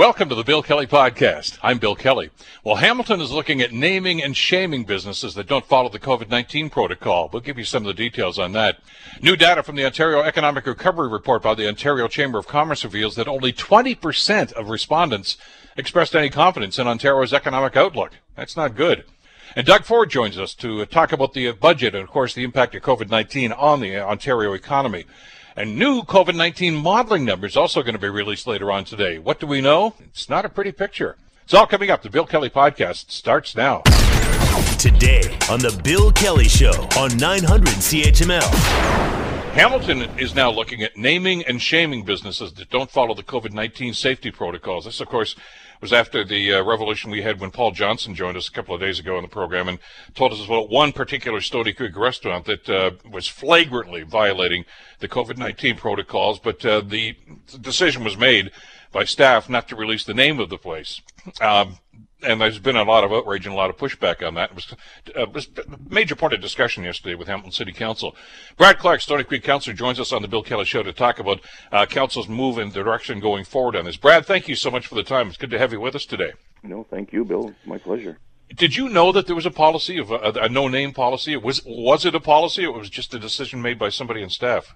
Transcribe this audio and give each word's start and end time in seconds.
Welcome 0.00 0.30
to 0.30 0.34
the 0.34 0.44
Bill 0.44 0.62
Kelly 0.62 0.86
Podcast. 0.86 1.58
I'm 1.62 1.76
Bill 1.76 1.94
Kelly. 1.94 2.30
Well, 2.64 2.76
Hamilton 2.76 3.20
is 3.20 3.32
looking 3.32 3.60
at 3.60 3.70
naming 3.70 4.22
and 4.22 4.34
shaming 4.34 4.84
businesses 4.84 5.34
that 5.34 5.46
don't 5.46 5.66
follow 5.66 5.90
the 5.90 5.98
COVID 5.98 6.30
19 6.30 6.70
protocol. 6.70 7.28
We'll 7.30 7.42
give 7.42 7.58
you 7.58 7.64
some 7.64 7.82
of 7.82 7.88
the 7.88 8.02
details 8.02 8.38
on 8.38 8.52
that. 8.52 8.78
New 9.20 9.36
data 9.36 9.62
from 9.62 9.76
the 9.76 9.84
Ontario 9.84 10.22
Economic 10.22 10.64
Recovery 10.64 11.10
Report 11.10 11.42
by 11.42 11.54
the 11.54 11.68
Ontario 11.68 12.08
Chamber 12.08 12.38
of 12.38 12.48
Commerce 12.48 12.82
reveals 12.82 13.14
that 13.16 13.28
only 13.28 13.52
20% 13.52 14.52
of 14.52 14.70
respondents 14.70 15.36
expressed 15.76 16.16
any 16.16 16.30
confidence 16.30 16.78
in 16.78 16.88
Ontario's 16.88 17.34
economic 17.34 17.76
outlook. 17.76 18.12
That's 18.36 18.56
not 18.56 18.76
good. 18.76 19.04
And 19.54 19.66
Doug 19.66 19.84
Ford 19.84 20.08
joins 20.08 20.38
us 20.38 20.54
to 20.54 20.86
talk 20.86 21.12
about 21.12 21.34
the 21.34 21.52
budget 21.52 21.94
and, 21.94 22.04
of 22.04 22.08
course, 22.08 22.32
the 22.32 22.44
impact 22.44 22.74
of 22.74 22.82
COVID 22.82 23.10
19 23.10 23.52
on 23.52 23.80
the 23.80 23.98
Ontario 23.98 24.54
economy. 24.54 25.04
And 25.56 25.76
new 25.76 26.02
COVID 26.02 26.36
19 26.36 26.76
modeling 26.76 27.24
numbers 27.24 27.56
also 27.56 27.82
going 27.82 27.94
to 27.94 28.00
be 28.00 28.08
released 28.08 28.46
later 28.46 28.70
on 28.70 28.84
today. 28.84 29.18
What 29.18 29.40
do 29.40 29.46
we 29.46 29.60
know? 29.60 29.94
It's 29.98 30.28
not 30.28 30.44
a 30.44 30.48
pretty 30.48 30.72
picture. 30.72 31.16
It's 31.44 31.54
all 31.54 31.66
coming 31.66 31.90
up. 31.90 32.02
The 32.02 32.10
Bill 32.10 32.26
Kelly 32.26 32.50
podcast 32.50 33.10
starts 33.10 33.56
now. 33.56 33.82
Today 34.78 35.36
on 35.50 35.58
The 35.58 35.78
Bill 35.82 36.12
Kelly 36.12 36.48
Show 36.48 36.88
on 36.96 37.16
900 37.16 37.68
CHML. 37.68 39.00
Hamilton 39.52 40.02
is 40.16 40.36
now 40.36 40.50
looking 40.50 40.82
at 40.82 40.96
naming 40.96 41.44
and 41.44 41.60
shaming 41.60 42.04
businesses 42.04 42.52
that 42.52 42.70
don't 42.70 42.90
follow 42.90 43.14
the 43.14 43.24
COVID 43.24 43.52
19 43.52 43.94
safety 43.94 44.30
protocols. 44.30 44.84
This, 44.84 45.00
of 45.00 45.08
course, 45.08 45.34
was 45.80 45.92
after 45.92 46.24
the 46.24 46.54
uh, 46.54 46.62
revolution 46.62 47.10
we 47.10 47.22
had 47.22 47.40
when 47.40 47.50
Paul 47.50 47.70
Johnson 47.72 48.14
joined 48.14 48.36
us 48.36 48.48
a 48.48 48.52
couple 48.52 48.74
of 48.74 48.80
days 48.80 48.98
ago 48.98 49.16
on 49.16 49.22
the 49.22 49.28
program 49.28 49.68
and 49.68 49.78
told 50.14 50.32
us 50.32 50.44
about 50.44 50.70
one 50.70 50.92
particular 50.92 51.40
Stoney 51.40 51.72
Creek 51.72 51.96
restaurant 51.96 52.44
that 52.44 52.68
uh, 52.68 52.90
was 53.10 53.26
flagrantly 53.26 54.02
violating 54.02 54.64
the 54.98 55.08
COVID-19 55.08 55.78
protocols, 55.78 56.38
but 56.38 56.64
uh, 56.64 56.80
the 56.80 57.16
decision 57.60 58.04
was 58.04 58.16
made 58.16 58.50
by 58.92 59.04
staff 59.04 59.48
not 59.48 59.68
to 59.68 59.76
release 59.76 60.04
the 60.04 60.14
name 60.14 60.40
of 60.40 60.50
the 60.50 60.58
place. 60.58 61.00
Um, 61.40 61.78
and 62.22 62.40
there's 62.40 62.58
been 62.58 62.76
a 62.76 62.82
lot 62.82 63.04
of 63.04 63.12
outrage 63.12 63.46
and 63.46 63.54
a 63.54 63.56
lot 63.56 63.70
of 63.70 63.76
pushback 63.76 64.26
on 64.26 64.34
that. 64.34 64.50
It 64.50 64.54
was, 64.56 64.74
uh, 65.16 65.26
was 65.32 65.48
a 65.56 65.92
major 65.92 66.16
point 66.16 66.32
of 66.32 66.40
discussion 66.40 66.84
yesterday 66.84 67.14
with 67.14 67.28
Hamilton 67.28 67.52
City 67.52 67.72
Council. 67.72 68.14
Brad 68.56 68.78
Clark, 68.78 69.00
Stoney 69.00 69.24
Creek 69.24 69.42
Councilor, 69.42 69.74
joins 69.74 70.00
us 70.00 70.12
on 70.12 70.22
the 70.22 70.28
Bill 70.28 70.42
Kelly 70.42 70.64
Show 70.64 70.82
to 70.82 70.92
talk 70.92 71.18
about 71.18 71.40
uh, 71.72 71.86
Council's 71.86 72.28
move 72.28 72.58
and 72.58 72.72
direction 72.72 73.20
going 73.20 73.44
forward 73.44 73.76
on 73.76 73.84
this. 73.84 73.96
Brad, 73.96 74.26
thank 74.26 74.48
you 74.48 74.54
so 74.54 74.70
much 74.70 74.86
for 74.86 74.94
the 74.94 75.02
time. 75.02 75.28
It's 75.28 75.36
good 75.36 75.50
to 75.50 75.58
have 75.58 75.72
you 75.72 75.80
with 75.80 75.94
us 75.94 76.06
today. 76.06 76.32
No, 76.62 76.84
thank 76.84 77.12
you, 77.12 77.24
Bill. 77.24 77.54
My 77.64 77.78
pleasure. 77.78 78.18
Did 78.54 78.76
you 78.76 78.88
know 78.88 79.12
that 79.12 79.26
there 79.26 79.36
was 79.36 79.46
a 79.46 79.50
policy 79.50 79.96
of 79.98 80.10
a, 80.10 80.32
a 80.34 80.48
no-name 80.48 80.92
policy? 80.92 81.36
Was 81.36 81.62
was 81.64 82.04
it 82.04 82.16
a 82.16 82.20
policy, 82.20 82.66
or 82.66 82.72
was 82.72 82.90
just 82.90 83.14
a 83.14 83.18
decision 83.18 83.62
made 83.62 83.78
by 83.78 83.90
somebody 83.90 84.22
in 84.22 84.28
staff? 84.28 84.74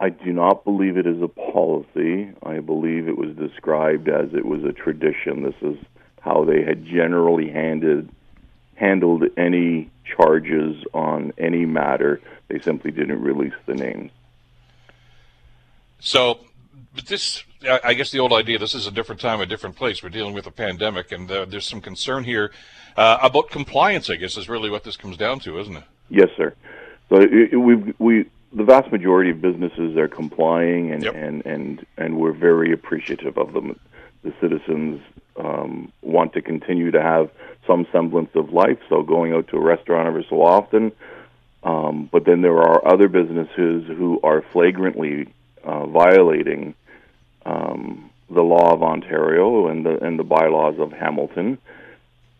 I 0.00 0.08
do 0.08 0.32
not 0.32 0.64
believe 0.64 0.96
it 0.96 1.06
is 1.06 1.20
a 1.20 1.28
policy. 1.28 2.30
I 2.42 2.60
believe 2.60 3.06
it 3.06 3.18
was 3.18 3.36
described 3.36 4.08
as 4.08 4.32
it 4.32 4.46
was 4.46 4.64
a 4.64 4.72
tradition. 4.72 5.42
This 5.42 5.54
is 5.60 5.76
how 6.22 6.44
they 6.44 6.62
had 6.62 6.86
generally 6.86 7.50
handed, 7.50 8.08
handled 8.76 9.24
any 9.36 9.90
charges 10.16 10.82
on 10.94 11.32
any 11.36 11.66
matter. 11.66 12.20
They 12.48 12.60
simply 12.60 12.90
didn't 12.90 13.20
release 13.20 13.52
the 13.66 13.74
names. 13.74 14.10
So, 15.98 16.40
but 16.94 17.06
this, 17.06 17.44
I 17.84 17.92
guess 17.92 18.10
the 18.10 18.20
old 18.20 18.32
idea, 18.32 18.58
this 18.58 18.74
is 18.74 18.86
a 18.86 18.90
different 18.90 19.20
time, 19.20 19.42
a 19.42 19.46
different 19.46 19.76
place. 19.76 20.02
We're 20.02 20.08
dealing 20.08 20.32
with 20.32 20.46
a 20.46 20.50
pandemic, 20.50 21.12
and 21.12 21.30
uh, 21.30 21.44
there's 21.44 21.68
some 21.68 21.82
concern 21.82 22.24
here 22.24 22.52
uh, 22.96 23.18
about 23.22 23.50
compliance, 23.50 24.08
I 24.08 24.16
guess, 24.16 24.38
is 24.38 24.48
really 24.48 24.70
what 24.70 24.82
this 24.82 24.96
comes 24.96 25.18
down 25.18 25.40
to, 25.40 25.58
isn't 25.60 25.76
it? 25.76 25.84
Yes, 26.08 26.28
sir. 26.38 26.54
So 27.10 27.18
we 27.58 27.94
we 27.98 28.24
the 28.52 28.64
vast 28.64 28.90
majority 28.90 29.30
of 29.30 29.40
businesses 29.40 29.96
are 29.96 30.08
complying, 30.08 30.92
and, 30.92 31.04
yep. 31.04 31.14
and, 31.14 31.44
and, 31.46 31.86
and 31.96 32.18
we're 32.18 32.32
very 32.32 32.72
appreciative 32.72 33.38
of 33.38 33.52
them. 33.52 33.78
The 34.22 34.34
citizens 34.40 35.00
um, 35.36 35.92
want 36.02 36.32
to 36.34 36.42
continue 36.42 36.90
to 36.90 37.00
have 37.00 37.30
some 37.66 37.86
semblance 37.92 38.30
of 38.34 38.52
life, 38.52 38.78
so 38.88 39.02
going 39.02 39.32
out 39.32 39.48
to 39.48 39.56
a 39.56 39.60
restaurant 39.60 40.08
every 40.08 40.26
so 40.28 40.42
often. 40.42 40.92
Um, 41.62 42.08
but 42.10 42.24
then 42.24 42.42
there 42.42 42.56
are 42.58 42.86
other 42.86 43.08
businesses 43.08 43.86
who 43.86 44.20
are 44.22 44.42
flagrantly 44.52 45.32
uh, 45.62 45.86
violating 45.86 46.74
um, 47.44 48.10
the 48.30 48.42
law 48.42 48.72
of 48.72 48.82
Ontario 48.82 49.68
and 49.68 49.84
the 49.84 50.02
and 50.04 50.18
the 50.18 50.24
bylaws 50.24 50.78
of 50.78 50.92
Hamilton 50.92 51.58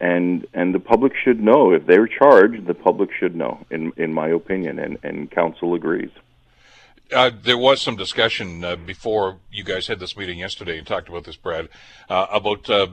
and 0.00 0.46
and 0.54 0.74
the 0.74 0.80
public 0.80 1.12
should 1.22 1.40
know 1.40 1.72
if 1.72 1.86
they're 1.86 2.08
charged. 2.08 2.66
The 2.66 2.74
public 2.74 3.10
should 3.18 3.36
know, 3.36 3.64
in 3.70 3.92
in 3.96 4.12
my 4.14 4.28
opinion, 4.28 4.78
and 4.78 4.98
and 5.02 5.30
council 5.30 5.74
agrees. 5.74 6.10
Uh, 7.12 7.30
there 7.42 7.58
was 7.58 7.82
some 7.82 7.96
discussion 7.96 8.62
uh, 8.62 8.76
before 8.76 9.38
you 9.50 9.64
guys 9.64 9.88
had 9.88 9.98
this 9.98 10.16
meeting 10.16 10.38
yesterday 10.38 10.78
and 10.78 10.86
talked 10.86 11.08
about 11.08 11.24
this, 11.24 11.34
Brad, 11.34 11.68
uh, 12.08 12.26
about 12.30 12.70
uh, 12.70 12.86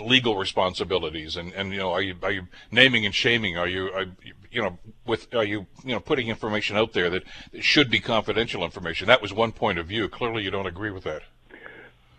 legal 0.00 0.36
responsibilities 0.38 1.36
and, 1.36 1.52
and 1.52 1.70
you 1.72 1.78
know 1.78 1.92
are 1.92 2.00
you 2.00 2.14
are 2.22 2.32
you 2.32 2.46
naming 2.70 3.04
and 3.04 3.14
shaming? 3.14 3.58
Are 3.58 3.68
you 3.68 3.90
are, 3.92 4.06
you 4.50 4.62
know 4.62 4.78
with 5.06 5.32
are 5.34 5.44
you 5.44 5.66
you 5.84 5.92
know 5.92 6.00
putting 6.00 6.28
information 6.28 6.76
out 6.76 6.92
there 6.92 7.10
that 7.10 7.24
should 7.60 7.90
be 7.90 8.00
confidential 8.00 8.64
information? 8.64 9.06
That 9.06 9.22
was 9.22 9.32
one 9.32 9.52
point 9.52 9.78
of 9.78 9.86
view. 9.86 10.08
Clearly, 10.08 10.42
you 10.42 10.50
don't 10.50 10.66
agree 10.66 10.90
with 10.90 11.04
that. 11.04 11.22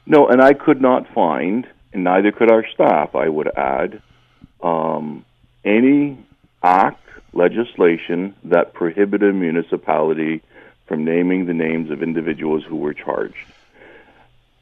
No, 0.06 0.27
and 0.27 0.41
I 0.41 0.53
could 0.53 0.81
not 0.81 1.11
find, 1.13 1.67
and 1.94 2.03
neither 2.03 2.31
could 2.31 2.51
our 2.51 2.66
staff. 2.73 3.16
I 3.16 3.27
would 3.27 3.50
add 3.57 4.01
um, 4.61 5.25
any 5.63 6.17
act, 6.63 7.05
legislation 7.33 8.35
that 8.43 8.73
prohibited 8.73 9.29
a 9.29 9.33
municipality 9.33 10.41
from 10.87 11.05
naming 11.05 11.45
the 11.45 11.53
names 11.53 11.91
of 11.91 12.01
individuals 12.01 12.63
who 12.63 12.75
were 12.75 12.93
charged. 12.93 13.45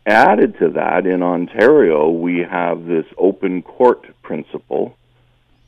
Added 0.06 0.58
to 0.60 0.70
that, 0.72 1.06
in 1.06 1.24
Ontario, 1.24 2.10
we 2.10 2.40
have 2.40 2.86
this 2.86 3.06
open 3.18 3.62
court 3.62 4.06
principle, 4.22 4.98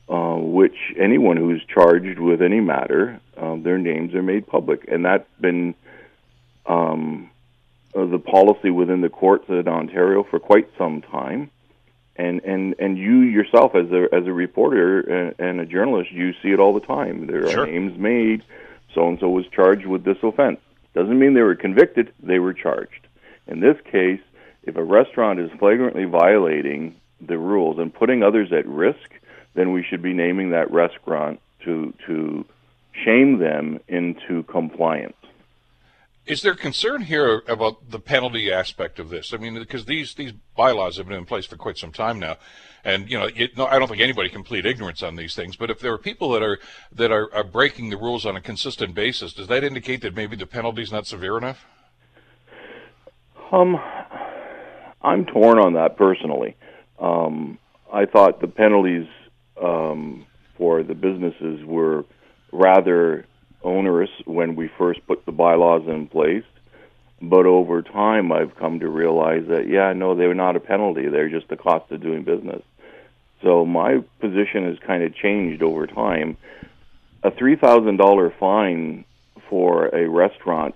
uh, 0.08 0.36
which 0.36 0.76
anyone 0.98 1.36
who's 1.36 1.62
charged 1.64 2.18
with 2.18 2.42
any 2.42 2.60
matter, 2.60 3.20
uh, 3.36 3.56
their 3.56 3.78
names 3.78 4.14
are 4.14 4.22
made 4.22 4.46
public, 4.46 4.86
and 4.88 5.04
that's 5.04 5.28
been 5.40 5.74
um, 6.66 7.30
uh, 7.94 8.04
the 8.06 8.18
policy 8.18 8.70
within 8.70 9.00
the 9.00 9.08
courts 9.08 9.48
in 9.48 9.66
Ontario 9.68 10.22
for 10.22 10.38
quite 10.38 10.68
some 10.78 11.02
time 11.02 11.50
and 12.20 12.40
and 12.44 12.74
and 12.78 12.98
you 12.98 13.20
yourself 13.20 13.74
as 13.74 13.90
a 13.90 14.14
as 14.14 14.26
a 14.26 14.32
reporter 14.32 15.00
and, 15.00 15.34
and 15.38 15.60
a 15.60 15.66
journalist 15.66 16.12
you 16.12 16.32
see 16.42 16.50
it 16.50 16.60
all 16.60 16.74
the 16.74 16.86
time. 16.86 17.26
There 17.26 17.46
are 17.46 17.50
sure. 17.50 17.66
names 17.66 17.98
made. 17.98 18.42
So 18.94 19.08
and 19.08 19.18
so 19.20 19.28
was 19.28 19.46
charged 19.54 19.86
with 19.86 20.04
this 20.04 20.18
offense. 20.22 20.60
Doesn't 20.94 21.18
mean 21.18 21.34
they 21.34 21.42
were 21.42 21.54
convicted. 21.54 22.12
They 22.22 22.38
were 22.38 22.54
charged. 22.54 23.06
In 23.46 23.60
this 23.60 23.76
case 23.90 24.20
if 24.62 24.76
a 24.76 24.84
restaurant 24.84 25.40
is 25.40 25.50
flagrantly 25.58 26.04
violating 26.04 26.96
the 27.20 27.38
rules 27.38 27.78
and 27.78 27.92
putting 27.92 28.22
others 28.22 28.52
at 28.52 28.66
risk 28.66 29.10
then 29.54 29.72
we 29.72 29.82
should 29.82 30.02
be 30.02 30.12
naming 30.12 30.50
that 30.50 30.70
restaurant 30.70 31.40
to 31.64 31.92
to 32.06 32.44
shame 33.04 33.38
them 33.38 33.80
into 33.88 34.42
compliance 34.44 35.16
is 36.30 36.42
there 36.42 36.54
concern 36.54 37.02
here 37.02 37.42
about 37.48 37.90
the 37.90 37.98
penalty 37.98 38.52
aspect 38.52 39.00
of 39.00 39.10
this? 39.10 39.34
I 39.34 39.36
mean, 39.36 39.54
because 39.54 39.86
these 39.86 40.14
these 40.14 40.32
bylaws 40.56 40.96
have 40.96 41.08
been 41.08 41.18
in 41.18 41.24
place 41.24 41.44
for 41.44 41.56
quite 41.56 41.76
some 41.76 41.90
time 41.90 42.20
now, 42.20 42.36
and 42.84 43.10
you 43.10 43.18
know, 43.18 43.28
it, 43.34 43.56
no, 43.56 43.66
I 43.66 43.80
don't 43.80 43.88
think 43.88 44.00
anybody 44.00 44.28
can 44.28 44.44
plead 44.44 44.64
ignorance 44.64 45.02
on 45.02 45.16
these 45.16 45.34
things. 45.34 45.56
But 45.56 45.70
if 45.70 45.80
there 45.80 45.92
are 45.92 45.98
people 45.98 46.30
that 46.30 46.42
are 46.42 46.60
that 46.92 47.10
are, 47.10 47.34
are 47.34 47.42
breaking 47.42 47.90
the 47.90 47.96
rules 47.96 48.24
on 48.24 48.36
a 48.36 48.40
consistent 48.40 48.94
basis, 48.94 49.32
does 49.32 49.48
that 49.48 49.64
indicate 49.64 50.02
that 50.02 50.14
maybe 50.14 50.36
the 50.36 50.46
penalty's 50.46 50.92
not 50.92 51.04
severe 51.04 51.36
enough? 51.36 51.66
Um, 53.50 53.80
I'm 55.02 55.26
torn 55.26 55.58
on 55.58 55.72
that 55.72 55.96
personally. 55.96 56.56
Um, 57.00 57.58
I 57.92 58.06
thought 58.06 58.40
the 58.40 58.46
penalties 58.46 59.08
um, 59.60 60.26
for 60.56 60.84
the 60.84 60.94
businesses 60.94 61.64
were 61.64 62.04
rather 62.52 63.26
onerous 63.62 64.10
when 64.24 64.56
we 64.56 64.68
first 64.78 65.06
put 65.06 65.24
the 65.26 65.32
bylaws 65.32 65.86
in 65.86 66.06
place. 66.06 66.44
But 67.22 67.44
over 67.44 67.82
time, 67.82 68.32
I've 68.32 68.56
come 68.56 68.80
to 68.80 68.88
realize 68.88 69.46
that, 69.48 69.68
yeah, 69.68 69.92
no, 69.92 70.14
they're 70.14 70.34
not 70.34 70.56
a 70.56 70.60
penalty. 70.60 71.08
They're 71.08 71.28
just 71.28 71.48
the 71.48 71.56
cost 71.56 71.90
of 71.92 72.00
doing 72.00 72.22
business. 72.22 72.62
So 73.42 73.64
my 73.66 74.02
position 74.20 74.64
has 74.64 74.78
kind 74.78 75.02
of 75.02 75.14
changed 75.14 75.62
over 75.62 75.86
time. 75.86 76.36
A 77.22 77.30
$3,000 77.30 78.38
fine 78.38 79.04
for 79.48 79.88
a 79.94 80.08
restaurant 80.08 80.74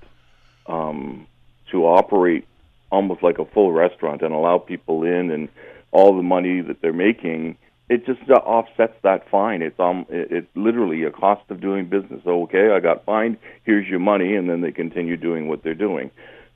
um, 0.67 1.27
to 1.71 1.87
operate 1.87 2.47
almost 2.91 3.23
like 3.23 3.39
a 3.39 3.45
full 3.47 3.73
restaurant 3.73 4.23
and 4.23 4.35
allow 4.35 4.59
people 4.59 5.05
in 5.05 5.31
and 5.31 5.49
all 5.91 6.17
the 6.17 6.23
money 6.23 6.61
that 6.61 6.81
they're 6.81 6.93
making 6.93 7.57
it 7.89 8.07
just 8.07 8.21
uh, 8.31 8.35
offsets 8.35 8.97
that 9.03 9.29
fine. 9.31 9.63
It's 9.63 9.79
um, 9.79 10.07
it's 10.09 10.49
literally 10.55 11.05
a 11.05 11.11
cost 11.11 11.43
of 11.51 11.61
doing 11.61 11.87
business. 11.87 12.23
Okay, 12.27 12.71
I 12.71 12.81
got 12.81 13.05
fined. 13.05 13.37
Here's 13.65 13.87
your 13.87 14.01
money, 14.01 14.35
and 14.37 14.49
then 14.49 14.63
they 14.63 14.73
continue 14.73 15.17
doing 15.17 15.49
what 15.49 15.63
they're 15.63 15.75
doing. 15.75 16.11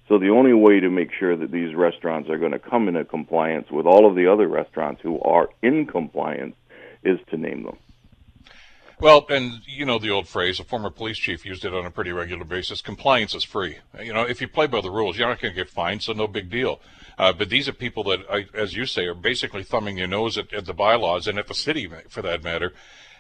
So 0.09 0.19
the 0.19 0.31
only 0.31 0.55
way 0.55 0.81
to 0.81 0.89
make 0.89 1.11
sure 1.13 1.37
that 1.37 1.51
these 1.51 1.75
restaurants 1.75 2.31
are 2.31 2.39
going 2.39 2.53
to 2.53 2.59
come 2.59 2.89
into 2.89 3.05
compliance 3.05 3.71
with 3.71 3.85
all 3.85 4.09
of 4.09 4.17
the 4.17 4.27
other 4.33 4.49
restaurants 4.49 5.03
who 5.03 5.21
are 5.21 5.51
in 5.63 5.87
compliance 5.87 6.57
is 7.05 7.19
to 7.31 7.37
name 7.37 7.65
them. 7.65 7.77
Well, 9.01 9.27
and 9.29 9.61
you 9.65 9.85
know 9.85 10.01
the 10.01 10.11
old 10.11 10.27
phrase, 10.27 10.59
a 10.59 10.65
former 10.65 10.91
police 10.91 11.19
chief 11.19 11.47
used 11.47 11.65
it 11.65 11.73
on 11.73 11.87
a 11.87 11.91
pretty 11.91 12.11
regular 12.11 12.45
basis 12.45 12.81
compliance 12.81 13.33
is 13.33 13.45
free. 13.45 13.79
You 14.03 14.13
know, 14.13 14.23
if 14.23 14.41
you 14.41 14.49
play 14.49 14.67
by 14.67 14.81
the 14.81 14.91
rules, 14.91 15.17
you're 15.17 15.29
not 15.29 15.41
going 15.41 15.55
to 15.55 15.57
get 15.57 15.71
fined, 15.71 16.03
so 16.03 16.13
no 16.13 16.27
big 16.27 16.51
deal. 16.51 16.81
Uh, 17.17 17.33
but 17.33 17.49
these 17.49 17.69
are 17.69 17.73
people 17.73 18.03
that, 18.05 18.49
as 18.55 18.75
you 18.75 18.87
say, 18.87 19.07
are 19.07 19.15
basically 19.15 19.63
thumbing 19.63 19.97
their 19.97 20.09
nose 20.09 20.37
at, 20.37 20.53
at 20.53 20.67
the 20.67 20.75
bylaws 20.75 21.29
and 21.29 21.39
at 21.39 21.47
the 21.47 21.55
city, 21.55 21.89
for 22.09 22.23
that 22.23 22.43
matter. 22.43 22.73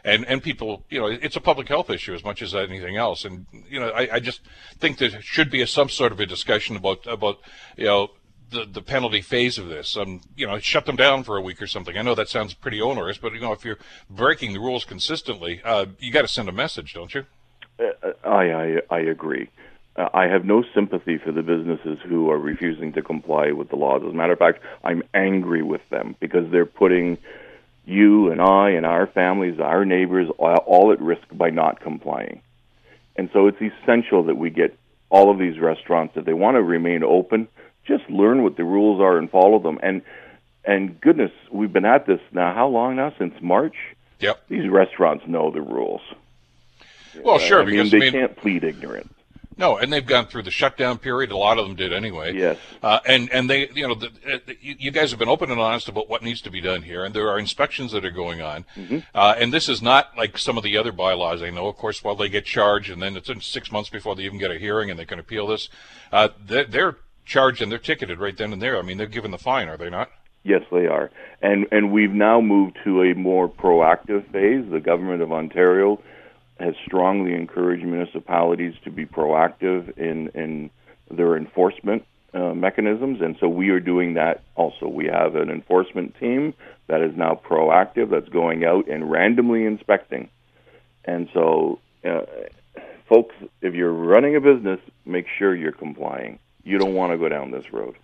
And, 0.04 0.24
and 0.26 0.42
people, 0.42 0.84
you 0.90 1.00
know, 1.00 1.06
it's 1.06 1.36
a 1.36 1.40
public 1.40 1.68
health 1.68 1.90
issue 1.90 2.14
as 2.14 2.24
much 2.24 2.42
as 2.42 2.54
anything 2.54 2.96
else. 2.96 3.24
And, 3.24 3.46
you 3.68 3.78
know, 3.78 3.90
I, 3.90 4.14
I 4.14 4.20
just 4.20 4.40
think 4.78 4.98
there 4.98 5.20
should 5.20 5.50
be 5.50 5.62
a, 5.62 5.66
some 5.66 5.88
sort 5.88 6.12
of 6.12 6.20
a 6.20 6.26
discussion 6.26 6.76
about, 6.76 7.06
about, 7.06 7.40
you 7.76 7.86
know, 7.86 8.10
the, 8.50 8.64
the 8.64 8.82
penalty 8.82 9.20
phase 9.20 9.58
of 9.58 9.68
this. 9.68 9.96
Um, 9.96 10.20
you 10.36 10.46
know, 10.46 10.58
shut 10.58 10.86
them 10.86 10.96
down 10.96 11.24
for 11.24 11.36
a 11.36 11.40
week 11.40 11.60
or 11.60 11.66
something. 11.66 11.96
I 11.96 12.02
know 12.02 12.14
that 12.14 12.28
sounds 12.28 12.54
pretty 12.54 12.80
onerous, 12.80 13.18
but 13.18 13.32
you 13.34 13.40
know, 13.40 13.52
if 13.52 13.64
you're 13.64 13.78
breaking 14.08 14.52
the 14.52 14.60
rules 14.60 14.84
consistently, 14.84 15.60
uh, 15.64 15.86
you 15.98 16.12
got 16.12 16.22
to 16.22 16.28
send 16.28 16.48
a 16.48 16.52
message, 16.52 16.94
don't 16.94 17.14
you? 17.14 17.26
Uh, 17.78 18.12
I, 18.24 18.52
I 18.52 18.80
I 18.90 18.98
agree. 19.00 19.48
Uh, 19.96 20.08
I 20.14 20.24
have 20.24 20.44
no 20.44 20.64
sympathy 20.74 21.18
for 21.18 21.32
the 21.32 21.42
businesses 21.42 21.98
who 22.06 22.30
are 22.30 22.38
refusing 22.38 22.92
to 22.92 23.02
comply 23.02 23.52
with 23.52 23.68
the 23.68 23.76
laws. 23.76 24.02
As 24.04 24.12
a 24.12 24.16
matter 24.16 24.32
of 24.32 24.38
fact, 24.38 24.62
I'm 24.84 25.02
angry 25.12 25.62
with 25.62 25.86
them 25.90 26.14
because 26.20 26.50
they're 26.50 26.66
putting 26.66 27.18
you 27.84 28.30
and 28.30 28.40
I 28.40 28.70
and 28.70 28.84
our 28.84 29.06
families, 29.06 29.58
our 29.58 29.84
neighbors, 29.84 30.28
all 30.38 30.92
at 30.92 31.00
risk 31.00 31.24
by 31.32 31.50
not 31.50 31.80
complying. 31.80 32.42
And 33.16 33.30
so 33.32 33.48
it's 33.48 33.60
essential 33.60 34.24
that 34.24 34.36
we 34.36 34.50
get 34.50 34.78
all 35.10 35.30
of 35.30 35.38
these 35.38 35.58
restaurants, 35.58 36.16
if 36.16 36.24
they 36.24 36.34
want 36.34 36.56
to 36.56 36.62
remain 36.62 37.02
open, 37.02 37.48
just 37.88 38.08
learn 38.08 38.42
what 38.42 38.56
the 38.56 38.64
rules 38.64 39.00
are 39.00 39.18
and 39.18 39.30
follow 39.30 39.58
them. 39.58 39.80
And 39.82 40.02
and 40.64 41.00
goodness, 41.00 41.32
we've 41.50 41.72
been 41.72 41.86
at 41.86 42.06
this 42.06 42.20
now. 42.30 42.54
How 42.54 42.68
long 42.68 42.96
now? 42.96 43.12
Since 43.18 43.34
March. 43.40 43.74
Yep. 44.20 44.48
These 44.48 44.68
restaurants 44.68 45.26
know 45.26 45.50
the 45.50 45.62
rules. 45.62 46.02
Well, 47.24 47.38
sure, 47.38 47.62
I 47.62 47.64
mean, 47.64 47.76
because 47.76 47.90
they 47.90 47.96
I 47.96 48.00
mean, 48.00 48.12
can't 48.12 48.36
plead 48.36 48.64
ignorance. 48.64 49.12
No, 49.56 49.76
and 49.76 49.92
they've 49.92 50.06
gone 50.06 50.26
through 50.26 50.44
the 50.44 50.52
shutdown 50.52 50.98
period. 50.98 51.32
A 51.32 51.36
lot 51.36 51.58
of 51.58 51.66
them 51.66 51.74
did 51.74 51.92
anyway. 51.92 52.32
Yes. 52.32 52.58
Uh, 52.80 53.00
and 53.06 53.28
and 53.32 53.50
they, 53.50 53.68
you 53.74 53.88
know, 53.88 53.94
the, 53.94 54.10
the, 54.46 54.56
you 54.60 54.92
guys 54.92 55.10
have 55.10 55.18
been 55.18 55.28
open 55.28 55.50
and 55.50 55.60
honest 55.60 55.88
about 55.88 56.08
what 56.08 56.22
needs 56.22 56.40
to 56.42 56.50
be 56.50 56.60
done 56.60 56.82
here, 56.82 57.04
and 57.04 57.12
there 57.12 57.28
are 57.28 57.40
inspections 57.40 57.90
that 57.90 58.04
are 58.04 58.12
going 58.12 58.40
on. 58.40 58.64
Mm-hmm. 58.76 58.98
Uh, 59.12 59.34
and 59.36 59.52
this 59.52 59.68
is 59.68 59.82
not 59.82 60.16
like 60.16 60.38
some 60.38 60.56
of 60.56 60.62
the 60.62 60.76
other 60.76 60.92
bylaws. 60.92 61.42
I 61.42 61.50
know, 61.50 61.66
of 61.66 61.76
course, 61.76 62.04
while 62.04 62.14
they 62.14 62.28
get 62.28 62.44
charged, 62.44 62.88
and 62.88 63.02
then 63.02 63.16
it's 63.16 63.30
six 63.44 63.72
months 63.72 63.90
before 63.90 64.14
they 64.14 64.22
even 64.22 64.38
get 64.38 64.52
a 64.52 64.58
hearing, 64.58 64.90
and 64.90 64.98
they 64.98 65.04
can 65.04 65.18
appeal 65.18 65.48
this. 65.48 65.68
Uh, 66.12 66.28
they're, 66.40 66.64
they're 66.64 66.96
charged 67.28 67.62
and 67.62 67.70
they're 67.70 67.78
ticketed 67.78 68.18
right 68.18 68.36
then 68.36 68.52
and 68.52 68.60
there. 68.60 68.78
I 68.78 68.82
mean, 68.82 68.98
they're 68.98 69.06
given 69.06 69.30
the 69.30 69.38
fine, 69.38 69.68
are 69.68 69.76
they 69.76 69.90
not? 69.90 70.10
Yes, 70.42 70.62
they 70.72 70.86
are. 70.86 71.10
And 71.42 71.66
and 71.70 71.92
we've 71.92 72.12
now 72.12 72.40
moved 72.40 72.78
to 72.84 73.02
a 73.02 73.14
more 73.14 73.48
proactive 73.48 74.24
phase. 74.32 74.70
The 74.70 74.80
government 74.80 75.22
of 75.22 75.32
Ontario 75.32 76.00
has 76.58 76.74
strongly 76.86 77.34
encouraged 77.34 77.84
municipalities 77.84 78.74
to 78.84 78.90
be 78.90 79.04
proactive 79.04 79.96
in 79.98 80.28
in 80.28 80.70
their 81.10 81.36
enforcement 81.36 82.04
uh, 82.34 82.54
mechanisms, 82.54 83.20
and 83.20 83.36
so 83.40 83.48
we 83.48 83.70
are 83.70 83.80
doing 83.80 84.14
that 84.14 84.42
also. 84.54 84.86
We 84.88 85.06
have 85.06 85.34
an 85.34 85.50
enforcement 85.50 86.14
team 86.18 86.54
that 86.86 87.02
is 87.02 87.16
now 87.16 87.40
proactive, 87.42 88.10
that's 88.10 88.28
going 88.28 88.64
out 88.64 88.88
and 88.88 89.10
randomly 89.10 89.64
inspecting. 89.64 90.28
And 91.04 91.28
so, 91.32 91.80
uh, 92.04 92.22
folks, 93.08 93.34
if 93.62 93.74
you're 93.74 93.92
running 93.92 94.36
a 94.36 94.40
business, 94.40 94.80
make 95.04 95.26
sure 95.38 95.54
you're 95.54 95.72
complying. 95.72 96.38
You 96.68 96.78
don't 96.78 96.94
want 96.94 97.12
to 97.12 97.18
go 97.18 97.28
down 97.28 97.50
this 97.50 97.72
road. 97.72 97.96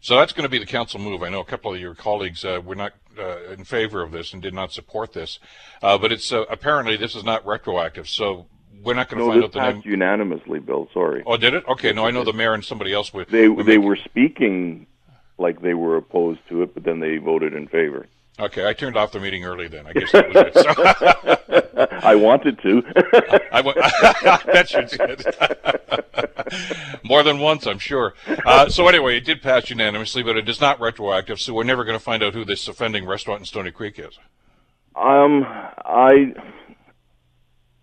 So 0.00 0.16
that's 0.16 0.32
going 0.32 0.42
to 0.44 0.48
be 0.48 0.58
the 0.58 0.66
council 0.66 0.98
move. 1.00 1.22
I 1.22 1.28
know 1.28 1.40
a 1.40 1.44
couple 1.44 1.72
of 1.72 1.80
your 1.80 1.94
colleagues 1.94 2.44
uh, 2.44 2.60
were 2.64 2.74
not 2.74 2.92
uh, 3.18 3.52
in 3.52 3.64
favor 3.64 4.02
of 4.02 4.10
this 4.12 4.32
and 4.32 4.42
did 4.42 4.54
not 4.54 4.72
support 4.72 5.12
this, 5.12 5.38
uh, 5.82 5.98
but 5.98 6.10
it's 6.12 6.32
uh, 6.32 6.44
apparently 6.50 6.96
this 6.96 7.14
is 7.14 7.24
not 7.24 7.46
retroactive. 7.46 8.08
So 8.08 8.46
we're 8.82 8.94
not 8.94 9.08
going 9.08 9.20
to 9.20 9.26
no, 9.26 9.32
find 9.32 9.44
out 9.44 9.52
the 9.52 9.72
name. 9.72 9.82
unanimously, 9.84 10.58
Bill. 10.60 10.88
Sorry. 10.92 11.22
Oh, 11.26 11.36
did 11.36 11.54
it? 11.54 11.64
Okay, 11.68 11.92
no, 11.92 12.06
I 12.06 12.10
know 12.10 12.24
the 12.24 12.32
mayor 12.32 12.54
and 12.54 12.64
somebody 12.64 12.92
else 12.92 13.12
would. 13.12 13.28
They 13.28 13.48
would 13.48 13.66
they 13.66 13.78
make- 13.78 13.86
were 13.86 13.96
speaking 13.96 14.86
like 15.38 15.62
they 15.62 15.74
were 15.74 15.96
opposed 15.96 16.40
to 16.48 16.62
it, 16.62 16.74
but 16.74 16.82
then 16.84 16.98
they 17.00 17.16
voted 17.18 17.54
in 17.54 17.68
favor. 17.68 18.06
Okay, 18.40 18.66
I 18.66 18.72
turned 18.72 18.96
off 18.96 19.12
the 19.12 19.20
meeting 19.20 19.44
early 19.44 19.66
then. 19.68 19.86
I 19.86 19.92
guess 19.92 20.12
that 20.12 20.28
was 20.28 20.36
it. 20.36 20.54
So, 20.54 21.88
I 22.02 22.14
wanted 22.14 22.58
to. 22.60 22.82
I 23.52 23.60
went, 23.60 23.78
I 23.80 24.42
bet 24.46 24.72
you 24.72 24.84
did. 24.86 25.26
More 27.02 27.22
than 27.22 27.38
once, 27.40 27.66
I'm 27.66 27.78
sure. 27.80 28.14
Uh, 28.46 28.68
so 28.68 28.86
anyway, 28.86 29.16
it 29.16 29.24
did 29.24 29.42
pass 29.42 29.70
unanimously, 29.70 30.22
but 30.22 30.36
it 30.36 30.48
is 30.48 30.60
not 30.60 30.80
retroactive, 30.80 31.40
so 31.40 31.52
we're 31.52 31.64
never 31.64 31.84
going 31.84 31.98
to 31.98 32.04
find 32.04 32.22
out 32.22 32.34
who 32.34 32.44
this 32.44 32.68
offending 32.68 33.06
restaurant 33.06 33.40
in 33.40 33.46
Stoney 33.46 33.72
Creek 33.72 33.98
is. 33.98 34.18
um, 34.94 35.44
I 35.44 36.34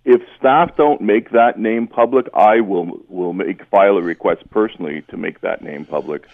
if 0.05 0.21
staff 0.37 0.77
don't 0.77 1.01
make 1.01 1.31
that 1.31 1.59
name 1.59 1.87
public, 1.87 2.27
I 2.33 2.61
will 2.61 3.01
will 3.09 3.33
make 3.33 3.65
file 3.65 3.97
a 3.97 4.01
request 4.01 4.49
personally 4.51 5.03
to 5.09 5.17
make 5.17 5.41
that 5.41 5.63
name 5.63 5.85
public. 5.85 6.27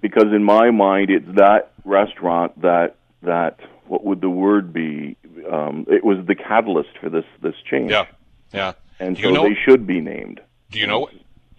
Because 0.00 0.32
in 0.32 0.42
my 0.42 0.70
mind, 0.70 1.10
it's 1.10 1.36
that 1.36 1.70
restaurant 1.84 2.60
that 2.62 2.96
that 3.22 3.60
what 3.86 4.04
would 4.04 4.20
the 4.20 4.30
word 4.30 4.72
be? 4.72 5.16
Um, 5.50 5.86
it 5.88 6.04
was 6.04 6.18
the 6.26 6.34
catalyst 6.34 6.90
for 7.00 7.08
this 7.08 7.24
this 7.42 7.54
change. 7.68 7.90
Yeah, 7.90 8.06
yeah. 8.52 8.72
and 9.00 9.16
Do 9.16 9.22
so 9.22 9.28
you 9.28 9.34
know? 9.34 9.42
they 9.44 9.56
should 9.64 9.86
be 9.86 10.00
named. 10.00 10.40
Do 10.70 10.78
you 10.78 10.86
know? 10.86 11.08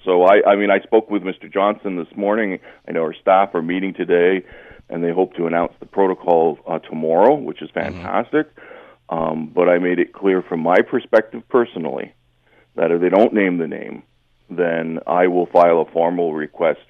So 0.03 0.23
I, 0.23 0.41
I 0.51 0.55
mean, 0.55 0.69
I 0.69 0.79
spoke 0.81 1.09
with 1.09 1.23
Mr. 1.23 1.51
Johnson 1.51 1.95
this 1.95 2.13
morning. 2.15 2.59
I 2.87 2.91
know 2.91 3.03
our 3.03 3.13
staff 3.13 3.55
are 3.55 3.61
meeting 3.61 3.93
today, 3.93 4.45
and 4.89 5.03
they 5.03 5.11
hope 5.11 5.35
to 5.35 5.47
announce 5.47 5.73
the 5.79 5.85
protocol 5.85 6.59
uh, 6.67 6.79
tomorrow, 6.79 7.35
which 7.35 7.61
is 7.61 7.69
fantastic. 7.73 8.47
Um, 9.09 9.51
but 9.53 9.69
I 9.69 9.77
made 9.77 9.99
it 9.99 10.13
clear 10.13 10.41
from 10.41 10.61
my 10.61 10.81
perspective 10.81 11.43
personally 11.47 12.13
that 12.75 12.91
if 12.91 12.99
they 13.01 13.09
don't 13.09 13.33
name 13.33 13.59
the 13.59 13.67
name, 13.67 14.03
then 14.49 14.99
I 15.07 15.27
will 15.27 15.45
file 15.45 15.81
a 15.81 15.91
formal 15.91 16.33
request, 16.33 16.81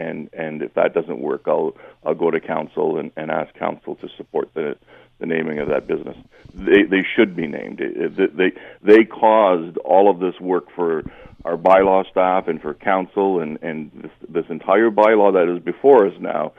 and 0.00 0.30
and 0.32 0.62
if 0.62 0.74
that 0.74 0.94
doesn't 0.94 1.20
work, 1.20 1.42
I'll 1.46 1.76
I'll 2.04 2.14
go 2.14 2.30
to 2.30 2.40
council 2.40 2.98
and, 2.98 3.12
and 3.16 3.30
ask 3.30 3.54
council 3.54 3.96
to 3.96 4.08
support 4.16 4.52
the 4.54 4.76
the 5.18 5.26
naming 5.26 5.58
of 5.58 5.68
that 5.68 5.86
business. 5.86 6.16
They 6.54 6.82
they 6.82 7.04
should 7.14 7.36
be 7.36 7.46
named. 7.46 7.78
They 7.78 8.52
they 8.82 9.04
caused 9.04 9.76
all 9.78 10.10
of 10.10 10.18
this 10.18 10.40
work 10.40 10.66
for 10.74 11.04
our 11.44 11.56
bylaw 11.56 12.08
staff 12.10 12.48
and 12.48 12.60
for 12.60 12.74
council, 12.74 13.40
and 13.40 13.58
and 13.62 13.90
this, 13.94 14.12
this 14.28 14.44
entire 14.48 14.90
bylaw 14.90 15.32
that 15.34 15.54
is 15.54 15.62
before 15.62 16.06
us 16.06 16.14
now 16.18 16.52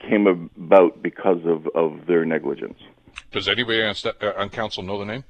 came 0.00 0.26
about 0.26 1.02
because 1.02 1.44
of 1.44 1.66
of 1.74 2.06
their 2.06 2.24
negligence. 2.24 2.78
Does 3.30 3.48
anybody 3.48 3.82
on, 3.82 3.94
sta- 3.94 4.14
uh, 4.20 4.32
on 4.36 4.48
council 4.48 4.82
know 4.82 4.98
the 4.98 5.04
name? 5.04 5.24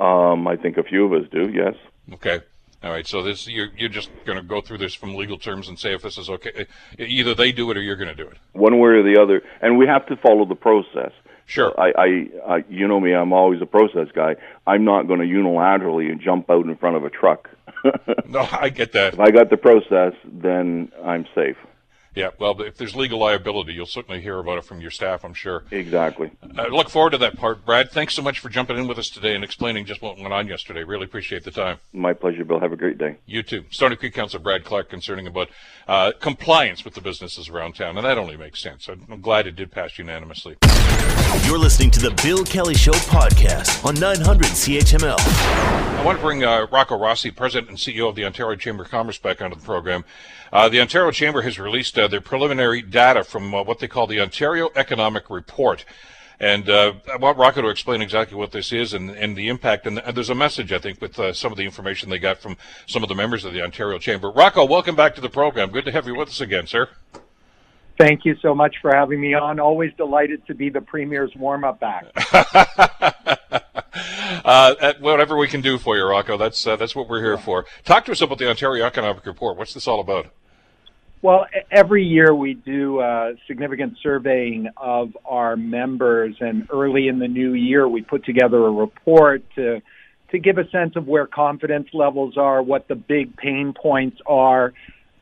Um, 0.00 0.48
I 0.48 0.56
think 0.56 0.76
a 0.76 0.82
few 0.82 1.04
of 1.06 1.12
us 1.12 1.28
do. 1.30 1.50
Yes. 1.50 1.74
Okay. 2.14 2.40
All 2.82 2.90
right. 2.90 3.06
So 3.06 3.22
this 3.22 3.46
you're 3.46 3.68
you're 3.76 3.88
just 3.88 4.10
going 4.24 4.38
to 4.38 4.42
go 4.44 4.60
through 4.60 4.78
this 4.78 4.94
from 4.94 5.14
legal 5.14 5.38
terms 5.38 5.68
and 5.68 5.78
say 5.78 5.94
if 5.94 6.02
this 6.02 6.18
is 6.18 6.28
okay. 6.28 6.66
Either 6.98 7.34
they 7.34 7.52
do 7.52 7.70
it 7.70 7.76
or 7.76 7.80
you're 7.80 7.96
going 7.96 8.08
to 8.08 8.14
do 8.14 8.28
it. 8.28 8.38
one 8.52 8.78
way 8.78 8.90
or 8.90 9.02
the 9.02 9.20
other, 9.20 9.42
and 9.60 9.78
we 9.78 9.86
have 9.86 10.06
to 10.06 10.16
follow 10.16 10.44
the 10.44 10.54
process. 10.56 11.12
Sure. 11.46 11.72
I, 11.78 11.92
I, 11.96 12.54
I 12.54 12.64
you 12.68 12.86
know 12.88 13.00
me, 13.00 13.12
I'm 13.14 13.32
always 13.32 13.60
a 13.60 13.66
process 13.66 14.08
guy. 14.14 14.36
I'm 14.66 14.84
not 14.84 15.06
going 15.06 15.20
to 15.20 15.26
unilaterally 15.26 16.18
jump 16.20 16.50
out 16.50 16.64
in 16.64 16.76
front 16.76 16.96
of 16.96 17.04
a 17.04 17.10
truck. 17.10 17.48
No, 18.28 18.46
I 18.50 18.70
get 18.70 18.92
that. 18.92 19.14
If 19.14 19.20
I 19.20 19.30
got 19.30 19.50
the 19.50 19.56
process, 19.58 20.14
then 20.24 20.90
I'm 21.04 21.26
safe. 21.34 21.56
Yeah. 22.14 22.30
Well, 22.38 22.60
if 22.62 22.76
there's 22.76 22.94
legal 22.94 23.18
liability, 23.18 23.72
you'll 23.72 23.86
certainly 23.86 24.20
hear 24.20 24.38
about 24.38 24.58
it 24.58 24.64
from 24.64 24.80
your 24.80 24.90
staff, 24.90 25.24
I'm 25.24 25.34
sure. 25.34 25.64
Exactly. 25.70 26.30
I 26.58 26.66
look 26.66 26.90
forward 26.90 27.10
to 27.10 27.18
that 27.18 27.36
part. 27.36 27.64
Brad, 27.64 27.90
thanks 27.90 28.14
so 28.14 28.22
much 28.22 28.38
for 28.38 28.48
jumping 28.48 28.76
in 28.76 28.86
with 28.86 28.98
us 28.98 29.08
today 29.08 29.34
and 29.34 29.42
explaining 29.42 29.86
just 29.86 30.02
what 30.02 30.18
went 30.18 30.32
on 30.32 30.46
yesterday. 30.46 30.84
Really 30.84 31.04
appreciate 31.04 31.44
the 31.44 31.50
time. 31.50 31.78
My 31.92 32.12
pleasure, 32.12 32.44
Bill. 32.44 32.60
Have 32.60 32.72
a 32.72 32.76
great 32.76 32.98
day. 32.98 33.16
You 33.26 33.42
too. 33.42 33.64
Stoney 33.70 33.96
Creek 33.96 34.14
Councilor 34.14 34.42
Brad 34.42 34.64
Clark 34.64 34.90
concerning 34.90 35.26
about 35.26 35.48
uh, 35.88 36.12
compliance 36.20 36.84
with 36.84 36.94
the 36.94 37.00
businesses 37.00 37.48
around 37.48 37.74
town, 37.74 37.96
and 37.96 38.06
that 38.06 38.18
only 38.18 38.36
makes 38.36 38.62
sense. 38.62 38.88
I'm 38.88 39.20
glad 39.20 39.46
it 39.46 39.56
did 39.56 39.70
pass 39.70 39.98
unanimously. 39.98 40.56
You're 41.46 41.58
listening 41.58 41.90
to 41.92 42.00
the 42.00 42.10
Bill 42.22 42.44
Kelly 42.44 42.74
Show 42.74 42.92
podcast 42.92 43.84
on 43.84 43.94
900 43.94 44.46
CHML. 44.48 45.16
I 45.18 46.04
want 46.04 46.18
to 46.18 46.22
bring 46.22 46.44
uh, 46.44 46.66
Rocco 46.70 46.98
Rossi, 46.98 47.30
President 47.30 47.68
and 47.68 47.78
CEO 47.78 48.08
of 48.08 48.16
the 48.16 48.24
Ontario 48.24 48.56
Chamber 48.56 48.82
of 48.82 48.90
Commerce, 48.90 49.18
back 49.18 49.40
onto 49.40 49.56
the 49.56 49.64
program. 49.64 50.04
Uh, 50.52 50.68
the 50.68 50.80
Ontario 50.80 51.10
Chamber 51.10 51.42
has 51.42 51.58
released 51.58 51.96
uh, 52.02 52.08
their 52.08 52.20
preliminary 52.20 52.82
data 52.82 53.24
from 53.24 53.54
uh, 53.54 53.62
what 53.62 53.78
they 53.78 53.88
call 53.88 54.06
the 54.06 54.20
Ontario 54.20 54.70
Economic 54.76 55.30
Report. 55.30 55.84
And 56.40 56.68
uh, 56.68 56.94
I 57.10 57.16
want 57.16 57.38
Rocco 57.38 57.62
to 57.62 57.68
explain 57.68 58.02
exactly 58.02 58.36
what 58.36 58.50
this 58.50 58.72
is 58.72 58.94
and, 58.94 59.10
and 59.10 59.36
the 59.36 59.48
impact. 59.48 59.86
And, 59.86 60.00
and 60.00 60.16
there's 60.16 60.28
a 60.28 60.34
message, 60.34 60.72
I 60.72 60.78
think, 60.78 61.00
with 61.00 61.16
uh, 61.18 61.32
some 61.32 61.52
of 61.52 61.58
the 61.58 61.64
information 61.64 62.10
they 62.10 62.18
got 62.18 62.38
from 62.38 62.56
some 62.86 63.04
of 63.04 63.08
the 63.08 63.14
members 63.14 63.44
of 63.44 63.52
the 63.52 63.62
Ontario 63.62 63.98
Chamber. 63.98 64.28
Rocco, 64.28 64.64
welcome 64.64 64.96
back 64.96 65.14
to 65.14 65.20
the 65.20 65.30
program. 65.30 65.70
Good 65.70 65.84
to 65.84 65.92
have 65.92 66.06
you 66.06 66.16
with 66.16 66.28
us 66.28 66.40
again, 66.40 66.66
sir. 66.66 66.88
Thank 67.96 68.24
you 68.24 68.34
so 68.42 68.54
much 68.56 68.76
for 68.82 68.92
having 68.92 69.20
me 69.20 69.34
on. 69.34 69.60
Always 69.60 69.92
delighted 69.96 70.44
to 70.48 70.54
be 70.54 70.68
the 70.68 70.80
Premier's 70.80 71.30
warm 71.36 71.62
up 71.62 71.80
act. 71.80 72.10
uh, 74.44 74.74
at 74.80 75.00
whatever 75.00 75.36
we 75.36 75.46
can 75.46 75.60
do 75.60 75.78
for 75.78 75.96
you, 75.96 76.04
Rocco. 76.04 76.36
That's 76.36 76.66
uh, 76.66 76.74
that's 76.74 76.96
what 76.96 77.08
we're 77.08 77.22
here 77.22 77.38
for. 77.38 77.66
Talk 77.84 78.04
to 78.06 78.12
us 78.12 78.20
about 78.20 78.38
the 78.38 78.48
Ontario 78.48 78.84
Economic 78.84 79.24
Report. 79.26 79.56
What's 79.56 79.74
this 79.74 79.86
all 79.86 80.00
about? 80.00 80.32
Well, 81.22 81.46
every 81.70 82.04
year 82.04 82.34
we 82.34 82.54
do 82.54 83.00
a 83.00 83.34
significant 83.46 83.96
surveying 84.02 84.68
of 84.76 85.16
our 85.24 85.54
members, 85.54 86.34
and 86.40 86.66
early 86.68 87.06
in 87.06 87.20
the 87.20 87.28
new 87.28 87.54
year 87.54 87.86
we 87.86 88.02
put 88.02 88.24
together 88.24 88.66
a 88.66 88.72
report 88.72 89.44
to 89.54 89.80
to 90.32 90.38
give 90.38 90.58
a 90.58 90.68
sense 90.70 90.96
of 90.96 91.06
where 91.06 91.26
confidence 91.26 91.88
levels 91.92 92.36
are, 92.36 92.60
what 92.62 92.88
the 92.88 92.96
big 92.96 93.36
pain 93.36 93.72
points 93.72 94.18
are, 94.26 94.72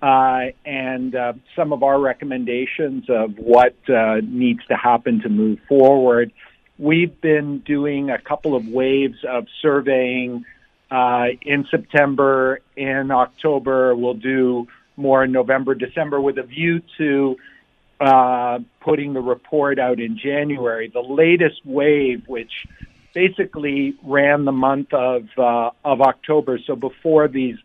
uh, 0.01 0.45
and 0.65 1.15
uh, 1.17 1.33
some 1.57 1.73
of 1.73 1.83
our 1.83 2.01
recommendations 2.01 3.05
of 3.11 3.37
what 3.37 3.75
uh, 3.91 4.21
needs 4.23 4.61
to 4.69 4.77
happen 4.77 5.21
to 5.21 5.29
move 5.29 5.59
forward. 5.69 6.33
We've 6.79 7.21
been 7.21 7.59
doing 7.59 8.09
a 8.09 8.19
couple 8.19 8.55
of 8.55 8.67
waves 8.67 9.19
of 9.29 9.47
surveying 9.61 10.47
uh, 10.91 11.27
in 11.43 11.67
September, 11.71 12.61
in 12.77 13.11
October. 13.11 13.95
We'll 13.97 14.15
do 14.15 14.69
more 15.01 15.25
in 15.25 15.33
November, 15.33 15.75
December 15.75 16.21
with 16.21 16.39
a 16.39 16.43
view 16.43 16.83
to 16.99 17.37
uh, 18.01 18.59
putting 18.81 19.13
the 19.13 19.21
report 19.21 19.79
out 19.79 20.01
in 20.01 20.19
January. 20.19 20.89
The 20.89 21.01
latest 21.01 21.61
wave, 21.65 22.23
which 22.27 22.53
basically 23.15 23.95
ran 24.03 24.45
the 24.45 24.53
month 24.53 24.93
of 24.93 25.25
uh, 25.37 25.71
of 25.85 26.01
October, 26.01 26.59
so 26.67 26.77
before 26.77 27.29
these 27.29 27.57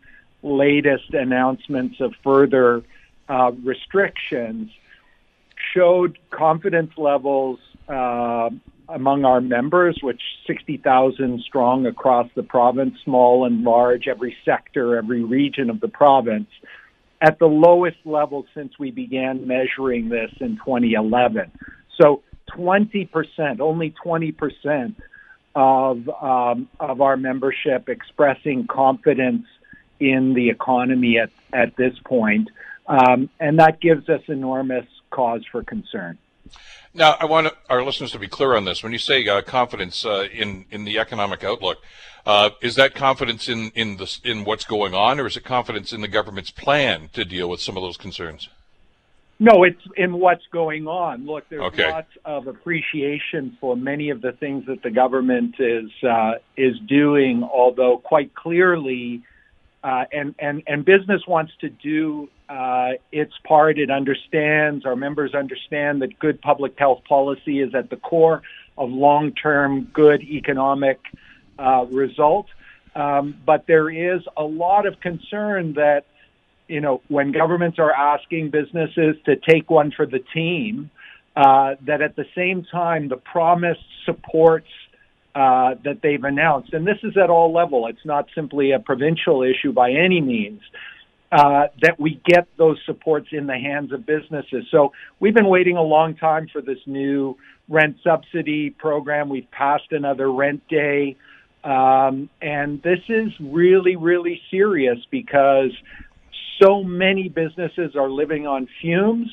latest 0.42 1.12
announcements 1.12 2.00
of 2.00 2.14
further 2.22 2.82
uh, 3.28 3.52
restrictions, 3.64 4.70
showed 5.74 6.18
confidence 6.30 6.92
levels 6.96 7.58
uh, 7.88 8.50
among 8.88 9.24
our 9.24 9.40
members, 9.40 9.98
which 10.02 10.20
60,000 10.46 11.40
strong 11.42 11.86
across 11.86 12.28
the 12.34 12.42
province, 12.42 12.94
small 13.04 13.44
and 13.44 13.64
large, 13.64 14.06
every 14.06 14.36
sector, 14.44 14.96
every 14.96 15.24
region 15.24 15.70
of 15.70 15.80
the 15.80 15.88
province, 15.88 16.48
at 17.20 17.38
the 17.38 17.46
lowest 17.46 17.98
level 18.04 18.44
since 18.54 18.78
we 18.78 18.90
began 18.90 19.46
measuring 19.46 20.08
this 20.08 20.30
in 20.40 20.56
2011. 20.56 21.50
So 22.00 22.22
20%, 22.50 23.60
only 23.60 23.94
20% 24.04 24.94
of 25.54 26.06
um, 26.10 26.68
of 26.78 27.00
our 27.00 27.16
membership 27.16 27.88
expressing 27.88 28.66
confidence 28.66 29.46
in 29.98 30.34
the 30.34 30.50
economy 30.50 31.18
at 31.18 31.30
at 31.52 31.74
this 31.76 31.94
point, 32.04 32.50
um, 32.86 33.30
and 33.40 33.58
that 33.58 33.80
gives 33.80 34.08
us 34.10 34.20
enormous 34.28 34.84
cause 35.10 35.42
for 35.50 35.62
concern. 35.62 36.18
Now, 36.94 37.16
I 37.20 37.26
want 37.26 37.52
our 37.68 37.82
listeners 37.84 38.12
to 38.12 38.18
be 38.18 38.28
clear 38.28 38.54
on 38.56 38.64
this. 38.64 38.82
When 38.82 38.92
you 38.92 38.98
say 38.98 39.26
uh, 39.26 39.42
confidence 39.42 40.04
uh, 40.04 40.26
in 40.32 40.64
in 40.70 40.84
the 40.84 40.98
economic 40.98 41.44
outlook, 41.44 41.78
uh, 42.24 42.50
is 42.62 42.74
that 42.76 42.94
confidence 42.94 43.48
in 43.48 43.70
in 43.74 43.98
the 43.98 44.18
in 44.24 44.44
what's 44.44 44.64
going 44.64 44.94
on, 44.94 45.20
or 45.20 45.26
is 45.26 45.36
it 45.36 45.44
confidence 45.44 45.92
in 45.92 46.00
the 46.00 46.08
government's 46.08 46.50
plan 46.50 47.10
to 47.12 47.24
deal 47.24 47.48
with 47.48 47.60
some 47.60 47.76
of 47.76 47.82
those 47.82 47.96
concerns? 47.96 48.48
No, 49.38 49.64
it's 49.64 49.82
in 49.96 50.18
what's 50.18 50.46
going 50.50 50.86
on. 50.86 51.26
Look, 51.26 51.44
there's 51.50 51.62
okay. 51.62 51.90
lots 51.90 52.10
of 52.24 52.46
appreciation 52.46 53.58
for 53.60 53.76
many 53.76 54.08
of 54.08 54.22
the 54.22 54.32
things 54.32 54.64
that 54.66 54.82
the 54.82 54.90
government 54.90 55.56
is 55.58 55.90
uh, 56.02 56.36
is 56.56 56.78
doing, 56.88 57.42
although 57.44 57.98
quite 57.98 58.34
clearly, 58.34 59.22
uh, 59.84 60.04
and 60.10 60.34
and 60.38 60.62
and 60.66 60.86
business 60.86 61.22
wants 61.28 61.52
to 61.60 61.68
do 61.68 62.30
uh, 62.48 62.92
its 63.12 63.32
part. 63.46 63.78
It 63.78 63.90
understands 63.90 64.84
our 64.84 64.96
members 64.96 65.34
understand 65.34 66.02
that 66.02 66.18
good 66.18 66.40
public 66.40 66.78
health 66.78 67.02
policy 67.08 67.60
is 67.60 67.74
at 67.74 67.90
the 67.90 67.96
core 67.96 68.42
of 68.78 68.90
long-term 68.90 69.88
good 69.92 70.22
economic 70.22 71.00
uh, 71.58 71.86
result. 71.90 72.46
Um, 72.94 73.36
but 73.44 73.66
there 73.66 73.90
is 73.90 74.22
a 74.36 74.44
lot 74.44 74.86
of 74.86 75.00
concern 75.00 75.74
that 75.74 76.06
you 76.68 76.80
know, 76.80 77.00
when 77.08 77.32
governments 77.32 77.78
are 77.78 77.92
asking 77.92 78.50
businesses 78.50 79.16
to 79.24 79.36
take 79.36 79.70
one 79.70 79.92
for 79.92 80.06
the 80.06 80.18
team, 80.18 80.90
uh, 81.36 81.76
that 81.82 82.00
at 82.00 82.16
the 82.16 82.24
same 82.34 82.64
time 82.64 83.08
the 83.08 83.16
promised 83.16 83.84
supports 84.04 84.68
uh, 85.34 85.74
that 85.84 86.00
they've 86.02 86.24
announced, 86.24 86.72
and 86.72 86.86
this 86.86 86.98
is 87.02 87.16
at 87.16 87.28
all 87.28 87.52
level. 87.52 87.86
It's 87.86 88.04
not 88.04 88.26
simply 88.34 88.72
a 88.72 88.78
provincial 88.78 89.42
issue 89.42 89.72
by 89.72 89.90
any 89.90 90.20
means. 90.20 90.62
Uh, 91.32 91.66
that 91.82 91.98
we 91.98 92.20
get 92.24 92.46
those 92.56 92.78
supports 92.86 93.28
in 93.32 93.48
the 93.48 93.58
hands 93.58 93.92
of 93.92 94.06
businesses. 94.06 94.64
So 94.70 94.92
we've 95.18 95.34
been 95.34 95.48
waiting 95.48 95.76
a 95.76 95.82
long 95.82 96.14
time 96.14 96.46
for 96.52 96.62
this 96.62 96.78
new 96.86 97.36
rent 97.68 97.96
subsidy 98.04 98.70
program. 98.70 99.28
We've 99.28 99.50
passed 99.50 99.90
another 99.90 100.30
rent 100.30 100.62
day. 100.68 101.16
Um, 101.64 102.30
and 102.40 102.80
this 102.82 103.00
is 103.08 103.32
really, 103.40 103.96
really 103.96 104.40
serious 104.52 104.98
because 105.10 105.72
so 106.62 106.84
many 106.84 107.28
businesses 107.28 107.96
are 107.96 108.08
living 108.08 108.46
on 108.46 108.68
fumes, 108.80 109.28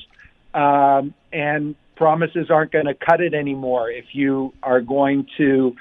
um, 0.55 1.13
and 1.31 1.75
promises 1.95 2.49
aren't 2.49 2.71
going 2.71 2.87
to 2.87 2.95
cut 2.95 3.21
it 3.21 3.35
anymore. 3.35 3.91
If 3.91 4.05
you 4.13 4.53
are 4.63 4.81
going 4.81 5.27
to 5.37 5.75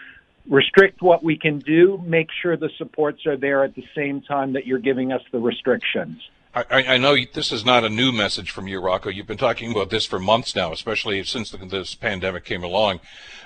restrict 0.49 1.03
what 1.03 1.23
we 1.23 1.37
can 1.37 1.59
do, 1.61 2.03
make 2.05 2.29
sure 2.43 2.57
the 2.57 2.71
supports 2.79 3.27
are 3.27 3.37
there 3.37 3.65
at 3.65 3.75
the 3.75 3.85
same 3.95 4.21
time 4.23 4.53
that 4.55 4.67
you're 4.67 4.79
giving 4.79 5.13
us 5.13 5.23
the 5.31 5.39
restrictions. 5.39 6.21
I, 6.55 6.65
I, 6.71 6.99
know 6.99 7.17
this 7.33 7.51
is 7.51 7.65
not 7.65 7.83
a 7.83 7.89
new 7.89 8.13
message 8.13 8.51
from 8.51 8.69
you, 8.69 8.79
Rocco. 8.79 9.09
You've 9.09 9.27
been 9.27 9.39
talking 9.39 9.73
about 9.73 9.89
this 9.89 10.05
for 10.05 10.19
months 10.19 10.55
now, 10.55 10.71
especially 10.71 11.25
since 11.25 11.51
the, 11.51 11.57
this 11.57 11.95
pandemic 11.95 12.45
came 12.45 12.63
along. 12.63 13.01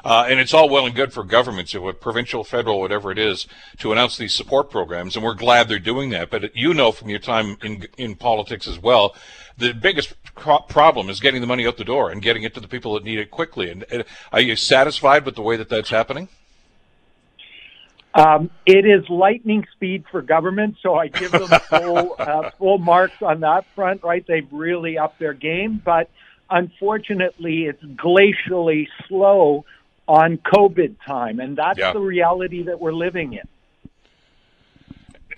Uh, 0.05 0.27
and 0.29 0.41
it's 0.41 0.53
all 0.53 0.69
well 0.69 0.87
and 0.87 0.95
good 0.95 1.13
for 1.13 1.23
governments, 1.23 1.73
provincial, 2.01 2.43
federal, 2.43 2.81
whatever 2.81 3.13
it 3.13 3.19
is, 3.19 3.47
to 3.79 3.93
announce 3.93 4.17
these 4.17 4.35
support 4.35 4.73
programs. 4.73 5.15
And 5.15 5.25
we're 5.25 5.35
glad 5.35 5.69
they're 5.69 5.79
doing 5.79 6.11
that. 6.11 6.31
But 6.31 6.57
you 6.57 6.75
know 6.75 6.91
from 6.91 7.09
your 7.09 7.21
time 7.21 7.57
in, 7.63 7.87
in 7.97 8.17
politics 8.17 8.67
as 8.67 8.81
well, 8.81 9.15
the 9.57 9.73
biggest 9.73 10.15
problem 10.35 11.09
is 11.09 11.21
getting 11.21 11.41
the 11.41 11.47
money 11.47 11.65
out 11.65 11.77
the 11.77 11.85
door 11.85 12.11
and 12.11 12.21
getting 12.21 12.43
it 12.43 12.55
to 12.55 12.61
the 12.61 12.69
people 12.69 12.95
that 12.95 13.05
need 13.05 13.21
it 13.21 13.31
quickly. 13.31 13.71
And, 13.71 13.85
and 13.89 14.05
are 14.33 14.41
you 14.41 14.57
satisfied 14.57 15.25
with 15.25 15.37
the 15.37 15.43
way 15.43 15.57
that 15.57 15.69
that's 15.69 15.91
happening? 15.91 16.29
Um, 18.17 18.51
it 18.65 18.87
is 18.87 19.09
lightning 19.11 19.67
speed 19.73 20.05
for 20.11 20.23
government, 20.23 20.77
so 20.83 20.95
I 20.95 21.09
give 21.09 21.33
them 21.33 21.49
full 21.69 22.17
uh, 22.19 22.51
full 22.59 22.79
marks 22.79 23.21
on 23.21 23.41
that 23.41 23.67
front. 23.75 24.03
Right, 24.03 24.25
they've 24.27 24.51
really 24.51 24.97
upped 24.97 25.19
their 25.19 25.35
game, 25.35 25.83
but 25.85 26.09
unfortunately, 26.49 27.65
it's 27.65 27.83
glacially 27.83 28.89
slow 29.07 29.67
on 30.09 30.39
COVID 30.39 30.97
time, 31.07 31.41
and 31.41 31.57
that's 31.59 31.79
yeah. 31.79 31.93
the 31.93 32.01
reality 32.01 32.65
that 32.65 32.81
we're 32.81 32.95
living 32.95 33.35
in. 33.35 33.47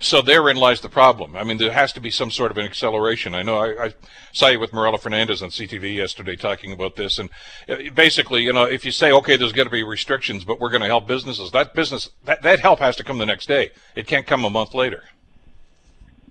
So 0.01 0.21
therein 0.21 0.55
lies 0.55 0.79
the 0.79 0.89
problem. 0.89 1.35
I 1.35 1.43
mean, 1.43 1.57
there 1.57 1.73
has 1.73 1.91
to 1.93 1.99
be 1.99 2.09
some 2.09 2.31
sort 2.31 2.51
of 2.51 2.57
an 2.57 2.65
acceleration. 2.65 3.35
I 3.35 3.43
know 3.43 3.57
I, 3.57 3.87
I 3.87 3.93
saw 4.31 4.47
you 4.47 4.57
with 4.57 4.71
Merella 4.71 4.97
Fernandez 4.97 5.43
on 5.43 5.49
CTV 5.49 5.93
yesterday 5.93 6.37
talking 6.37 6.71
about 6.71 6.95
this, 6.95 7.19
and 7.19 7.29
uh, 7.67 7.75
basically, 7.93 8.43
you 8.43 8.53
know, 8.53 8.63
if 8.63 8.85
you 8.85 8.91
say, 8.91 9.11
okay, 9.11 9.35
there's 9.35 9.51
going 9.51 9.67
to 9.67 9.71
be 9.71 9.83
restrictions, 9.83 10.45
but 10.45 10.61
we're 10.61 10.69
going 10.69 10.81
to 10.81 10.87
help 10.87 11.05
businesses, 11.05 11.51
that 11.51 11.73
business 11.73 12.09
that 12.23 12.41
that 12.43 12.61
help 12.61 12.79
has 12.79 12.95
to 12.95 13.03
come 13.03 13.17
the 13.17 13.25
next 13.25 13.47
day. 13.47 13.71
It 13.93 14.07
can't 14.07 14.25
come 14.25 14.45
a 14.45 14.49
month 14.49 14.73
later. 14.73 15.03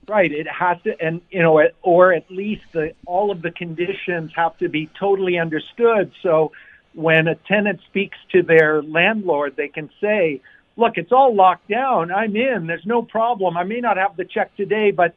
Right. 0.08 0.32
It 0.32 0.48
has 0.48 0.80
to, 0.84 0.98
and 1.04 1.20
you 1.30 1.42
know, 1.42 1.62
or 1.82 2.14
at 2.14 2.30
least 2.30 2.62
the, 2.72 2.94
all 3.04 3.30
of 3.30 3.42
the 3.42 3.50
conditions 3.50 4.32
have 4.34 4.56
to 4.58 4.70
be 4.70 4.88
totally 4.98 5.38
understood. 5.38 6.12
So 6.22 6.52
when 6.94 7.28
a 7.28 7.34
tenant 7.34 7.80
speaks 7.84 8.16
to 8.32 8.42
their 8.42 8.82
landlord, 8.82 9.56
they 9.56 9.68
can 9.68 9.90
say, 10.00 10.40
look, 10.78 10.97
it's 10.97 11.12
all 11.12 11.35
locked 11.35 11.68
down. 11.68 12.11
I'm 12.11 12.35
in. 12.35 12.66
There's 12.66 12.87
no 12.87 13.02
problem. 13.02 13.58
I 13.58 13.64
may 13.64 13.80
not 13.80 13.99
have 13.99 14.16
the 14.16 14.25
check 14.25 14.56
today, 14.56 14.92
but 14.92 15.14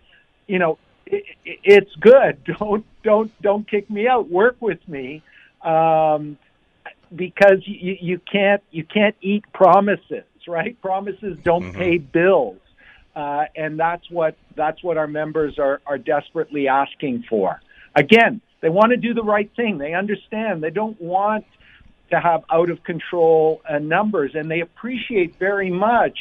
you 0.48 0.60
know, 0.60 0.78
it, 1.06 1.24
it, 1.46 1.60
it's 1.64 1.96
good. 1.96 2.44
Don't 2.60 2.86
don't 3.04 3.42
don't 3.42 3.68
kick 3.68 3.90
me 3.90 4.08
out. 4.08 4.30
Work 4.30 4.58
with 4.60 4.78
me, 4.88 5.24
um, 5.64 6.38
because 7.16 7.64
you, 7.66 7.98
you 8.00 8.20
can't 8.20 8.62
you 8.70 8.84
can't 8.84 9.16
eat 9.22 9.44
promises, 9.54 10.26
right? 10.48 10.80
Promises 10.84 11.40
don't 11.44 11.64
mm-hmm. 11.64 11.80
pay 11.80 11.98
bills, 11.98 12.60
uh, 13.16 13.46
and 13.56 13.80
that's 13.80 14.08
what 14.12 14.36
that's 14.56 14.84
what 14.84 14.98
our 14.98 15.08
members 15.08 15.58
are 15.58 15.82
are 15.88 15.98
desperately 15.98 16.68
asking 16.68 17.24
for. 17.28 17.60
Again, 17.96 18.40
they 18.62 18.70
want 18.70 18.92
to 18.92 18.98
do 18.98 19.16
the 19.16 19.24
right 19.24 19.50
thing. 19.56 19.80
They 19.80 19.96
understand. 19.96 20.62
They 20.62 20.70
don't 20.70 21.02
want 21.02 21.46
to 22.12 22.20
have 22.20 22.44
out 22.52 22.70
of 22.70 22.84
control 22.84 23.62
uh, 23.68 23.80
numbers, 23.80 24.32
and 24.36 24.50
they 24.50 24.62
appreciate 24.62 25.36
very 25.38 25.72
much 25.72 26.18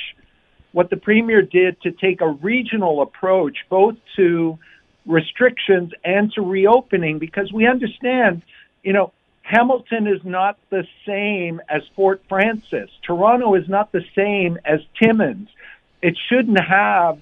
what 0.72 0.90
the 0.90 0.96
premier 0.96 1.42
did 1.42 1.80
to 1.82 1.90
take 1.90 2.20
a 2.20 2.28
regional 2.28 3.02
approach 3.02 3.58
both 3.68 3.96
to 4.16 4.58
restrictions 5.06 5.92
and 6.04 6.32
to 6.32 6.42
reopening 6.42 7.18
because 7.18 7.52
we 7.52 7.66
understand, 7.66 8.42
you 8.82 8.92
know, 8.92 9.12
Hamilton 9.42 10.06
is 10.06 10.20
not 10.24 10.58
the 10.70 10.86
same 11.04 11.60
as 11.68 11.82
Fort 11.96 12.22
Frances. 12.28 12.88
Toronto 13.02 13.54
is 13.54 13.68
not 13.68 13.90
the 13.90 14.04
same 14.14 14.58
as 14.64 14.80
Timmins. 15.02 15.48
It 16.02 16.16
shouldn't 16.28 16.60
have 16.60 17.20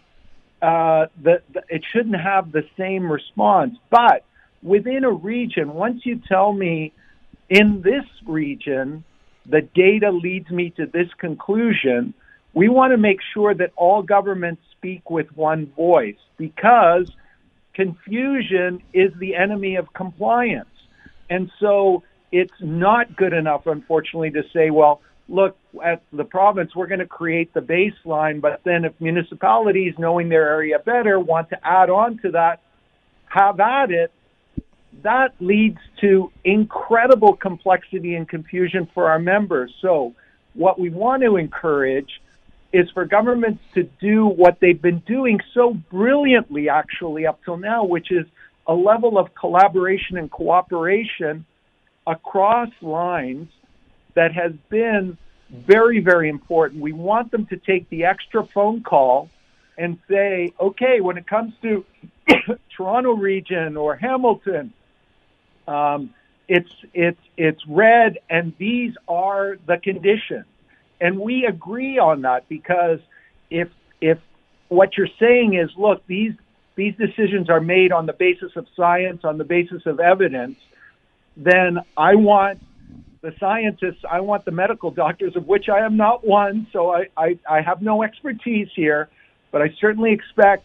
uh, 0.60 1.06
the, 1.22 1.40
the 1.52 1.62
it 1.68 1.84
shouldn't 1.90 2.20
have 2.20 2.52
the 2.52 2.66
same 2.76 3.10
response. 3.10 3.78
But 3.88 4.24
within 4.62 5.04
a 5.04 5.10
region, 5.10 5.72
once 5.72 6.04
you 6.04 6.20
tell 6.28 6.52
me 6.52 6.92
in 7.48 7.82
this 7.82 8.04
region, 8.26 9.04
the 9.46 9.62
data 9.62 10.10
leads 10.10 10.50
me 10.50 10.70
to 10.70 10.86
this 10.86 11.08
conclusion. 11.18 12.14
We 12.52 12.68
want 12.68 12.92
to 12.92 12.98
make 12.98 13.18
sure 13.32 13.54
that 13.54 13.72
all 13.76 14.02
governments 14.02 14.62
speak 14.72 15.10
with 15.10 15.34
one 15.36 15.66
voice 15.66 16.18
because 16.36 17.10
confusion 17.74 18.82
is 18.92 19.12
the 19.18 19.36
enemy 19.36 19.76
of 19.76 19.92
compliance. 19.92 20.68
And 21.30 21.50
so 21.60 22.02
it's 22.32 22.60
not 22.60 23.16
good 23.16 23.32
enough, 23.32 23.66
unfortunately, 23.66 24.30
to 24.32 24.42
say, 24.52 24.70
well, 24.70 25.00
look, 25.28 25.56
at 25.82 26.02
the 26.12 26.24
province, 26.24 26.74
we're 26.74 26.86
going 26.86 27.00
to 27.00 27.06
create 27.06 27.52
the 27.54 27.60
baseline, 27.60 28.40
but 28.40 28.60
then 28.64 28.84
if 28.84 28.92
municipalities, 29.00 29.94
knowing 29.98 30.28
their 30.28 30.48
area 30.48 30.78
better, 30.78 31.20
want 31.20 31.50
to 31.50 31.66
add 31.66 31.90
on 31.90 32.18
to 32.18 32.32
that, 32.32 32.60
have 33.26 33.60
at 33.60 33.90
it, 33.90 34.10
that 35.02 35.34
leads 35.40 35.78
to 36.00 36.30
incredible 36.44 37.34
complexity 37.34 38.14
and 38.14 38.28
confusion 38.28 38.88
for 38.94 39.10
our 39.10 39.18
members. 39.18 39.72
So, 39.80 40.14
what 40.54 40.78
we 40.78 40.90
want 40.90 41.22
to 41.22 41.36
encourage 41.36 42.20
is 42.72 42.90
for 42.90 43.04
governments 43.04 43.62
to 43.74 43.84
do 44.00 44.26
what 44.26 44.58
they've 44.60 44.80
been 44.80 44.98
doing 45.00 45.40
so 45.54 45.72
brilliantly, 45.72 46.68
actually, 46.68 47.26
up 47.26 47.40
till 47.44 47.56
now, 47.56 47.84
which 47.84 48.10
is 48.10 48.26
a 48.66 48.74
level 48.74 49.18
of 49.18 49.34
collaboration 49.34 50.18
and 50.18 50.30
cooperation 50.30 51.46
across 52.06 52.68
lines 52.82 53.48
that 54.14 54.32
has 54.34 54.52
been 54.68 55.16
very, 55.50 56.00
very 56.00 56.28
important. 56.28 56.82
We 56.82 56.92
want 56.92 57.30
them 57.30 57.46
to 57.46 57.56
take 57.56 57.88
the 57.88 58.04
extra 58.04 58.44
phone 58.44 58.82
call 58.82 59.30
and 59.78 59.98
say, 60.08 60.52
okay, 60.60 61.00
when 61.00 61.16
it 61.16 61.26
comes 61.26 61.54
to 61.62 61.84
Toronto 62.76 63.12
region 63.12 63.76
or 63.76 63.96
Hamilton, 63.96 64.74
um, 65.68 66.14
it's 66.48 66.70
it's 66.94 67.20
it's 67.36 67.60
red, 67.68 68.18
and 68.30 68.54
these 68.58 68.94
are 69.06 69.58
the 69.66 69.76
conditions, 69.76 70.46
and 71.00 71.20
we 71.20 71.44
agree 71.44 71.98
on 71.98 72.22
that 72.22 72.48
because 72.48 73.00
if 73.50 73.68
if 74.00 74.18
what 74.68 74.96
you're 74.96 75.08
saying 75.20 75.54
is, 75.54 75.70
look, 75.76 76.06
these 76.06 76.32
these 76.74 76.94
decisions 76.96 77.50
are 77.50 77.60
made 77.60 77.92
on 77.92 78.06
the 78.06 78.12
basis 78.12 78.52
of 78.56 78.66
science, 78.76 79.24
on 79.24 79.36
the 79.36 79.44
basis 79.44 79.84
of 79.84 80.00
evidence, 80.00 80.56
then 81.36 81.80
I 81.96 82.14
want 82.14 82.60
the 83.20 83.34
scientists, 83.40 84.04
I 84.08 84.20
want 84.20 84.44
the 84.44 84.52
medical 84.52 84.90
doctors, 84.90 85.34
of 85.36 85.46
which 85.46 85.68
I 85.68 85.80
am 85.80 85.96
not 85.96 86.24
one, 86.24 86.68
so 86.72 86.92
I, 86.92 87.06
I, 87.16 87.38
I 87.50 87.62
have 87.62 87.82
no 87.82 88.04
expertise 88.04 88.68
here, 88.76 89.08
but 89.50 89.60
I 89.60 89.74
certainly 89.80 90.12
expect 90.12 90.64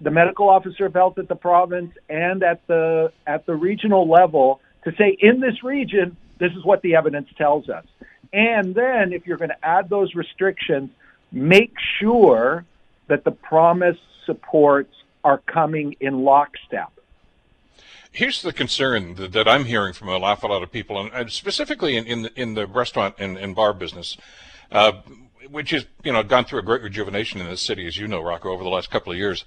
the 0.00 0.10
medical 0.10 0.48
officer 0.48 0.86
of 0.86 0.94
health 0.94 1.18
at 1.18 1.28
the 1.28 1.36
province 1.36 1.92
and 2.08 2.42
at 2.42 2.66
the 2.66 3.12
at 3.26 3.46
the 3.46 3.54
regional 3.54 4.08
level 4.08 4.60
to 4.84 4.94
say 4.96 5.16
in 5.18 5.40
this 5.40 5.62
region 5.62 6.16
this 6.38 6.52
is 6.52 6.64
what 6.64 6.82
the 6.82 6.94
evidence 6.94 7.28
tells 7.36 7.68
us 7.68 7.84
and 8.32 8.74
then 8.74 9.12
if 9.12 9.26
you're 9.26 9.36
going 9.36 9.50
to 9.50 9.64
add 9.64 9.88
those 9.88 10.14
restrictions 10.14 10.90
make 11.32 11.74
sure 11.98 12.64
that 13.08 13.24
the 13.24 13.30
promised 13.30 14.00
supports 14.24 14.94
are 15.24 15.38
coming 15.38 15.94
in 16.00 16.24
lockstep 16.24 16.92
Here's 18.12 18.42
the 18.42 18.52
concern 18.52 19.14
that, 19.14 19.30
that, 19.32 19.46
I'm 19.46 19.66
hearing 19.66 19.92
from 19.92 20.08
an 20.08 20.24
awful 20.24 20.50
lot 20.50 20.64
of 20.64 20.72
people, 20.72 21.00
and, 21.00 21.12
and 21.12 21.30
specifically 21.30 21.96
in, 21.96 22.06
in, 22.06 22.22
the, 22.22 22.40
in 22.40 22.54
the 22.54 22.66
restaurant 22.66 23.14
and, 23.20 23.38
and 23.38 23.54
bar 23.54 23.72
business, 23.72 24.16
uh, 24.72 24.92
which 25.48 25.70
has 25.70 25.86
you 26.02 26.12
know 26.12 26.24
gone 26.24 26.44
through 26.44 26.58
a 26.58 26.62
great 26.62 26.82
rejuvenation 26.82 27.40
in 27.40 27.48
this 27.48 27.62
city, 27.62 27.86
as 27.86 27.96
you 27.96 28.08
know, 28.08 28.20
Rocco, 28.20 28.50
over 28.50 28.64
the 28.64 28.68
last 28.68 28.90
couple 28.90 29.12
of 29.12 29.18
years. 29.18 29.44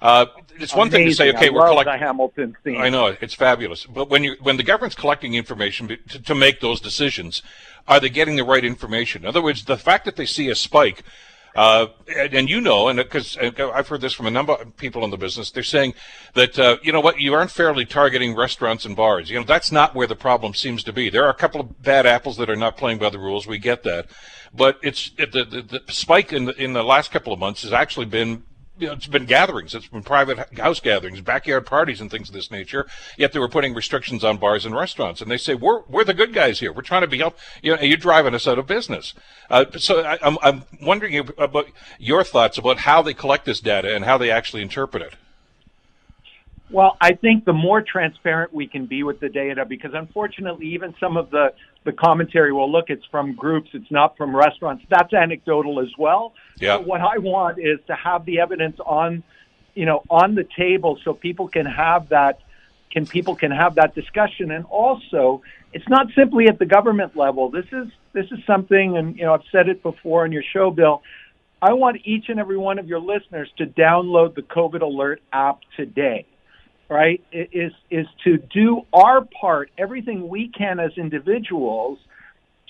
Uh, 0.00 0.26
it's 0.60 0.74
one 0.74 0.88
Amazing. 0.88 0.90
thing 0.90 1.08
to 1.08 1.14
say, 1.14 1.30
okay, 1.30 1.48
I 1.48 1.50
we're 1.50 1.66
collecting. 1.66 1.92
The 1.92 1.98
Hamilton 1.98 2.56
theme. 2.62 2.80
I 2.80 2.88
know 2.88 3.16
it's 3.20 3.34
fabulous, 3.34 3.86
but 3.86 4.08
when 4.08 4.24
you 4.24 4.36
when 4.40 4.56
the 4.56 4.62
government's 4.62 4.96
collecting 4.96 5.34
information 5.34 5.88
to, 5.88 6.22
to 6.22 6.34
make 6.34 6.60
those 6.60 6.80
decisions, 6.80 7.42
are 7.86 7.98
they 8.00 8.08
getting 8.08 8.36
the 8.36 8.44
right 8.44 8.64
information? 8.64 9.22
In 9.22 9.28
other 9.28 9.42
words, 9.42 9.64
the 9.64 9.76
fact 9.76 10.04
that 10.04 10.16
they 10.16 10.26
see 10.26 10.48
a 10.48 10.54
spike 10.54 11.02
uh, 11.58 11.88
and, 12.16 12.34
and, 12.34 12.50
you 12.50 12.60
know, 12.60 12.86
and 12.86 12.98
because 12.98 13.36
I've 13.36 13.88
heard 13.88 14.00
this 14.00 14.12
from 14.12 14.26
a 14.26 14.30
number 14.30 14.52
of 14.52 14.76
people 14.76 15.02
in 15.02 15.10
the 15.10 15.16
business, 15.16 15.50
they're 15.50 15.64
saying 15.64 15.94
that 16.34 16.56
uh, 16.56 16.76
you 16.82 16.92
know 16.92 17.00
what, 17.00 17.18
you 17.18 17.34
aren't 17.34 17.50
fairly 17.50 17.84
targeting 17.84 18.36
restaurants 18.36 18.84
and 18.84 18.94
bars. 18.94 19.28
You 19.28 19.40
know, 19.40 19.44
that's 19.44 19.72
not 19.72 19.92
where 19.92 20.06
the 20.06 20.14
problem 20.14 20.54
seems 20.54 20.84
to 20.84 20.92
be. 20.92 21.10
There 21.10 21.24
are 21.24 21.30
a 21.30 21.34
couple 21.34 21.60
of 21.60 21.82
bad 21.82 22.06
apples 22.06 22.36
that 22.36 22.48
are 22.48 22.54
not 22.54 22.76
playing 22.76 22.98
by 22.98 23.10
the 23.10 23.18
rules. 23.18 23.48
We 23.48 23.58
get 23.58 23.82
that, 23.82 24.06
but 24.54 24.78
it's 24.82 25.10
it, 25.18 25.32
the, 25.32 25.44
the, 25.44 25.80
the 25.86 25.92
spike 25.92 26.32
in 26.32 26.44
the, 26.44 26.62
in 26.62 26.74
the 26.74 26.84
last 26.84 27.10
couple 27.10 27.32
of 27.32 27.40
months 27.40 27.62
has 27.62 27.72
actually 27.72 28.06
been 28.06 28.44
you 28.78 28.86
know, 28.86 28.92
it's 28.94 29.06
been 29.06 29.26
gatherings, 29.26 29.74
it's 29.74 29.88
been 29.88 30.02
private 30.02 30.58
house 30.58 30.80
gatherings, 30.80 31.20
backyard 31.20 31.66
parties, 31.66 32.00
and 32.00 32.10
things 32.10 32.28
of 32.28 32.34
this 32.34 32.50
nature. 32.50 32.86
Yet 33.16 33.32
they 33.32 33.38
were 33.38 33.48
putting 33.48 33.74
restrictions 33.74 34.24
on 34.24 34.38
bars 34.38 34.64
and 34.64 34.74
restaurants, 34.74 35.20
and 35.20 35.30
they 35.30 35.36
say 35.36 35.54
we're 35.54 35.82
we're 35.88 36.04
the 36.04 36.14
good 36.14 36.32
guys 36.32 36.60
here. 36.60 36.72
We're 36.72 36.82
trying 36.82 37.02
to 37.02 37.08
be 37.08 37.18
help. 37.18 37.38
You 37.62 37.76
know, 37.76 37.82
you're 37.82 37.96
driving 37.96 38.34
us 38.34 38.46
out 38.46 38.58
of 38.58 38.66
business. 38.66 39.14
Uh, 39.50 39.66
so 39.76 40.02
I, 40.02 40.18
I'm 40.22 40.38
I'm 40.42 40.64
wondering 40.80 41.28
about 41.38 41.68
your 41.98 42.24
thoughts 42.24 42.58
about 42.58 42.78
how 42.78 43.02
they 43.02 43.14
collect 43.14 43.44
this 43.44 43.60
data 43.60 43.94
and 43.94 44.04
how 44.04 44.18
they 44.18 44.30
actually 44.30 44.62
interpret 44.62 45.02
it. 45.02 45.14
Well, 46.70 46.96
I 47.00 47.14
think 47.14 47.46
the 47.46 47.54
more 47.54 47.80
transparent 47.80 48.52
we 48.52 48.66
can 48.66 48.86
be 48.86 49.02
with 49.02 49.20
the 49.20 49.30
data, 49.30 49.64
because 49.64 49.92
unfortunately, 49.94 50.66
even 50.66 50.94
some 51.00 51.16
of 51.16 51.30
the, 51.30 51.54
the 51.84 51.92
commentary, 51.92 52.52
well, 52.52 52.70
look, 52.70 52.90
it's 52.90 53.06
from 53.06 53.34
groups, 53.34 53.70
it's 53.72 53.90
not 53.90 54.18
from 54.18 54.36
restaurants. 54.36 54.84
That's 54.90 55.12
anecdotal 55.14 55.80
as 55.80 55.88
well. 55.96 56.34
Yeah. 56.58 56.76
So 56.76 56.82
what 56.82 57.00
I 57.00 57.18
want 57.18 57.58
is 57.58 57.78
to 57.86 57.94
have 57.94 58.26
the 58.26 58.40
evidence 58.40 58.78
on, 58.84 59.22
you 59.74 59.86
know, 59.86 60.02
on 60.10 60.34
the 60.34 60.46
table 60.56 60.98
so 61.04 61.14
people 61.14 61.48
can 61.48 61.64
have 61.64 62.10
that, 62.10 62.40
can 62.90 63.06
people 63.06 63.34
can 63.34 63.50
have 63.50 63.76
that 63.76 63.94
discussion. 63.94 64.50
And 64.50 64.66
also, 64.66 65.42
it's 65.72 65.88
not 65.88 66.08
simply 66.14 66.48
at 66.48 66.58
the 66.58 66.66
government 66.66 67.16
level. 67.16 67.50
This 67.50 67.66
is 67.72 67.88
this 68.12 68.26
is 68.30 68.38
something, 68.46 68.96
and 68.96 69.16
you 69.16 69.24
know, 69.24 69.34
I've 69.34 69.44
said 69.52 69.68
it 69.68 69.82
before 69.82 70.24
on 70.24 70.32
your 70.32 70.42
show, 70.42 70.70
Bill. 70.70 71.02
I 71.62 71.72
want 71.72 72.02
each 72.04 72.28
and 72.28 72.38
every 72.38 72.58
one 72.58 72.78
of 72.78 72.88
your 72.88 73.00
listeners 73.00 73.50
to 73.56 73.66
download 73.66 74.34
the 74.34 74.42
COVID 74.42 74.82
Alert 74.82 75.22
app 75.32 75.60
today 75.76 76.26
right, 76.88 77.22
is 77.32 77.72
is 77.90 78.06
to 78.24 78.38
do 78.38 78.82
our 78.92 79.24
part, 79.40 79.70
everything 79.76 80.28
we 80.28 80.48
can 80.48 80.80
as 80.80 80.92
individuals 80.96 81.98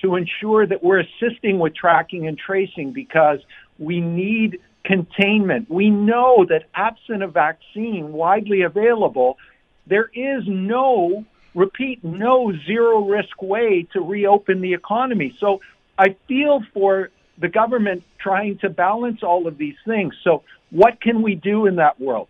to 0.03 0.17
ensure 0.17 0.67
that 0.67 0.83
we're 0.83 1.01
assisting 1.01 1.59
with 1.59 1.75
tracking 1.75 2.27
and 2.27 2.39
tracing 2.39 2.93
because 2.93 3.39
we 3.79 4.01
need 4.01 4.61
containment. 4.85 5.71
We 5.71 5.91
know 5.91 6.47
that 6.49 6.65
absent 6.75 7.23
a 7.23 7.29
vaccine 7.29 8.13
widely 8.13 8.63
available, 8.63 9.39
there 9.87 10.11
is 10.15 10.45
no 10.47 11.25
repeat 11.55 12.05
no 12.05 12.53
zero 12.67 13.05
risk 13.05 13.43
way 13.43 13.87
to 13.93 14.01
reopen 14.01 14.61
the 14.61 14.75
economy. 14.75 15.37
So 15.41 15.61
I 15.99 16.17
feel 16.29 16.63
for 16.73 17.11
the 17.39 17.49
government 17.49 18.05
trying 18.19 18.59
to 18.59 18.69
balance 18.69 19.23
all 19.23 19.47
of 19.47 19.59
these 19.59 19.77
things. 19.87 20.15
So 20.23 20.43
what 20.71 21.01
can 21.01 21.23
we 21.23 21.35
do 21.35 21.67
in 21.67 21.77
that 21.77 22.01
world? 22.01 22.29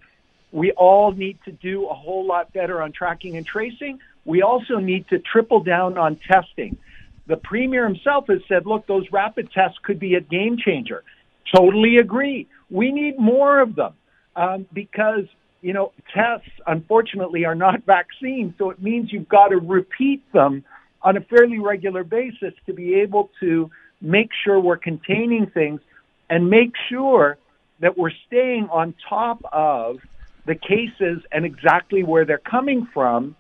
We 0.53 0.73
all 0.73 1.13
need 1.13 1.39
to 1.45 1.53
do 1.53 1.89
a 1.89 1.95
whole 1.95 2.27
lot 2.27 2.53
better 2.53 2.81
on 2.83 2.93
tracking 2.93 3.37
and 3.37 3.47
tracing. 3.47 4.01
We 4.25 4.43
also 4.43 4.79
need 4.79 5.09
to 5.09 5.19
triple 5.19 5.63
down 5.63 5.99
on 5.99 6.17
testing. 6.17 6.79
The 7.27 7.37
premier 7.37 7.87
himself 7.87 8.27
has 8.29 8.41
said, 8.49 8.67
look, 8.67 8.87
those 8.87 9.05
rapid 9.13 9.53
tests 9.53 9.79
could 9.83 9.99
be 9.99 10.15
a 10.15 10.21
game 10.21 10.57
changer. 10.57 11.05
Totally 11.55 11.97
agree. 11.97 12.47
We 12.71 12.91
need 12.91 13.19
more 13.19 13.61
of 13.61 13.75
them 13.75 13.95
um, 14.37 14.67
because, 14.73 15.25
you 15.61 15.75
know, 15.75 15.93
tests, 16.15 16.49
unfortunately, 16.67 17.45
are 17.45 17.55
not 17.55 17.83
vaccines. 17.87 18.55
So 18.59 18.71
it 18.71 18.83
means 18.83 19.13
you've 19.13 19.29
got 19.29 19.49
to 19.49 19.59
repeat 19.59 20.31
them 20.33 20.65
on 21.03 21.17
a 21.17 21.21
fairly 21.21 21.59
regular 21.59 22.05
basis 22.05 22.55
to 22.67 22.73
be 22.73 22.95
able 22.97 23.31
to 23.41 23.71
make 24.01 24.31
sure 24.45 24.59
we're 24.59 24.77
containing 24.77 25.47
things 25.47 25.81
and 26.31 26.49
make 26.49 26.73
sure 26.89 27.37
that 27.81 27.97
we're 27.97 28.13
staying 28.27 28.69
on 28.71 28.95
top 29.09 29.43
of 29.53 29.99
the 30.49 30.55
cases 30.55 31.23
and 31.31 31.45
exactly 31.45 32.03
where 32.03 32.25
they're 32.25 32.39
coming 32.39 32.89
from 32.93 33.37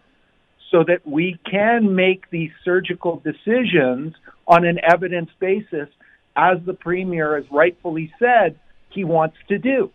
so 0.70 0.84
that 0.84 1.06
we 1.06 1.38
can 1.50 1.94
make 1.94 2.28
these 2.30 2.50
surgical 2.62 3.22
decisions 3.24 4.14
on 4.46 4.66
an 4.66 4.78
evidence 4.82 5.30
basis, 5.40 5.88
as 6.36 6.58
the 6.66 6.74
Premier 6.74 7.36
has 7.36 7.50
rightfully 7.50 8.12
said 8.18 8.58
he 8.90 9.04
wants 9.04 9.36
to 9.48 9.58
do. 9.58 9.90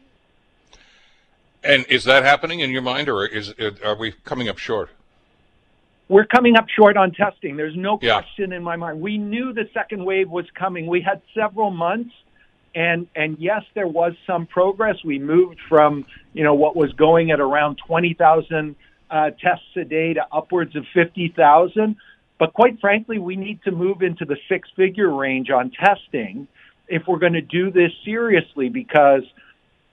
And 1.64 1.86
is 1.88 2.04
that 2.06 2.24
happening 2.24 2.60
in 2.60 2.72
your 2.72 2.82
mind, 2.82 3.08
or 3.08 3.26
is 3.26 3.54
are 3.86 3.96
we 3.96 4.14
coming 4.26 4.50
up 4.50 4.58
short? 4.58 4.90
We're 6.10 6.26
coming 6.26 6.58
up 6.58 6.68
short 6.68 6.98
on 6.98 7.12
testing. 7.12 7.56
There's 7.56 7.76
no 7.78 8.00
yeah. 8.02 8.22
question 8.22 8.52
in 8.52 8.64
my 8.64 8.76
mind. 8.76 9.00
We 9.00 9.18
knew 9.18 9.54
the 9.54 9.70
second 9.74 10.04
wave 10.04 10.30
was 10.30 10.46
coming. 10.56 10.88
We 10.88 11.02
had 11.02 11.22
several 11.34 11.70
months 11.70 12.14
and 12.76 13.08
and 13.16 13.38
yes, 13.40 13.64
there 13.76 13.88
was 13.88 14.14
some 14.26 14.46
progress. 14.46 14.98
We 15.04 15.20
moved 15.20 15.60
from 15.70 16.06
you 16.34 16.44
know 16.44 16.56
what 16.56 16.76
was 16.76 16.92
going 16.94 17.32
at 17.32 17.40
around 17.40 17.80
twenty 17.86 18.14
thousand 18.14 18.76
uh, 19.10 19.32
tests 19.32 19.66
a 19.76 19.84
day 19.84 20.14
to 20.14 20.26
upwards 20.32 20.76
of 20.76 20.86
fifty 20.94 21.34
thousand. 21.36 21.98
But 22.40 22.54
quite 22.54 22.80
frankly, 22.80 23.20
we 23.20 23.36
need 23.36 23.62
to 23.64 23.72
move 23.72 24.02
into 24.02 24.26
the 24.26 24.38
six-figure 24.50 25.10
range 25.14 25.50
on 25.50 25.72
testing 25.72 26.48
if 26.88 27.04
we're 27.08 27.20
going 27.20 27.34
to 27.34 27.42
do 27.42 27.72
this 27.72 27.92
seriously. 28.04 28.70
Because 28.70 29.24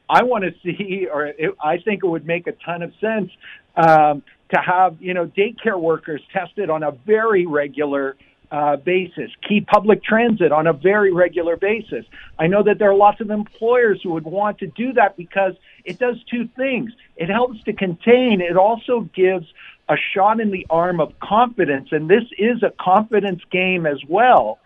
I 0.09 0.23
want 0.23 0.45
to 0.45 0.53
see, 0.63 1.07
or 1.13 1.27
it, 1.27 1.55
I 1.63 1.79
think 1.79 2.03
it 2.03 2.09
would 2.09 2.27
make 2.27 2.47
a 2.47 2.53
ton 2.53 2.83
of 2.83 2.93
sense 3.01 3.31
um, 3.77 4.23
to 4.55 4.61
have 4.61 4.97
you 5.01 5.15
know 5.15 5.27
daycare 5.27 5.79
workers 5.79 6.23
tested 6.33 6.71
on 6.71 6.83
a 6.83 6.93
very 6.93 7.47
regular 7.47 8.17
uh, 8.51 8.77
basis, 8.77 9.31
key 9.49 9.61
public 9.61 10.03
transit 10.03 10.51
on 10.53 10.67
a 10.67 10.73
very 10.73 11.13
regular 11.13 11.57
basis. 11.57 12.05
I 12.39 12.49
know 12.49 12.63
that 12.65 12.79
there 12.79 12.91
are 12.91 12.97
lots 12.97 13.21
of 13.21 13.31
employers 13.31 14.01
who 14.03 14.11
would 14.11 14.25
want 14.25 14.59
to 14.59 14.67
do 14.67 14.93
that 14.95 15.17
because 15.17 15.55
it 15.85 15.99
does 15.99 16.17
two 16.31 16.49
things. 16.57 16.93
It 17.17 17.29
helps 17.29 17.63
to 17.65 17.73
contain, 17.73 18.41
it 18.41 18.57
also 18.57 19.09
gives 19.15 19.47
a 19.89 19.97
shot 20.15 20.41
in 20.41 20.51
the 20.51 20.67
arm 20.71 21.01
of 21.01 21.19
confidence, 21.21 21.89
and 21.93 22.09
this 22.09 22.25
is 22.39 22.63
a 22.63 22.71
confidence 22.71 23.43
game 23.51 23.87
as 23.87 23.99
well 24.09 24.59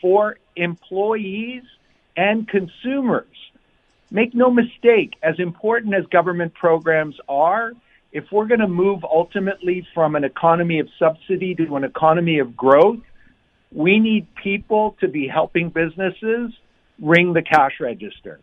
for 0.00 0.36
employees 0.56 1.62
and 2.16 2.46
consumers. 2.48 3.26
Make 4.10 4.34
no 4.34 4.50
mistake, 4.50 5.14
as 5.22 5.38
important 5.38 5.94
as 5.94 6.04
government 6.06 6.54
programs 6.54 7.16
are, 7.28 7.72
if 8.12 8.30
we're 8.30 8.46
going 8.46 8.60
to 8.60 8.68
move 8.68 9.04
ultimately 9.04 9.86
from 9.94 10.16
an 10.16 10.24
economy 10.24 10.80
of 10.80 10.88
subsidy 10.98 11.54
to 11.54 11.76
an 11.76 11.84
economy 11.84 12.38
of 12.38 12.54
growth, 12.56 13.00
we 13.74 13.98
need 13.98 14.26
people 14.34 14.96
to 15.00 15.08
be 15.08 15.26
helping 15.26 15.70
businesses 15.70 16.52
ring 17.00 17.32
the 17.32 17.42
cash 17.42 17.72
register. 17.80 18.40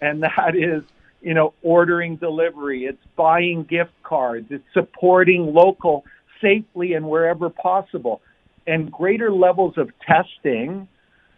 And 0.00 0.22
that 0.22 0.54
is, 0.56 0.82
you 1.20 1.34
know, 1.34 1.52
ordering 1.62 2.16
delivery, 2.16 2.84
it's 2.84 3.04
buying 3.16 3.64
gift 3.64 3.92
cards, 4.02 4.46
it's 4.50 4.64
supporting 4.72 5.52
local 5.52 6.04
safely 6.40 6.94
and 6.94 7.08
wherever 7.08 7.50
possible. 7.50 8.22
And 8.66 8.90
greater 8.90 9.30
levels 9.30 9.74
of 9.76 9.90
testing 10.06 10.88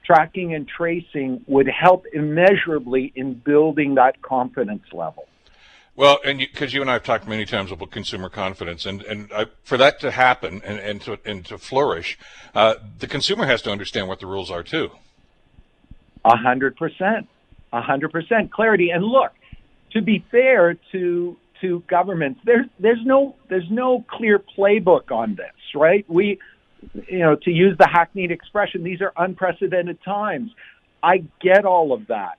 tracking 0.04 0.54
and 0.54 0.68
tracing 0.68 1.44
would 1.46 1.68
help 1.68 2.06
immeasurably 2.12 3.12
in 3.14 3.34
building 3.34 3.94
that 3.94 4.20
confidence 4.22 4.82
level. 4.92 5.26
Well, 5.94 6.18
and 6.24 6.38
because 6.38 6.72
you, 6.72 6.78
you, 6.78 6.82
and 6.82 6.90
I 6.90 6.94
have 6.94 7.04
talked 7.04 7.28
many 7.28 7.44
times 7.44 7.70
about 7.70 7.90
consumer 7.90 8.30
confidence, 8.30 8.86
and 8.86 9.02
and 9.02 9.30
I, 9.32 9.46
for 9.62 9.76
that 9.76 10.00
to 10.00 10.10
happen 10.10 10.62
and, 10.64 10.78
and 10.78 11.00
to 11.02 11.18
and 11.24 11.44
to 11.46 11.58
flourish, 11.58 12.18
uh, 12.54 12.76
the 12.98 13.06
consumer 13.06 13.44
has 13.44 13.60
to 13.62 13.70
understand 13.70 14.08
what 14.08 14.18
the 14.18 14.26
rules 14.26 14.50
are 14.50 14.62
too. 14.62 14.90
A 16.24 16.36
hundred 16.36 16.76
percent, 16.76 17.28
a 17.72 17.82
hundred 17.82 18.10
percent 18.10 18.50
clarity. 18.50 18.90
And 18.90 19.04
look, 19.04 19.32
to 19.92 20.00
be 20.00 20.24
fair 20.30 20.78
to 20.92 21.36
to 21.60 21.82
governments, 21.88 22.40
there's 22.44 22.66
there's 22.78 23.04
no 23.04 23.36
there's 23.48 23.70
no 23.70 24.02
clear 24.08 24.38
playbook 24.38 25.10
on 25.10 25.34
this, 25.34 25.52
right? 25.74 26.08
We 26.08 26.38
you 27.06 27.18
know, 27.18 27.36
to 27.36 27.50
use 27.50 27.76
the 27.78 27.86
hackneyed 27.86 28.30
expression, 28.30 28.82
these 28.82 29.00
are 29.00 29.12
unprecedented 29.16 30.02
times. 30.02 30.50
I 31.02 31.24
get 31.40 31.64
all 31.64 31.92
of 31.92 32.08
that. 32.08 32.38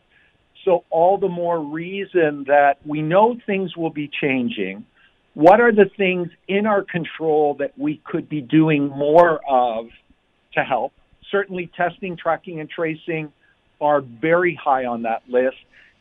So 0.65 0.83
all 0.89 1.17
the 1.17 1.29
more 1.29 1.59
reason 1.59 2.45
that 2.47 2.75
we 2.85 3.01
know 3.01 3.35
things 3.45 3.75
will 3.75 3.89
be 3.89 4.09
changing. 4.21 4.85
What 5.33 5.59
are 5.59 5.71
the 5.71 5.89
things 5.97 6.29
in 6.47 6.65
our 6.65 6.83
control 6.83 7.55
that 7.59 7.77
we 7.77 8.01
could 8.05 8.29
be 8.29 8.41
doing 8.41 8.87
more 8.87 9.39
of 9.49 9.87
to 10.53 10.63
help? 10.63 10.93
Certainly 11.31 11.71
testing, 11.75 12.15
tracking, 12.15 12.59
and 12.59 12.69
tracing 12.69 13.31
are 13.81 14.01
very 14.01 14.57
high 14.61 14.85
on 14.85 15.03
that 15.03 15.23
list. 15.27 15.57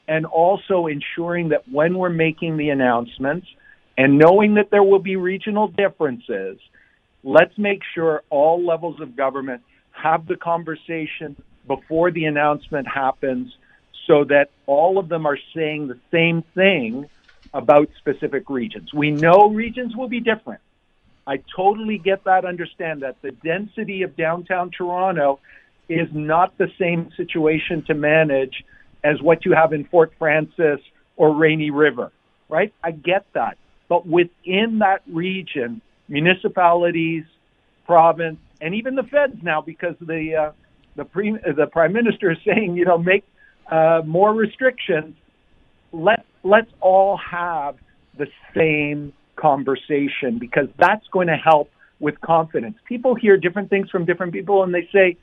And 0.06 0.26
also 0.26 0.86
ensuring 0.86 1.50
that 1.50 1.68
when 1.70 1.96
we're 1.96 2.10
making 2.10 2.56
the 2.56 2.68
announcements 2.68 3.46
and 3.96 4.18
knowing 4.18 4.54
that 4.54 4.70
there 4.70 4.82
will 4.82 4.98
be 4.98 5.16
regional 5.16 5.68
differences, 5.68 6.58
Let's 7.24 7.56
make 7.56 7.82
sure 7.94 8.22
all 8.30 8.64
levels 8.64 9.00
of 9.00 9.16
government 9.16 9.62
have 9.92 10.26
the 10.26 10.36
conversation 10.36 11.36
before 11.68 12.10
the 12.10 12.24
announcement 12.24 12.88
happens 12.88 13.52
so 14.06 14.24
that 14.24 14.50
all 14.66 14.98
of 14.98 15.08
them 15.08 15.26
are 15.26 15.38
saying 15.54 15.88
the 15.88 15.98
same 16.10 16.42
thing 16.54 17.08
about 17.54 17.88
specific 17.98 18.48
regions. 18.48 18.92
We 18.94 19.10
know 19.10 19.50
regions 19.50 19.94
will 19.96 20.08
be 20.08 20.20
different. 20.20 20.60
I 21.26 21.42
totally 21.54 21.98
get 21.98 22.24
that, 22.24 22.44
understand 22.44 23.02
that. 23.02 23.16
The 23.22 23.30
density 23.30 24.02
of 24.02 24.16
downtown 24.16 24.70
Toronto 24.76 25.38
is 25.88 26.08
not 26.12 26.56
the 26.58 26.68
same 26.80 27.10
situation 27.16 27.84
to 27.86 27.94
manage 27.94 28.64
as 29.04 29.20
what 29.20 29.44
you 29.44 29.52
have 29.52 29.72
in 29.72 29.84
Fort 29.84 30.12
Frances 30.18 30.78
or 31.16 31.34
Rainy 31.34 31.70
River, 31.70 32.10
right? 32.48 32.72
I 32.82 32.92
get 32.92 33.26
that. 33.34 33.58
But 33.88 34.06
within 34.06 34.78
that 34.80 35.02
region, 35.06 35.82
municipalities, 36.08 37.24
province, 37.86 38.38
and 38.60 38.74
even 38.74 38.94
the 38.94 39.02
feds 39.02 39.42
now, 39.42 39.60
because 39.60 39.94
the 40.00 40.34
uh, 40.34 40.52
the 40.96 41.04
pre- 41.04 41.32
the 41.32 41.66
prime 41.70 41.92
minister 41.92 42.30
is 42.30 42.38
saying, 42.44 42.76
you 42.76 42.84
know, 42.84 42.98
make 42.98 43.24
uh, 43.70 44.02
more 44.04 44.32
restrictions. 44.32 45.16
Let 45.92 46.24
let's 46.42 46.70
all 46.80 47.16
have 47.16 47.76
the 48.16 48.26
same 48.54 49.12
conversation 49.36 50.38
because 50.38 50.68
that's 50.78 51.06
going 51.08 51.28
to 51.28 51.36
help 51.36 51.70
with 52.00 52.20
confidence. 52.20 52.76
People 52.86 53.14
hear 53.14 53.36
different 53.36 53.70
things 53.70 53.90
from 53.90 54.04
different 54.04 54.32
people, 54.32 54.62
and 54.62 54.74
they 54.74 54.88
say, 54.92 55.16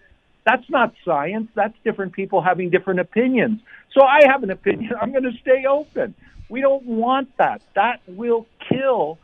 "That's 0.45 0.69
not 0.69 0.93
science. 1.06 1.49
That's 1.56 1.75
different 1.84 2.13
people 2.13 2.41
having 2.41 2.69
different 2.69 2.99
opinions." 2.99 3.62
So 3.93 4.02
I 4.04 4.21
have 4.25 4.43
an 4.43 4.52
opinion. 4.52 4.93
I'm 5.02 5.12
going 5.12 5.23
to 5.23 5.38
stay 5.41 5.65
open. 5.65 6.13
We 6.49 6.62
don't 6.62 6.86
want 6.86 7.36
that. 7.38 7.62
That 7.75 8.02
will 8.08 8.47
kill 8.67 9.19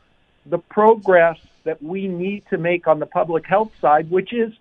the 0.45 0.58
progress 0.58 1.39
that 1.63 1.82
we 1.82 2.08
need 2.08 2.43
to 2.49 2.58
make 2.58 2.88
on 2.88 2.99
the 2.99 3.06
public 3.06 3.45
health 3.45 3.71
side, 3.82 4.10
which 4.10 4.32
is 4.34 4.54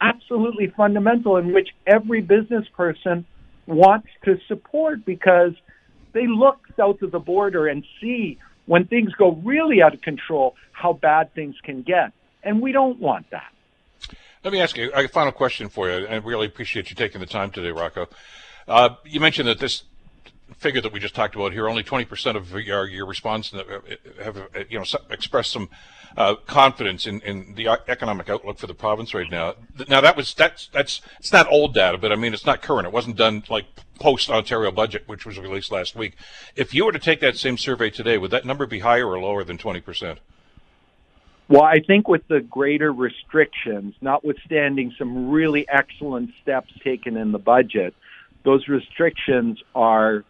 absolutely 0.00 0.68
fundamental 0.68 1.36
and 1.36 1.52
which 1.52 1.70
every 1.86 2.20
business 2.20 2.66
person 2.76 3.26
wants 3.68 4.08
to 4.24 4.38
support 4.48 5.04
because 5.04 5.52
they 6.12 6.26
look 6.26 6.66
south 6.76 7.02
of 7.02 7.12
the 7.12 7.18
border 7.18 7.68
and 7.68 7.84
see 8.00 8.38
when 8.66 8.86
things 8.86 9.12
go 9.14 9.32
really 9.44 9.82
out 9.82 9.94
of 9.94 10.02
control 10.02 10.54
how 10.72 10.92
bad 10.92 11.32
things 11.34 11.54
can 11.62 11.82
get. 11.82 12.12
And 12.42 12.60
we 12.60 12.72
don't 12.72 12.98
want 12.98 13.30
that. 13.30 13.52
Let 14.44 14.52
me 14.52 14.60
ask 14.60 14.76
you 14.76 14.90
a 14.94 15.08
final 15.08 15.32
question 15.32 15.68
for 15.68 15.88
you. 15.88 16.06
I 16.06 16.16
really 16.16 16.46
appreciate 16.46 16.90
you 16.90 16.96
taking 16.96 17.20
the 17.20 17.26
time 17.26 17.50
today, 17.50 17.70
Rocco. 17.70 18.08
Uh, 18.66 18.90
you 19.04 19.20
mentioned 19.20 19.48
that 19.48 19.58
this 19.58 19.82
figure 20.56 20.80
that 20.80 20.92
we 20.92 21.00
just 21.00 21.14
talked 21.14 21.34
about 21.34 21.52
here, 21.52 21.68
only 21.68 21.82
20% 21.82 22.36
of 22.36 22.52
your, 22.52 22.86
your 22.86 23.06
respondents 23.06 23.52
have, 24.22 24.48
you 24.70 24.78
know, 24.78 24.84
expressed 25.10 25.50
some 25.50 25.68
uh, 26.16 26.34
confidence 26.46 27.06
in, 27.06 27.20
in 27.20 27.54
the 27.54 27.68
economic 27.88 28.28
outlook 28.28 28.58
for 28.58 28.66
the 28.66 28.74
province 28.74 29.14
right 29.14 29.30
now. 29.30 29.54
Now 29.88 30.00
that 30.00 30.16
was 30.16 30.34
that's 30.34 30.68
that's 30.72 31.00
it's 31.18 31.32
not 31.32 31.50
old 31.50 31.74
data, 31.74 31.98
but 31.98 32.12
I 32.12 32.16
mean 32.16 32.34
it's 32.34 32.46
not 32.46 32.62
current. 32.62 32.86
It 32.86 32.92
wasn't 32.92 33.16
done 33.16 33.44
like 33.48 33.66
post 33.98 34.30
Ontario 34.30 34.70
budget, 34.70 35.04
which 35.06 35.26
was 35.26 35.38
released 35.38 35.72
last 35.72 35.96
week. 35.96 36.16
If 36.56 36.74
you 36.74 36.84
were 36.84 36.92
to 36.92 36.98
take 36.98 37.20
that 37.20 37.36
same 37.36 37.58
survey 37.58 37.90
today, 37.90 38.18
would 38.18 38.30
that 38.30 38.44
number 38.44 38.66
be 38.66 38.80
higher 38.80 39.06
or 39.06 39.18
lower 39.18 39.44
than 39.44 39.58
20%? 39.58 40.18
Well, 41.48 41.62
I 41.62 41.80
think 41.80 42.08
with 42.08 42.28
the 42.28 42.40
greater 42.40 42.92
restrictions, 42.92 43.94
notwithstanding 44.02 44.94
some 44.98 45.30
really 45.30 45.66
excellent 45.68 46.30
steps 46.42 46.70
taken 46.84 47.16
in 47.16 47.32
the 47.32 47.38
budget, 47.38 47.94
those 48.44 48.68
restrictions 48.68 49.58
are 49.74 50.24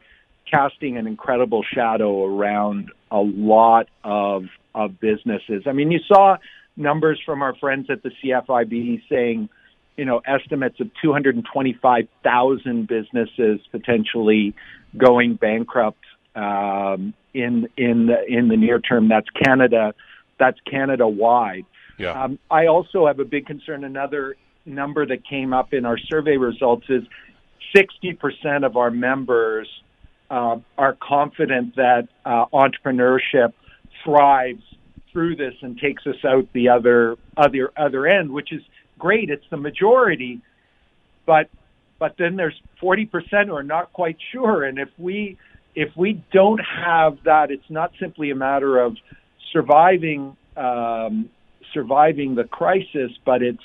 casting 0.49 0.97
an 0.97 1.07
incredible 1.07 1.63
shadow 1.63 2.25
around 2.25 2.93
a 3.11 3.19
lot 3.19 3.89
of 4.05 4.45
of 4.79 5.01
businesses. 5.01 5.65
I 5.67 5.73
mean, 5.73 5.91
you 5.91 5.99
saw 6.07 6.37
numbers 6.77 7.21
from 7.27 7.43
our 7.43 7.55
friends 7.57 7.89
at 7.91 8.03
the 8.03 8.11
CFIB 8.23 9.03
saying, 9.11 9.49
you 9.97 10.05
know, 10.05 10.21
estimates 10.25 10.79
of 10.79 10.91
225,000 11.03 12.87
businesses 12.87 13.61
potentially 13.73 14.55
going 14.97 15.35
bankrupt 15.35 16.05
um, 16.37 17.13
in 17.35 17.69
in 17.77 18.07
the, 18.07 18.25
in 18.29 18.47
the 18.47 18.57
near 18.57 18.79
term. 18.79 19.09
That's 19.09 19.29
Canada. 19.45 19.95
That's 20.39 20.59
Canada 20.71 21.09
wide. 21.09 21.67
Yeah. 21.99 22.13
Um, 22.13 22.39
I 22.49 22.69
also 22.69 23.09
have 23.09 23.19
a 23.19 23.25
big 23.25 23.47
concern. 23.47 23.83
Another 23.83 24.37
number 24.65 25.05
that 25.05 25.27
came 25.27 25.53
up 25.53 25.75
in 25.75 25.85
our 25.85 25.99
survey 25.99 26.37
results 26.37 26.87
is 26.89 27.03
60% 27.75 28.65
of 28.65 28.77
our 28.77 28.93
members 28.93 29.69
uh, 30.31 30.59
are 30.77 30.97
confident 31.03 31.75
that 31.75 32.07
uh, 32.25 32.45
entrepreneurship 32.53 33.53
thrives 34.05 34.63
through 35.13 35.37
this 35.37 35.55
and 35.63 35.79
takes 35.79 36.07
us 36.07 36.17
out 36.25 36.47
the 36.53 36.69
other 36.69 37.17
other 37.37 37.71
other 37.77 38.07
end, 38.07 38.31
which 38.31 38.53
is 38.53 38.63
great. 38.99 39.31
It's 39.31 39.45
the 39.51 39.57
majority, 39.57 40.41
but 41.27 41.49
but 41.99 42.15
then 42.17 42.37
there's 42.37 42.55
40% 42.81 43.47
who 43.47 43.55
are 43.57 43.63
not 43.65 43.93
quite 43.93 44.17
sure. 44.33 44.65
And 44.65 44.79
if 44.79 44.89
we 44.99 45.37
if 45.75 45.91
we 45.97 46.23
don't 46.33 46.61
have 46.61 47.19
that, 47.25 47.51
it's 47.51 47.69
not 47.69 47.93
simply 48.01 48.31
a 48.31 48.35
matter 48.35 48.79
of 48.79 48.97
surviving 49.53 50.37
um, 50.57 51.31
surviving 51.73 52.35
the 52.35 52.45
crisis, 52.45 53.13
but 53.25 53.43
it's 53.43 53.63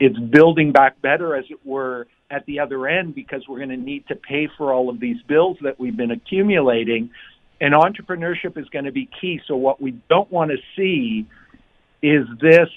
it's 0.00 0.18
building 0.18 0.72
back 0.72 1.00
better, 1.00 1.36
as 1.36 1.44
it 1.50 1.64
were, 1.64 2.06
at 2.30 2.44
the 2.46 2.58
other 2.58 2.86
end 2.86 3.14
because 3.14 3.42
we're 3.48 3.58
going 3.58 3.68
to 3.68 3.76
need 3.76 4.06
to 4.08 4.16
pay 4.16 4.48
for 4.58 4.72
all 4.72 4.90
of 4.90 4.98
these 5.00 5.20
bills 5.28 5.56
that 5.62 5.78
we've 5.78 5.96
been 5.96 6.10
accumulating. 6.10 7.10
And 7.64 7.72
entrepreneurship 7.72 8.58
is 8.58 8.68
going 8.68 8.84
to 8.84 8.92
be 8.92 9.08
key. 9.18 9.40
So, 9.48 9.56
what 9.56 9.80
we 9.80 9.92
don't 10.10 10.30
want 10.30 10.50
to 10.50 10.58
see 10.76 11.26
is 12.02 12.26
this 12.38 12.68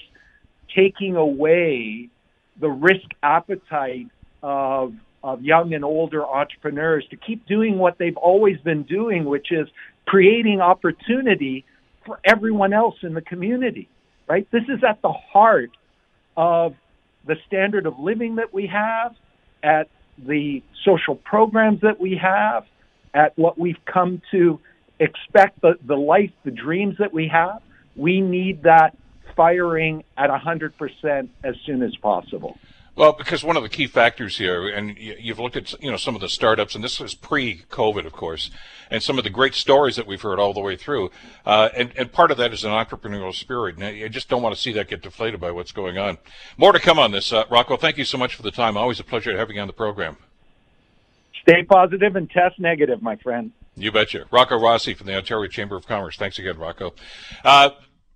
taking 0.74 1.14
away 1.14 2.08
the 2.58 2.70
risk 2.70 3.06
appetite 3.22 4.06
of 4.42 4.94
of 5.22 5.42
young 5.42 5.74
and 5.74 5.84
older 5.84 6.24
entrepreneurs 6.24 7.04
to 7.10 7.16
keep 7.16 7.44
doing 7.46 7.76
what 7.76 7.98
they've 7.98 8.16
always 8.16 8.56
been 8.60 8.82
doing, 8.84 9.26
which 9.26 9.48
is 9.52 9.68
creating 10.06 10.62
opportunity 10.62 11.66
for 12.06 12.18
everyone 12.24 12.72
else 12.72 12.94
in 13.02 13.12
the 13.12 13.20
community. 13.20 13.90
Right? 14.26 14.50
This 14.50 14.64
is 14.70 14.82
at 14.88 15.02
the 15.02 15.12
heart 15.12 15.72
of 16.34 16.74
the 17.26 17.36
standard 17.46 17.84
of 17.84 17.98
living 17.98 18.36
that 18.36 18.54
we 18.54 18.66
have, 18.68 19.14
at 19.62 19.90
the 20.16 20.62
social 20.82 21.14
programs 21.14 21.82
that 21.82 22.00
we 22.00 22.16
have, 22.22 22.64
at 23.12 23.36
what 23.36 23.58
we've 23.58 23.84
come 23.84 24.22
to 24.30 24.58
expect, 25.00 25.60
the, 25.60 25.78
the 25.84 25.96
life, 25.96 26.30
the 26.44 26.50
dreams 26.50 26.96
that 26.98 27.12
we 27.12 27.28
have, 27.28 27.62
we 27.96 28.20
need 28.20 28.62
that 28.62 28.96
firing 29.36 30.04
at 30.16 30.30
100% 30.30 31.28
as 31.44 31.54
soon 31.64 31.82
as 31.82 31.94
possible. 31.96 32.58
Well, 32.98 33.12
because 33.12 33.44
one 33.44 33.56
of 33.56 33.62
the 33.62 33.68
key 33.68 33.86
factors 33.86 34.38
here, 34.38 34.68
and 34.68 34.98
you've 34.98 35.38
looked 35.38 35.54
at 35.54 35.80
you 35.80 35.88
know 35.88 35.96
some 35.96 36.16
of 36.16 36.20
the 36.20 36.28
startups, 36.28 36.74
and 36.74 36.82
this 36.82 36.98
was 36.98 37.14
pre-COVID, 37.14 38.04
of 38.04 38.12
course, 38.12 38.50
and 38.90 39.00
some 39.00 39.18
of 39.18 39.22
the 39.22 39.30
great 39.30 39.54
stories 39.54 39.94
that 39.94 40.04
we've 40.04 40.20
heard 40.20 40.40
all 40.40 40.52
the 40.52 40.60
way 40.60 40.74
through, 40.74 41.12
uh, 41.46 41.68
and 41.76 41.92
and 41.96 42.10
part 42.10 42.32
of 42.32 42.38
that 42.38 42.52
is 42.52 42.64
an 42.64 42.72
entrepreneurial 42.72 43.32
spirit. 43.32 43.76
And 43.76 43.84
I 43.84 44.08
just 44.08 44.28
don't 44.28 44.42
want 44.42 44.56
to 44.56 44.60
see 44.60 44.72
that 44.72 44.88
get 44.88 45.00
deflated 45.00 45.38
by 45.38 45.52
what's 45.52 45.70
going 45.70 45.96
on. 45.96 46.18
More 46.56 46.72
to 46.72 46.80
come 46.80 46.98
on 46.98 47.12
this, 47.12 47.32
uh, 47.32 47.44
Rocco. 47.48 47.76
Thank 47.76 47.98
you 47.98 48.04
so 48.04 48.18
much 48.18 48.34
for 48.34 48.42
the 48.42 48.50
time. 48.50 48.76
Always 48.76 48.98
a 48.98 49.04
pleasure 49.04 49.38
having 49.38 49.54
you 49.54 49.62
on 49.62 49.68
the 49.68 49.72
program. 49.72 50.16
Stay 51.42 51.62
positive 51.62 52.16
and 52.16 52.28
test 52.28 52.58
negative, 52.58 53.00
my 53.00 53.14
friend. 53.14 53.52
You 53.80 53.92
betcha. 53.92 54.26
Rocco 54.30 54.58
Rossi 54.58 54.94
from 54.94 55.06
the 55.06 55.16
Ontario 55.16 55.48
Chamber 55.48 55.76
of 55.76 55.86
Commerce. 55.86 56.16
Thanks 56.16 56.38
again, 56.38 56.58
Rocco. 56.58 56.94
Uh, 57.44 57.70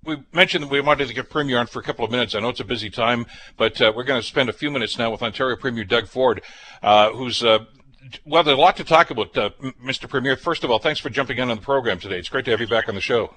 we 0.04 0.16
mentioned 0.32 0.64
that 0.64 0.70
we 0.70 0.80
wanted 0.80 1.06
to 1.08 1.14
get 1.14 1.30
Premier 1.30 1.58
on 1.58 1.66
for 1.66 1.78
a 1.78 1.82
couple 1.82 2.04
of 2.04 2.10
minutes. 2.10 2.34
I 2.34 2.40
know 2.40 2.48
it's 2.48 2.60
a 2.60 2.64
busy 2.64 2.90
time, 2.90 3.26
but 3.56 3.80
uh, 3.80 3.92
we're 3.94 4.02
going 4.04 4.20
to 4.20 4.26
spend 4.26 4.48
a 4.48 4.52
few 4.52 4.70
minutes 4.70 4.98
now 4.98 5.10
with 5.10 5.22
Ontario 5.22 5.56
Premier 5.56 5.84
Doug 5.84 6.08
Ford, 6.08 6.42
uh, 6.82 7.12
who's 7.12 7.44
uh, 7.44 7.60
well, 8.24 8.42
there's 8.42 8.58
a 8.58 8.60
lot 8.60 8.76
to 8.76 8.84
talk 8.84 9.10
about, 9.10 9.36
uh, 9.36 9.50
Mr. 9.84 10.08
Premier. 10.08 10.36
First 10.36 10.64
of 10.64 10.70
all, 10.70 10.78
thanks 10.78 11.00
for 11.00 11.08
jumping 11.08 11.38
in 11.38 11.50
on 11.50 11.56
the 11.56 11.62
program 11.62 11.98
today. 11.98 12.18
It's 12.18 12.28
great 12.28 12.44
to 12.46 12.50
have 12.50 12.60
you 12.60 12.66
back 12.66 12.88
on 12.88 12.94
the 12.94 13.00
show. 13.00 13.34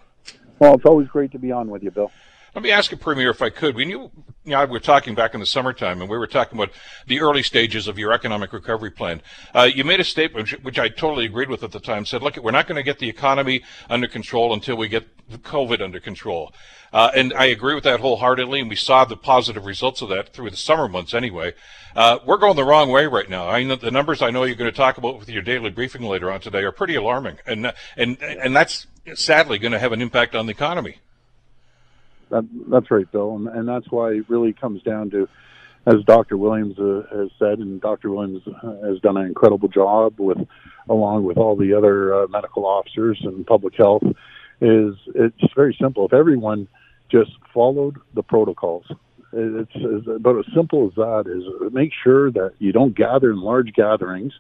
Well, 0.60 0.74
it's 0.74 0.86
always 0.86 1.08
great 1.08 1.32
to 1.34 1.40
be 1.40 1.52
on 1.52 1.70
with 1.70 1.84
you, 1.84 1.92
Bill. 1.92 2.12
Let 2.56 2.64
me 2.64 2.72
ask 2.72 2.90
you, 2.90 2.96
Premier, 2.96 3.32
if 3.32 3.42
I 3.42 3.50
could. 3.50 3.76
When 3.76 3.90
you, 3.90 4.12
you 4.46 4.52
know, 4.52 4.64
we 4.64 4.72
were 4.72 4.80
talking 4.80 5.14
back 5.14 5.34
in 5.34 5.42
the 5.42 5.46
summertime, 5.46 6.00
and 6.00 6.10
we 6.10 6.18
were 6.18 6.26
talking 6.26 6.58
about 6.58 6.72
the 7.06 7.20
early 7.20 7.44
stages 7.44 7.90
of 7.90 8.00
your 8.00 8.14
economic 8.14 8.54
recovery 8.54 8.92
plan. 8.92 9.22
Uh, 9.54 9.64
you 9.64 9.84
made 9.84 10.00
a 10.00 10.06
statement, 10.06 10.50
which, 10.50 10.64
which, 10.64 10.80
I 10.80 10.88
totally 10.88 11.26
agreed 11.26 11.50
with 11.50 11.64
at 11.64 11.74
the 11.74 11.82
time. 11.82 12.06
Said, 12.06 12.24
"Look, 12.24 12.38
we're 12.38 12.52
not 12.52 12.66
going 12.66 12.78
to 12.78 12.84
get 12.84 13.00
the 13.00 13.10
economy 13.10 13.62
under 13.90 14.08
control 14.08 14.54
until 14.54 14.78
we 14.78 14.88
get 14.88 15.06
COVID 15.30 15.82
under 15.82 16.00
control." 16.00 16.54
Uh, 16.94 17.12
and 17.14 17.34
I 17.34 17.48
agree 17.48 17.76
with 17.76 17.84
that 17.84 18.00
wholeheartedly, 18.00 18.62
and 18.62 18.70
we 18.70 18.78
saw 18.78 19.04
the 19.04 19.18
positive 19.18 19.66
results 19.66 20.02
of 20.02 20.08
that 20.08 20.32
through 20.32 20.50
the 20.50 20.56
summer 20.56 20.88
months 20.88 21.14
anyway. 21.14 21.56
Uh, 21.94 22.20
we're 22.26 22.38
going 22.38 22.56
the 22.56 22.64
wrong 22.64 22.90
way 22.90 23.06
right 23.06 23.30
now. 23.30 23.50
I 23.50 23.64
know 23.64 23.76
the 23.76 23.92
numbers 23.92 24.22
I 24.22 24.30
know 24.30 24.46
you're 24.46 24.56
going 24.56 24.72
to 24.72 24.78
talk 24.78 24.98
about 24.98 25.20
with 25.20 25.28
your 25.28 25.42
daily 25.42 25.72
briefing 25.72 26.04
later 26.04 26.32
on 26.32 26.40
today 26.40 26.64
are 26.64 26.72
pretty 26.72 26.96
alarming, 26.96 27.40
and 27.46 27.74
and 27.98 28.18
and 28.22 28.56
that's 28.56 28.88
sadly 29.14 29.58
going 29.58 29.74
to 29.74 29.80
have 29.80 29.92
an 29.92 30.02
impact 30.02 30.36
on 30.36 30.46
the 30.46 30.52
economy. 30.52 31.00
That, 32.30 32.48
that's 32.70 32.90
right, 32.90 33.10
Bill, 33.12 33.36
and, 33.36 33.48
and 33.48 33.68
that's 33.68 33.90
why 33.90 34.12
it 34.12 34.30
really 34.30 34.54
comes 34.54 34.82
down 34.84 35.12
to, 35.12 35.28
as 35.86 36.04
Dr. 36.06 36.38
Williams 36.38 36.78
uh, 36.80 37.04
has 37.16 37.30
said, 37.38 37.60
and 37.60 37.80
Dr. 37.80 38.10
Williams 38.10 38.42
has 38.84 39.00
done 39.02 39.18
an 39.18 39.26
incredible 39.26 39.68
job 39.68 40.20
with, 40.20 40.38
along 40.90 41.24
with 41.24 41.38
all 41.38 41.56
the 41.56 41.74
other 41.74 42.14
uh, 42.14 42.28
medical 42.28 42.66
officers 42.66 43.20
and 43.24 43.46
public 43.46 43.76
health, 43.76 44.04
is 44.62 44.96
it's 45.14 45.54
very 45.56 45.78
simple. 45.80 46.06
If 46.06 46.14
everyone 46.14 46.68
just 47.12 47.32
followed 47.54 47.98
the 48.14 48.24
protocols, 48.24 48.86
it's, 49.32 49.72
it's 49.76 50.08
about 50.08 50.40
as 50.40 50.46
simple 50.56 50.88
as 50.88 50.96
that. 50.96 51.26
Is 51.28 51.74
make 51.74 51.92
sure 52.04 52.32
that 52.32 52.54
you 52.58 52.72
don't 52.72 52.96
gather 52.96 53.32
in 53.32 53.42
large 53.42 53.74
gatherings, 53.74 54.34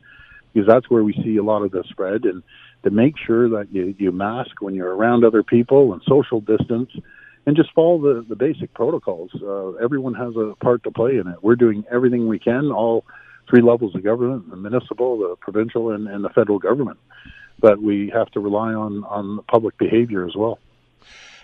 because 0.53 0.67
that's 0.67 0.89
where 0.89 1.03
we 1.03 1.13
see 1.23 1.37
a 1.37 1.43
lot 1.43 1.63
of 1.63 1.71
the 1.71 1.83
spread, 1.89 2.23
and 2.23 2.41
to 2.83 2.89
make 2.91 3.15
sure 3.17 3.49
that 3.49 3.67
you, 3.71 3.93
you 3.97 4.11
mask 4.11 4.61
when 4.61 4.73
you're 4.73 4.95
around 4.95 5.25
other 5.25 5.43
people 5.43 5.93
and 5.93 6.01
social 6.07 6.39
distance 6.39 6.89
and 7.45 7.55
just 7.55 7.71
follow 7.73 8.01
the, 8.01 8.25
the 8.27 8.36
basic 8.36 8.73
protocols. 8.73 9.31
Uh, 9.36 9.73
everyone 9.73 10.13
has 10.15 10.36
a 10.36 10.55
part 10.63 10.84
to 10.84 10.91
play 10.91 11.17
in 11.17 11.27
it. 11.27 11.43
We're 11.43 11.55
doing 11.55 11.86
everything 11.91 12.27
we 12.27 12.39
can, 12.39 12.71
all 12.71 13.05
three 13.49 13.62
levels 13.62 13.95
of 13.95 14.03
government, 14.03 14.49
the 14.49 14.55
municipal, 14.55 15.17
the 15.17 15.36
provincial, 15.39 15.91
and, 15.91 16.08
and 16.08 16.23
the 16.23 16.29
federal 16.29 16.60
government. 16.60 16.97
But 17.60 17.81
we 17.81 18.12
have 18.13 18.29
to 18.31 18.39
rely 18.39 18.73
on, 18.73 19.03
on 19.05 19.41
public 19.47 19.77
behavior 19.77 20.25
as 20.25 20.36
well. 20.36 20.60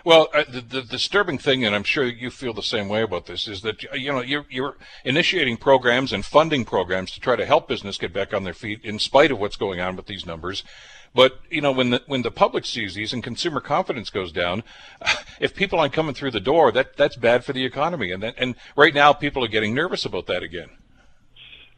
Well, 0.04 0.28
uh, 0.34 0.42
the, 0.48 0.60
the, 0.60 0.82
disturbing 0.82 1.38
thing, 1.38 1.64
and 1.64 1.76
I'm 1.76 1.84
sure 1.84 2.04
you 2.04 2.30
feel 2.30 2.52
the 2.52 2.62
same 2.62 2.88
way 2.88 3.02
about 3.02 3.26
this, 3.26 3.46
is 3.46 3.62
that 3.62 3.84
you 3.94 4.10
know 4.10 4.20
you're, 4.20 4.44
you're 4.50 4.76
initiating 5.04 5.58
programs 5.58 6.12
and 6.12 6.24
funding 6.24 6.64
programs 6.64 7.12
to 7.12 7.20
try 7.20 7.36
to 7.36 7.46
help 7.46 7.68
business 7.68 7.98
get 7.98 8.12
back 8.12 8.34
on 8.34 8.42
their 8.42 8.52
feet, 8.52 8.80
in 8.82 8.98
spite 8.98 9.30
of 9.30 9.38
what's 9.38 9.54
going 9.54 9.78
on 9.78 9.94
with 9.94 10.06
these 10.06 10.26
numbers. 10.26 10.64
But 11.14 11.40
you 11.50 11.60
know, 11.60 11.72
when 11.72 11.90
the 11.90 12.02
when 12.06 12.22
the 12.22 12.30
public 12.30 12.64
sees 12.64 12.94
these 12.94 13.12
and 13.12 13.22
consumer 13.22 13.60
confidence 13.60 14.08
goes 14.10 14.32
down, 14.32 14.62
if 15.40 15.54
people 15.54 15.78
aren't 15.78 15.92
coming 15.92 16.14
through 16.14 16.30
the 16.30 16.40
door, 16.40 16.72
that 16.72 16.96
that's 16.96 17.16
bad 17.16 17.44
for 17.44 17.52
the 17.52 17.64
economy. 17.64 18.12
And 18.12 18.22
that, 18.22 18.34
and 18.38 18.54
right 18.76 18.94
now, 18.94 19.12
people 19.12 19.44
are 19.44 19.48
getting 19.48 19.74
nervous 19.74 20.04
about 20.04 20.26
that 20.26 20.42
again. 20.42 20.70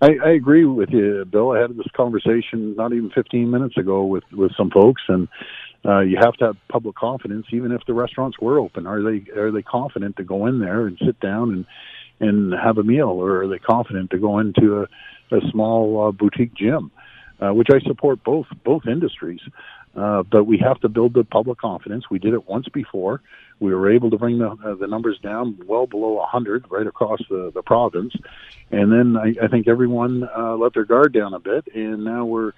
I, 0.00 0.16
I 0.24 0.30
agree 0.30 0.64
with 0.64 0.90
you, 0.90 1.24
Bill. 1.24 1.52
I 1.52 1.60
had 1.60 1.76
this 1.76 1.86
conversation 1.96 2.76
not 2.76 2.92
even 2.92 3.10
15 3.10 3.50
minutes 3.50 3.76
ago 3.76 4.04
with 4.04 4.24
with 4.32 4.52
some 4.56 4.70
folks, 4.70 5.02
and 5.08 5.26
uh, 5.84 6.00
you 6.00 6.16
have 6.20 6.34
to 6.34 6.46
have 6.46 6.56
public 6.68 6.94
confidence, 6.94 7.46
even 7.50 7.72
if 7.72 7.84
the 7.86 7.94
restaurants 7.94 8.38
were 8.38 8.60
open. 8.60 8.86
Are 8.86 9.02
they 9.02 9.24
are 9.36 9.50
they 9.50 9.62
confident 9.62 10.16
to 10.18 10.24
go 10.24 10.46
in 10.46 10.60
there 10.60 10.86
and 10.86 10.96
sit 11.04 11.18
down 11.18 11.50
and 11.50 11.66
and 12.20 12.54
have 12.54 12.78
a 12.78 12.84
meal, 12.84 13.08
or 13.08 13.42
are 13.42 13.48
they 13.48 13.58
confident 13.58 14.10
to 14.10 14.18
go 14.18 14.38
into 14.38 14.82
a, 14.82 15.36
a 15.36 15.40
small 15.50 16.06
uh, 16.06 16.12
boutique 16.12 16.54
gym? 16.54 16.92
uh, 16.92 17.03
which 17.40 17.68
I 17.70 17.80
support 17.80 18.22
both 18.24 18.46
both 18.64 18.86
industries. 18.86 19.40
Uh, 19.96 20.24
but 20.24 20.44
we 20.44 20.58
have 20.58 20.80
to 20.80 20.88
build 20.88 21.14
the 21.14 21.22
public 21.22 21.58
confidence. 21.58 22.10
We 22.10 22.18
did 22.18 22.34
it 22.34 22.48
once 22.48 22.68
before. 22.68 23.20
We 23.60 23.72
were 23.72 23.92
able 23.92 24.10
to 24.10 24.18
bring 24.18 24.38
the 24.38 24.50
uh, 24.50 24.74
the 24.74 24.88
numbers 24.88 25.18
down 25.22 25.60
well 25.66 25.86
below 25.86 26.14
100 26.14 26.66
right 26.68 26.86
across 26.86 27.20
the, 27.30 27.52
the 27.54 27.62
province, 27.62 28.12
and 28.72 28.90
then 28.90 29.16
I, 29.16 29.44
I 29.44 29.48
think 29.48 29.68
everyone 29.68 30.28
uh, 30.36 30.56
let 30.56 30.74
their 30.74 30.84
guard 30.84 31.12
down 31.12 31.32
a 31.32 31.38
bit, 31.38 31.68
and 31.72 32.04
now 32.04 32.24
we're 32.24 32.52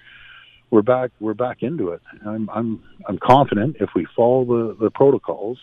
we're 0.71 0.81
back 0.81 1.11
we're 1.19 1.35
back 1.35 1.61
into 1.61 1.89
it. 1.89 2.01
I'm 2.25 2.49
I'm 2.49 2.83
I'm 3.07 3.19
confident 3.19 3.77
if 3.79 3.91
we 3.95 4.07
follow 4.15 4.43
the 4.45 4.85
the 4.85 4.89
protocols, 4.89 5.59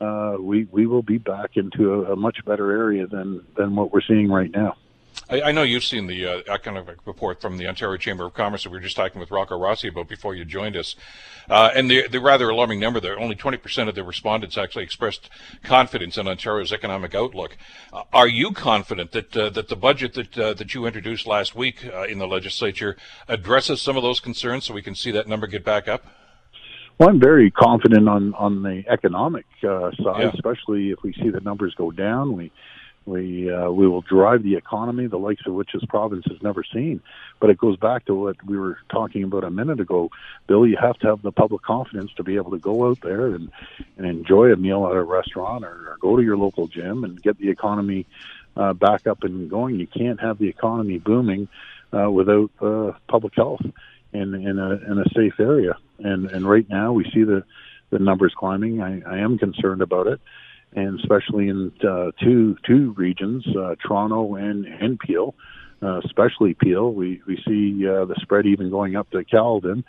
uh, 0.00 0.36
we 0.40 0.64
we 0.72 0.86
will 0.86 1.02
be 1.02 1.18
back 1.18 1.56
into 1.56 1.94
a, 1.94 2.12
a 2.12 2.16
much 2.16 2.44
better 2.44 2.72
area 2.72 3.06
than 3.06 3.44
than 3.56 3.76
what 3.76 3.92
we're 3.92 4.02
seeing 4.02 4.28
right 4.28 4.50
now. 4.50 4.74
I, 5.32 5.48
I 5.48 5.52
know 5.52 5.62
you've 5.62 5.84
seen 5.84 6.08
the 6.08 6.26
uh, 6.26 6.42
economic 6.46 6.98
report 7.06 7.40
from 7.40 7.56
the 7.56 7.66
Ontario 7.66 7.96
Chamber 7.96 8.26
of 8.26 8.34
Commerce 8.34 8.64
that 8.64 8.70
we 8.70 8.76
were 8.76 8.82
just 8.82 8.96
talking 8.96 9.18
with 9.18 9.30
Rocco 9.30 9.58
Rossi 9.58 9.88
about 9.88 10.06
before 10.06 10.34
you 10.34 10.44
joined 10.44 10.76
us. 10.76 10.94
Uh, 11.48 11.70
and 11.74 11.90
the, 11.90 12.06
the 12.06 12.20
rather 12.20 12.50
alarming 12.50 12.78
number 12.78 13.00
there, 13.00 13.18
only 13.18 13.34
20% 13.34 13.88
of 13.88 13.94
the 13.94 14.04
respondents 14.04 14.58
actually 14.58 14.84
expressed 14.84 15.30
confidence 15.62 16.18
in 16.18 16.28
Ontario's 16.28 16.70
economic 16.70 17.14
outlook. 17.14 17.56
Uh, 17.94 18.02
are 18.12 18.28
you 18.28 18.52
confident 18.52 19.12
that 19.12 19.34
uh, 19.34 19.48
that 19.48 19.68
the 19.68 19.76
budget 19.76 20.12
that 20.14 20.38
uh, 20.38 20.52
that 20.52 20.74
you 20.74 20.84
introduced 20.84 21.26
last 21.26 21.54
week 21.56 21.86
uh, 21.86 22.02
in 22.02 22.18
the 22.18 22.26
legislature 22.26 22.94
addresses 23.26 23.80
some 23.80 23.96
of 23.96 24.02
those 24.02 24.20
concerns 24.20 24.66
so 24.66 24.74
we 24.74 24.82
can 24.82 24.94
see 24.94 25.10
that 25.10 25.26
number 25.26 25.46
get 25.46 25.64
back 25.64 25.88
up? 25.88 26.04
Well, 26.98 27.08
I'm 27.08 27.20
very 27.20 27.50
confident 27.50 28.06
on 28.06 28.34
on 28.34 28.62
the 28.62 28.84
economic 28.86 29.46
uh, 29.62 29.92
side, 29.92 30.24
yeah. 30.24 30.30
especially 30.34 30.90
if 30.90 31.02
we 31.02 31.14
see 31.14 31.30
the 31.30 31.40
numbers 31.40 31.74
go 31.74 31.90
down. 31.90 32.36
We 32.36 32.52
we 33.04 33.50
uh, 33.50 33.70
we 33.70 33.88
will 33.88 34.02
drive 34.02 34.42
the 34.42 34.54
economy, 34.54 35.06
the 35.06 35.18
likes 35.18 35.42
of 35.46 35.54
which 35.54 35.70
this 35.72 35.84
province 35.84 36.24
has 36.28 36.40
never 36.42 36.62
seen. 36.62 37.00
But 37.40 37.50
it 37.50 37.58
goes 37.58 37.76
back 37.76 38.04
to 38.06 38.14
what 38.14 38.36
we 38.44 38.56
were 38.56 38.78
talking 38.90 39.24
about 39.24 39.44
a 39.44 39.50
minute 39.50 39.80
ago, 39.80 40.10
Bill. 40.46 40.66
You 40.66 40.76
have 40.80 40.98
to 41.00 41.08
have 41.08 41.22
the 41.22 41.32
public 41.32 41.62
confidence 41.62 42.12
to 42.16 42.22
be 42.22 42.36
able 42.36 42.52
to 42.52 42.58
go 42.58 42.88
out 42.88 43.00
there 43.00 43.26
and 43.26 43.50
and 43.96 44.06
enjoy 44.06 44.52
a 44.52 44.56
meal 44.56 44.86
at 44.86 44.94
a 44.94 45.02
restaurant 45.02 45.64
or, 45.64 45.92
or 45.92 45.96
go 46.00 46.16
to 46.16 46.22
your 46.22 46.36
local 46.36 46.68
gym 46.68 47.02
and 47.02 47.20
get 47.20 47.38
the 47.38 47.50
economy 47.50 48.06
uh, 48.56 48.72
back 48.72 49.06
up 49.06 49.24
and 49.24 49.50
going. 49.50 49.80
You 49.80 49.86
can't 49.88 50.20
have 50.20 50.38
the 50.38 50.48
economy 50.48 50.98
booming 50.98 51.48
uh, 51.92 52.10
without 52.10 52.50
uh, 52.60 52.92
public 53.08 53.34
health 53.34 53.62
in 54.12 54.34
in 54.34 54.58
a 54.60 54.70
in 54.70 54.98
a 54.98 55.08
safe 55.14 55.40
area. 55.40 55.76
And 55.98 56.30
and 56.30 56.48
right 56.48 56.68
now 56.68 56.92
we 56.92 57.10
see 57.12 57.24
the 57.24 57.42
the 57.90 57.98
numbers 57.98 58.32
climbing. 58.36 58.80
I, 58.80 59.02
I 59.02 59.18
am 59.18 59.38
concerned 59.38 59.82
about 59.82 60.06
it 60.06 60.20
and 60.74 60.98
especially 61.00 61.48
in 61.48 61.72
uh, 61.86 62.10
two 62.22 62.56
two 62.66 62.92
regions, 62.96 63.44
uh, 63.56 63.74
Toronto 63.86 64.34
and 64.36 64.64
and 64.64 64.98
Peel, 64.98 65.34
uh, 65.82 66.00
especially 66.04 66.54
Peel. 66.54 66.92
We 66.92 67.20
we 67.26 67.36
see 67.46 67.86
uh, 67.86 68.04
the 68.06 68.16
spread 68.22 68.46
even 68.46 68.70
going 68.70 68.96
up 68.96 69.10
to 69.10 69.24
Caledon, 69.24 69.84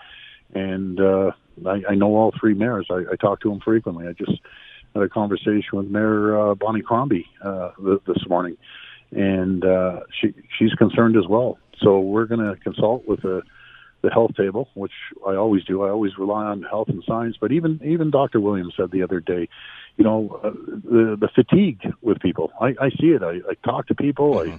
and 0.53 0.99
uh, 0.99 1.31
I, 1.65 1.81
I 1.91 1.95
know 1.95 2.15
all 2.15 2.33
three 2.39 2.53
mayors. 2.53 2.87
I, 2.89 3.03
I 3.11 3.15
talk 3.15 3.41
to 3.41 3.49
them 3.49 3.59
frequently. 3.61 4.07
I 4.07 4.13
just 4.13 4.39
had 4.93 5.03
a 5.03 5.09
conversation 5.09 5.69
with 5.73 5.87
Mayor 5.87 6.39
uh, 6.39 6.55
Bonnie 6.55 6.81
Crombie 6.81 7.27
uh, 7.43 7.71
this 8.05 8.27
morning, 8.27 8.57
and 9.11 9.63
uh, 9.65 10.01
she 10.19 10.33
she's 10.57 10.73
concerned 10.73 11.15
as 11.17 11.27
well. 11.27 11.57
So 11.81 11.99
we're 11.99 12.25
going 12.25 12.41
to 12.41 12.55
consult 12.61 13.07
with 13.07 13.21
the 13.21 13.41
the 14.03 14.11
health 14.11 14.35
table, 14.35 14.69
which 14.75 14.91
I 15.25 15.35
always 15.35 15.63
do. 15.63 15.81
I 15.83 15.89
always 15.89 16.17
rely 16.17 16.43
on 16.43 16.61
health 16.61 16.89
and 16.89 17.03
science. 17.07 17.37
But 17.39 17.51
even 17.51 17.79
even 17.83 18.11
Dr. 18.11 18.39
Williams 18.39 18.73
said 18.77 18.91
the 18.91 19.01
other 19.01 19.19
day, 19.19 19.49
you 19.97 20.03
know, 20.03 20.39
uh, 20.43 20.51
the 20.51 21.17
the 21.19 21.29
fatigue 21.33 21.81
with 22.01 22.19
people. 22.19 22.51
I, 22.59 22.75
I 22.79 22.89
see 22.99 23.07
it. 23.07 23.23
I, 23.23 23.37
I 23.49 23.53
talk 23.65 23.87
to 23.87 23.95
people. 23.95 24.35
Mm-hmm. 24.35 24.57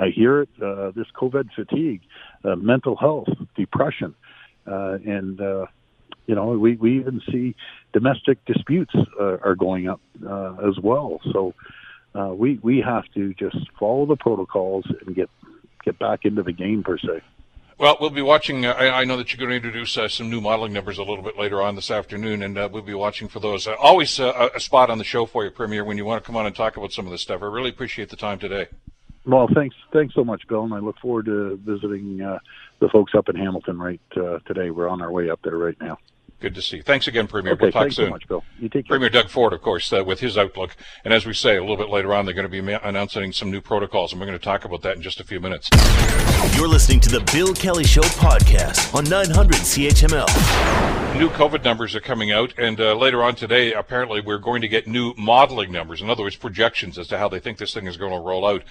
I 0.00 0.06
I 0.06 0.10
hear 0.10 0.42
it. 0.42 0.48
Uh, 0.60 0.90
this 0.90 1.06
COVID 1.14 1.50
fatigue, 1.54 2.00
uh, 2.44 2.56
mental 2.56 2.96
health, 2.96 3.28
depression, 3.54 4.14
uh, 4.66 4.98
and 5.04 5.40
uh, 5.40 5.66
you 6.26 6.34
know, 6.34 6.48
we 6.48 6.76
we 6.76 6.98
even 6.98 7.20
see 7.30 7.54
domestic 7.92 8.44
disputes 8.46 8.94
uh, 9.20 9.36
are 9.44 9.54
going 9.54 9.88
up 9.88 10.00
uh, 10.26 10.56
as 10.68 10.78
well. 10.82 11.20
So 11.32 11.54
uh, 12.14 12.34
we 12.34 12.58
we 12.62 12.80
have 12.80 13.04
to 13.14 13.34
just 13.34 13.58
follow 13.78 14.06
the 14.06 14.16
protocols 14.16 14.84
and 15.06 15.14
get 15.14 15.30
get 15.84 15.98
back 15.98 16.24
into 16.24 16.42
the 16.42 16.52
game 16.52 16.82
per 16.82 16.98
se. 16.98 17.22
Well, 17.78 17.98
we'll 18.00 18.08
be 18.08 18.22
watching. 18.22 18.64
Uh, 18.64 18.72
I, 18.72 19.00
I, 19.00 19.04
know 19.04 19.18
that 19.18 19.32
you're 19.32 19.38
going 19.38 19.50
to 19.50 19.56
introduce 19.56 19.98
uh, 19.98 20.08
some 20.08 20.30
new 20.30 20.40
modeling 20.40 20.72
numbers 20.72 20.96
a 20.96 21.02
little 21.02 21.22
bit 21.22 21.38
later 21.38 21.60
on 21.60 21.76
this 21.76 21.90
afternoon, 21.90 22.42
and 22.42 22.56
uh, 22.56 22.70
we'll 22.72 22.82
be 22.82 22.94
watching 22.94 23.28
for 23.28 23.38
those. 23.38 23.66
Uh, 23.66 23.74
always 23.74 24.18
uh, 24.18 24.48
a 24.54 24.60
spot 24.60 24.88
on 24.88 24.96
the 24.96 25.04
show 25.04 25.26
for 25.26 25.44
you, 25.44 25.50
Premier, 25.50 25.84
when 25.84 25.98
you 25.98 26.06
want 26.06 26.22
to 26.22 26.26
come 26.26 26.36
on 26.36 26.46
and 26.46 26.56
talk 26.56 26.78
about 26.78 26.92
some 26.92 27.04
of 27.04 27.12
this 27.12 27.20
stuff. 27.20 27.42
I 27.42 27.46
really 27.46 27.68
appreciate 27.68 28.08
the 28.08 28.16
time 28.16 28.38
today. 28.38 28.68
Well, 29.26 29.46
thanks, 29.54 29.76
thanks 29.92 30.14
so 30.14 30.24
much, 30.24 30.48
Bill, 30.48 30.64
and 30.64 30.72
I 30.72 30.78
look 30.78 30.98
forward 31.00 31.26
to 31.26 31.60
visiting 31.62 32.22
uh, 32.22 32.38
the 32.78 32.88
folks 32.88 33.12
up 33.14 33.28
in 33.28 33.36
Hamilton 33.36 33.78
right 33.78 34.00
today. 34.46 34.70
We're 34.70 34.88
on 34.88 35.02
our 35.02 35.12
way 35.12 35.28
up 35.28 35.40
there 35.42 35.58
right 35.58 35.78
now. 35.78 35.98
Good 36.38 36.54
to 36.54 36.60
see. 36.60 36.76
you. 36.76 36.82
Thanks 36.82 37.08
again, 37.08 37.26
Premier. 37.26 37.54
Okay, 37.54 37.62
we'll 37.62 37.72
talk 37.72 37.82
thanks 37.84 37.96
soon. 37.96 38.06
so 38.06 38.10
much, 38.10 38.28
Bill. 38.28 38.44
You 38.58 38.68
take 38.68 38.86
care. 38.86 38.98
Premier 38.98 39.08
Doug 39.08 39.30
Ford, 39.30 39.54
of 39.54 39.62
course, 39.62 39.90
uh, 39.90 40.04
with 40.04 40.20
his 40.20 40.36
outlook. 40.36 40.76
And 41.02 41.14
as 41.14 41.24
we 41.24 41.32
say, 41.32 41.56
a 41.56 41.62
little 41.62 41.78
bit 41.78 41.88
later 41.88 42.12
on, 42.12 42.26
they're 42.26 42.34
going 42.34 42.44
to 42.44 42.50
be 42.50 42.60
ma- 42.60 42.78
announcing 42.82 43.32
some 43.32 43.50
new 43.50 43.62
protocols, 43.62 44.12
and 44.12 44.20
we're 44.20 44.26
going 44.26 44.38
to 44.38 44.44
talk 44.44 44.66
about 44.66 44.82
that 44.82 44.96
in 44.96 45.02
just 45.02 45.18
a 45.18 45.24
few 45.24 45.40
minutes. 45.40 45.70
You're 46.54 46.68
listening 46.68 47.00
to 47.00 47.08
the 47.08 47.20
Bill 47.32 47.54
Kelly 47.54 47.84
Show 47.84 48.02
podcast 48.02 48.94
on 48.94 49.04
900 49.04 49.56
CHML. 49.56 51.18
New 51.18 51.30
COVID 51.30 51.64
numbers 51.64 51.96
are 51.96 52.00
coming 52.00 52.32
out, 52.32 52.52
and 52.58 52.78
uh, 52.78 52.94
later 52.94 53.22
on 53.22 53.34
today, 53.34 53.72
apparently, 53.72 54.20
we're 54.20 54.36
going 54.36 54.60
to 54.60 54.68
get 54.68 54.86
new 54.86 55.14
modeling 55.16 55.72
numbers. 55.72 56.02
In 56.02 56.10
other 56.10 56.22
words, 56.24 56.36
projections 56.36 56.98
as 56.98 57.08
to 57.08 57.16
how 57.16 57.30
they 57.30 57.40
think 57.40 57.56
this 57.56 57.72
thing 57.72 57.86
is 57.86 57.96
going 57.96 58.12
to 58.12 58.20
roll 58.20 58.46
out. 58.46 58.62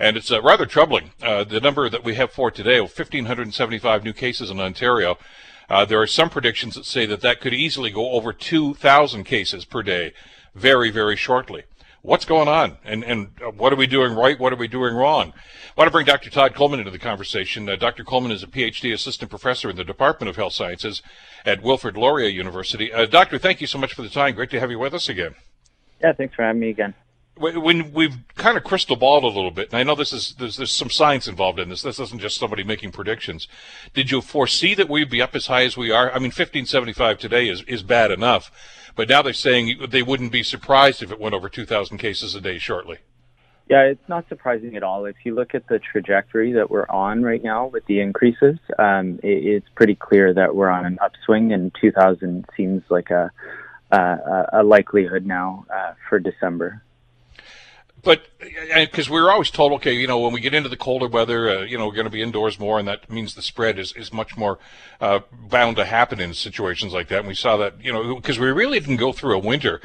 And 0.00 0.16
it's 0.16 0.32
uh, 0.32 0.42
rather 0.42 0.66
troubling. 0.66 1.12
Uh, 1.22 1.44
the 1.44 1.60
number 1.60 1.88
that 1.88 2.02
we 2.02 2.16
have 2.16 2.32
for 2.32 2.50
today, 2.50 2.80
1,575 2.80 4.02
new 4.02 4.12
cases 4.12 4.50
in 4.50 4.58
Ontario. 4.58 5.16
Uh, 5.68 5.84
there 5.84 6.00
are 6.00 6.06
some 6.06 6.30
predictions 6.30 6.74
that 6.74 6.84
say 6.84 7.06
that 7.06 7.20
that 7.22 7.40
could 7.40 7.54
easily 7.54 7.90
go 7.90 8.10
over 8.12 8.32
2,000 8.32 9.24
cases 9.24 9.64
per 9.64 9.82
day 9.82 10.12
very, 10.54 10.90
very 10.90 11.16
shortly. 11.16 11.64
What's 12.02 12.26
going 12.26 12.48
on? 12.48 12.76
And, 12.84 13.02
and 13.02 13.30
uh, 13.42 13.50
what 13.50 13.72
are 13.72 13.76
we 13.76 13.86
doing 13.86 14.14
right? 14.14 14.38
What 14.38 14.52
are 14.52 14.56
we 14.56 14.68
doing 14.68 14.94
wrong? 14.94 15.32
I 15.32 15.80
want 15.80 15.88
to 15.88 15.90
bring 15.90 16.04
Dr. 16.04 16.28
Todd 16.28 16.54
Coleman 16.54 16.80
into 16.80 16.90
the 16.90 16.98
conversation. 16.98 17.68
Uh, 17.68 17.76
Dr. 17.76 18.04
Coleman 18.04 18.30
is 18.30 18.42
a 18.42 18.46
PhD 18.46 18.92
assistant 18.92 19.30
professor 19.30 19.70
in 19.70 19.76
the 19.76 19.84
Department 19.84 20.28
of 20.28 20.36
Health 20.36 20.52
Sciences 20.52 21.02
at 21.46 21.62
Wilfrid 21.62 21.96
Laurier 21.96 22.28
University. 22.28 22.92
Uh, 22.92 23.06
doctor, 23.06 23.38
thank 23.38 23.60
you 23.62 23.66
so 23.66 23.78
much 23.78 23.94
for 23.94 24.02
the 24.02 24.10
time. 24.10 24.34
Great 24.34 24.50
to 24.50 24.60
have 24.60 24.70
you 24.70 24.78
with 24.78 24.92
us 24.92 25.08
again. 25.08 25.34
Yeah, 26.02 26.12
thanks 26.12 26.34
for 26.34 26.42
having 26.42 26.60
me 26.60 26.68
again 26.68 26.94
when 27.36 27.92
we've 27.92 28.16
kind 28.36 28.56
of 28.56 28.64
crystal 28.64 28.96
balled 28.96 29.24
a 29.24 29.28
little 29.28 29.50
bit, 29.50 29.70
and 29.70 29.78
I 29.78 29.82
know 29.82 29.94
this 29.94 30.12
is 30.12 30.34
there's, 30.38 30.56
there's 30.56 30.70
some 30.70 30.90
science 30.90 31.26
involved 31.26 31.58
in 31.58 31.68
this. 31.68 31.82
This 31.82 31.98
isn't 31.98 32.20
just 32.20 32.38
somebody 32.38 32.62
making 32.62 32.92
predictions. 32.92 33.48
Did 33.92 34.10
you 34.10 34.20
foresee 34.20 34.74
that 34.74 34.88
we'd 34.88 35.10
be 35.10 35.20
up 35.20 35.34
as 35.34 35.48
high 35.48 35.64
as 35.64 35.76
we 35.76 35.90
are? 35.90 36.10
I 36.10 36.16
mean, 36.16 36.30
1575 36.30 37.18
today 37.18 37.48
is 37.48 37.62
is 37.62 37.82
bad 37.82 38.10
enough, 38.10 38.52
but 38.94 39.08
now 39.08 39.22
they're 39.22 39.32
saying 39.32 39.86
they 39.88 40.02
wouldn't 40.02 40.32
be 40.32 40.42
surprised 40.42 41.02
if 41.02 41.10
it 41.10 41.20
went 41.20 41.34
over 41.34 41.48
2,000 41.48 41.98
cases 41.98 42.34
a 42.34 42.40
day 42.40 42.58
shortly. 42.58 42.98
Yeah, 43.68 43.82
it's 43.84 44.08
not 44.08 44.28
surprising 44.28 44.76
at 44.76 44.82
all. 44.82 45.06
If 45.06 45.16
you 45.24 45.34
look 45.34 45.54
at 45.54 45.66
the 45.68 45.78
trajectory 45.78 46.52
that 46.52 46.70
we're 46.70 46.86
on 46.88 47.22
right 47.22 47.42
now 47.42 47.66
with 47.66 47.86
the 47.86 48.00
increases, 48.00 48.58
um, 48.78 49.18
it, 49.22 49.44
it's 49.44 49.68
pretty 49.74 49.94
clear 49.94 50.34
that 50.34 50.54
we're 50.54 50.68
on 50.68 50.84
an 50.84 50.98
upswing, 51.02 51.52
and 51.52 51.74
2,000 51.80 52.44
seems 52.56 52.82
like 52.90 53.10
a 53.10 53.32
a, 53.90 54.48
a 54.54 54.62
likelihood 54.62 55.24
now 55.26 55.64
uh, 55.72 55.92
for 56.08 56.18
December 56.18 56.82
but 58.04 58.26
because 58.74 59.08
we 59.08 59.20
were 59.20 59.30
always 59.30 59.50
told, 59.50 59.72
okay, 59.72 59.92
you 59.92 60.06
know, 60.06 60.20
when 60.20 60.32
we 60.32 60.40
get 60.40 60.54
into 60.54 60.68
the 60.68 60.76
colder 60.76 61.08
weather, 61.08 61.48
uh, 61.48 61.62
you 61.62 61.78
know, 61.78 61.86
we're 61.86 61.94
going 61.94 62.04
to 62.04 62.10
be 62.10 62.22
indoors 62.22 62.58
more, 62.58 62.78
and 62.78 62.86
that 62.86 63.10
means 63.10 63.34
the 63.34 63.42
spread 63.42 63.78
is, 63.78 63.92
is 63.92 64.12
much 64.12 64.36
more 64.36 64.58
uh, 65.00 65.20
bound 65.32 65.76
to 65.76 65.84
happen 65.84 66.20
in 66.20 66.34
situations 66.34 66.92
like 66.92 67.08
that. 67.08 67.20
And 67.20 67.28
we 67.28 67.34
saw 67.34 67.56
that, 67.56 67.82
you 67.82 67.92
know, 67.92 68.14
because 68.14 68.38
we 68.38 68.46
really 68.48 68.78
didn't 68.78 68.96
go 68.96 69.12
through 69.12 69.34
a 69.34 69.38
winter 69.38 69.80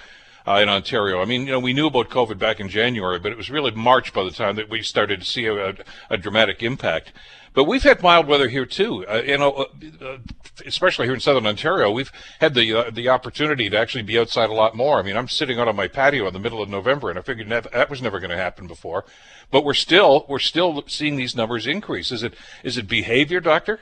uh, 0.47 0.59
in 0.61 0.69
Ontario. 0.69 1.21
I 1.21 1.25
mean, 1.25 1.47
you 1.47 1.53
know, 1.53 1.59
we 1.59 1.73
knew 1.73 1.87
about 1.87 2.09
COVID 2.09 2.37
back 2.37 2.59
in 2.59 2.69
January, 2.69 3.19
but 3.19 3.31
it 3.31 3.37
was 3.37 3.49
really 3.49 3.71
March 3.71 4.13
by 4.13 4.23
the 4.23 4.31
time 4.31 4.55
that 4.55 4.69
we 4.69 4.81
started 4.81 5.21
to 5.21 5.25
see 5.25 5.45
a, 5.45 5.75
a 6.09 6.17
dramatic 6.17 6.63
impact. 6.63 7.13
But 7.53 7.65
we've 7.65 7.83
had 7.83 8.01
mild 8.01 8.27
weather 8.27 8.47
here 8.47 8.65
too. 8.65 9.05
Uh, 9.07 9.21
you 9.25 9.37
know, 9.37 9.51
uh, 9.51 9.65
uh, 10.05 10.17
especially 10.65 11.07
here 11.07 11.13
in 11.13 11.19
southern 11.19 11.47
Ontario, 11.47 11.91
we've 11.91 12.11
had 12.39 12.53
the 12.53 12.73
uh, 12.73 12.89
the 12.91 13.09
opportunity 13.09 13.69
to 13.69 13.77
actually 13.77 14.03
be 14.03 14.19
outside 14.19 14.49
a 14.49 14.53
lot 14.53 14.75
more. 14.75 14.99
I 14.99 15.03
mean, 15.03 15.17
I'm 15.17 15.27
sitting 15.27 15.59
out 15.59 15.67
on 15.67 15.75
my 15.75 15.87
patio 15.87 16.27
in 16.27 16.33
the 16.33 16.39
middle 16.39 16.61
of 16.61 16.69
November, 16.69 17.09
and 17.09 17.17
I 17.17 17.21
figured 17.21 17.49
that, 17.49 17.71
that 17.71 17.89
was 17.89 18.01
never 18.01 18.19
going 18.19 18.31
to 18.31 18.37
happen 18.37 18.67
before. 18.67 19.05
But 19.51 19.65
we're 19.65 19.73
still 19.73 20.25
we're 20.29 20.39
still 20.39 20.83
seeing 20.87 21.15
these 21.15 21.35
numbers 21.35 21.65
increase. 21.65 22.11
Is 22.11 22.23
it 22.23 22.33
is 22.63 22.77
it 22.77 22.87
behavior, 22.87 23.39
doctor? 23.39 23.79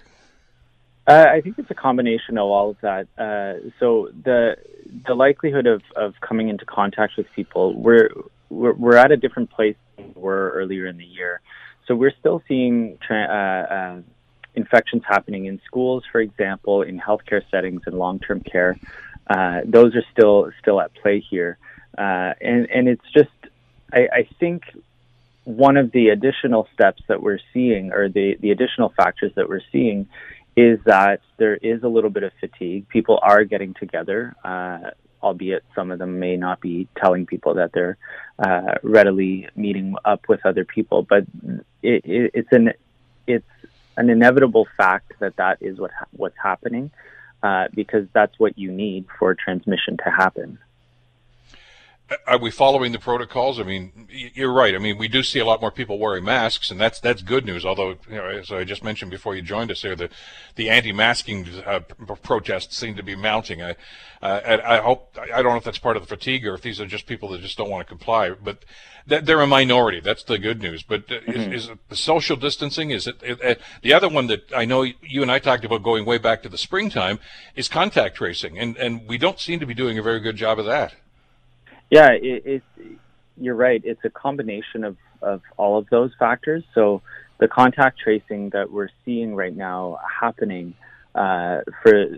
Uh, 1.08 1.25
I 1.32 1.39
think 1.39 1.58
it's 1.58 1.71
a 1.71 1.75
combination 1.75 2.38
of 2.38 2.47
all 2.47 2.71
of 2.71 2.77
that. 2.82 3.08
Uh, 3.17 3.69
so 3.80 4.10
the 4.23 4.58
the 5.06 5.13
likelihood 5.13 5.65
of, 5.65 5.82
of 5.95 6.15
coming 6.19 6.49
into 6.49 6.65
contact 6.65 7.13
with 7.17 7.27
people, 7.34 7.73
we're, 7.75 8.10
we're 8.49 8.73
we're 8.73 8.97
at 8.97 9.12
a 9.12 9.17
different 9.17 9.49
place 9.49 9.75
than 9.95 10.13
we 10.13 10.21
were 10.21 10.51
earlier 10.51 10.86
in 10.86 10.97
the 10.97 11.06
year. 11.06 11.41
So 11.88 11.95
we're 11.95 12.13
still 12.19 12.43
seeing 12.47 12.97
tra- 13.06 13.23
uh, 13.69 13.73
uh, 13.73 14.02
infections 14.56 15.04
happening 15.08 15.45
in 15.45 15.62
schools, 15.65 16.04
for 16.12 16.19
example, 16.19 16.82
in 16.82 17.00
healthcare 17.00 17.41
settings 17.50 17.82
and 17.86 17.97
long-term 17.97 18.41
care. 18.41 18.78
Uh, 19.30 19.62
those 19.65 19.95
are 19.95 20.04
still 20.12 20.52
still 20.62 20.80
at 20.80 20.93
play 20.95 21.19
here, 21.19 21.58
uh, 21.97 22.34
and 22.41 22.69
and 22.69 22.88
it's 22.88 23.10
just 23.13 23.30
I, 23.91 24.08
I 24.12 24.30
think 24.39 24.63
one 25.43 25.78
of 25.78 25.91
the 25.91 26.10
additional 26.10 26.67
steps 26.73 27.02
that 27.08 27.21
we're 27.21 27.39
seeing, 27.54 27.91
or 27.91 28.10
the 28.10 28.38
the 28.39 28.52
additional 28.52 28.89
factors 28.95 29.32
that 29.36 29.50
we're 29.50 29.62
seeing, 29.71 30.08
is 30.56 30.80
that 30.86 31.21
there 31.38 31.56
is 31.56 31.84
a 31.84 31.88
little 31.88 32.10
bit 32.10 32.23
of 32.23 32.32
fatigue. 32.39 32.88
People 32.89 33.19
are 33.21 33.43
getting 33.43 33.73
together. 33.73 34.36
Uh, 34.43 34.91
albeit 35.21 35.63
some 35.75 35.91
of 35.91 35.99
them 35.99 36.19
may 36.19 36.38
not 36.38 36.62
be 36.62 36.88
telling 36.97 37.25
people 37.25 37.56
that 37.56 37.71
they're 37.73 37.97
uh, 38.39 38.75
readily 38.84 39.49
meeting 39.56 39.95
up 40.06 40.27
with 40.27 40.45
other 40.45 40.65
people. 40.65 41.03
But 41.03 41.25
it, 41.82 42.06
it, 42.06 42.32
it's 42.34 42.51
an 42.51 42.73
it's 43.25 43.45
an 43.97 44.10
inevitable 44.10 44.67
fact 44.77 45.13
that 45.19 45.36
that 45.38 45.58
is 45.62 45.80
what 45.80 45.91
what's 46.12 46.38
happening 46.41 46.91
uh, 47.43 47.67
because 47.73 48.08
that's 48.13 48.38
what 48.39 48.58
you 48.58 48.71
need 48.71 49.06
for 49.19 49.36
transmission 49.36 49.97
to 49.97 50.10
happen. 50.10 50.60
Are 52.25 52.37
we 52.37 52.51
following 52.51 52.93
the 52.93 52.99
protocols? 52.99 53.59
I 53.59 53.63
mean, 53.63 54.07
you're 54.09 54.53
right. 54.53 54.73
I 54.73 54.77
mean, 54.77 54.97
we 54.97 55.09
do 55.09 55.23
see 55.23 55.39
a 55.39 55.45
lot 55.45 55.59
more 55.59 55.71
people 55.71 55.99
wearing 55.99 56.23
masks, 56.23 56.71
and 56.71 56.79
that's 56.79 57.01
that's 57.01 57.21
good 57.21 57.45
news. 57.45 57.65
Although, 57.65 57.97
you 58.09 58.15
know, 58.15 58.27
as 58.27 58.49
I 58.49 58.63
just 58.63 58.81
mentioned 58.81 59.11
before 59.11 59.35
you 59.35 59.41
joined 59.41 59.71
us 59.71 59.81
here, 59.81 59.95
the 59.95 60.09
the 60.55 60.69
anti-masking 60.69 61.47
uh, 61.65 61.81
protests 62.23 62.77
seem 62.77 62.95
to 62.95 63.03
be 63.03 63.15
mounting. 63.15 63.61
I, 63.61 63.75
uh, 64.21 64.57
I 64.65 64.77
hope 64.77 65.17
I 65.21 65.41
don't 65.41 65.51
know 65.51 65.57
if 65.57 65.65
that's 65.65 65.79
part 65.79 65.97
of 65.97 66.03
the 66.03 66.07
fatigue 66.07 66.47
or 66.47 66.53
if 66.53 66.61
these 66.61 66.79
are 66.79 66.85
just 66.85 67.07
people 67.07 67.29
that 67.29 67.41
just 67.41 67.57
don't 67.57 67.69
want 67.69 67.85
to 67.85 67.89
comply. 67.89 68.31
But 68.31 68.63
they're 69.05 69.41
a 69.41 69.47
minority. 69.47 69.99
That's 69.99 70.23
the 70.23 70.37
good 70.37 70.61
news. 70.61 70.83
But 70.83 71.11
uh, 71.11 71.15
mm-hmm. 71.15 71.53
is, 71.53 71.65
is, 71.65 71.69
it 71.71 71.89
the 71.89 71.95
social 71.97 72.37
distancing? 72.37 72.91
Is 72.91 73.07
it, 73.07 73.17
it, 73.21 73.41
it, 73.41 73.61
the 73.81 73.93
other 73.93 74.07
one 74.07 74.27
that 74.27 74.51
I 74.55 74.63
know 74.63 74.83
you 74.83 75.21
and 75.21 75.31
I 75.31 75.39
talked 75.39 75.65
about 75.65 75.83
going 75.83 76.05
way 76.05 76.17
back 76.17 76.41
to 76.43 76.49
the 76.49 76.57
springtime 76.57 77.19
is 77.55 77.67
contact 77.67 78.15
tracing, 78.15 78.57
and 78.57 78.77
and 78.77 79.07
we 79.07 79.17
don't 79.17 79.41
seem 79.41 79.59
to 79.59 79.65
be 79.65 79.73
doing 79.73 79.97
a 79.97 80.01
very 80.01 80.21
good 80.21 80.37
job 80.37 80.57
of 80.57 80.65
that. 80.65 80.93
Yeah, 81.89 82.10
it, 82.12 82.63
you're 83.39 83.56
right. 83.56 83.82
It's 83.84 84.04
a 84.04 84.10
combination 84.10 84.84
of 84.84 84.97
of 85.21 85.41
all 85.58 85.78
of 85.78 85.88
those 85.89 86.12
factors. 86.19 86.63
So 86.76 87.02
the 87.39 87.47
contact 87.47 88.00
tracing 88.00 88.50
that 88.52 88.71
we're 88.71 88.89
seeing 89.04 89.36
right 89.36 89.56
now 89.56 90.00
happening 90.21 90.76
uh, 91.15 91.62
for 91.82 92.17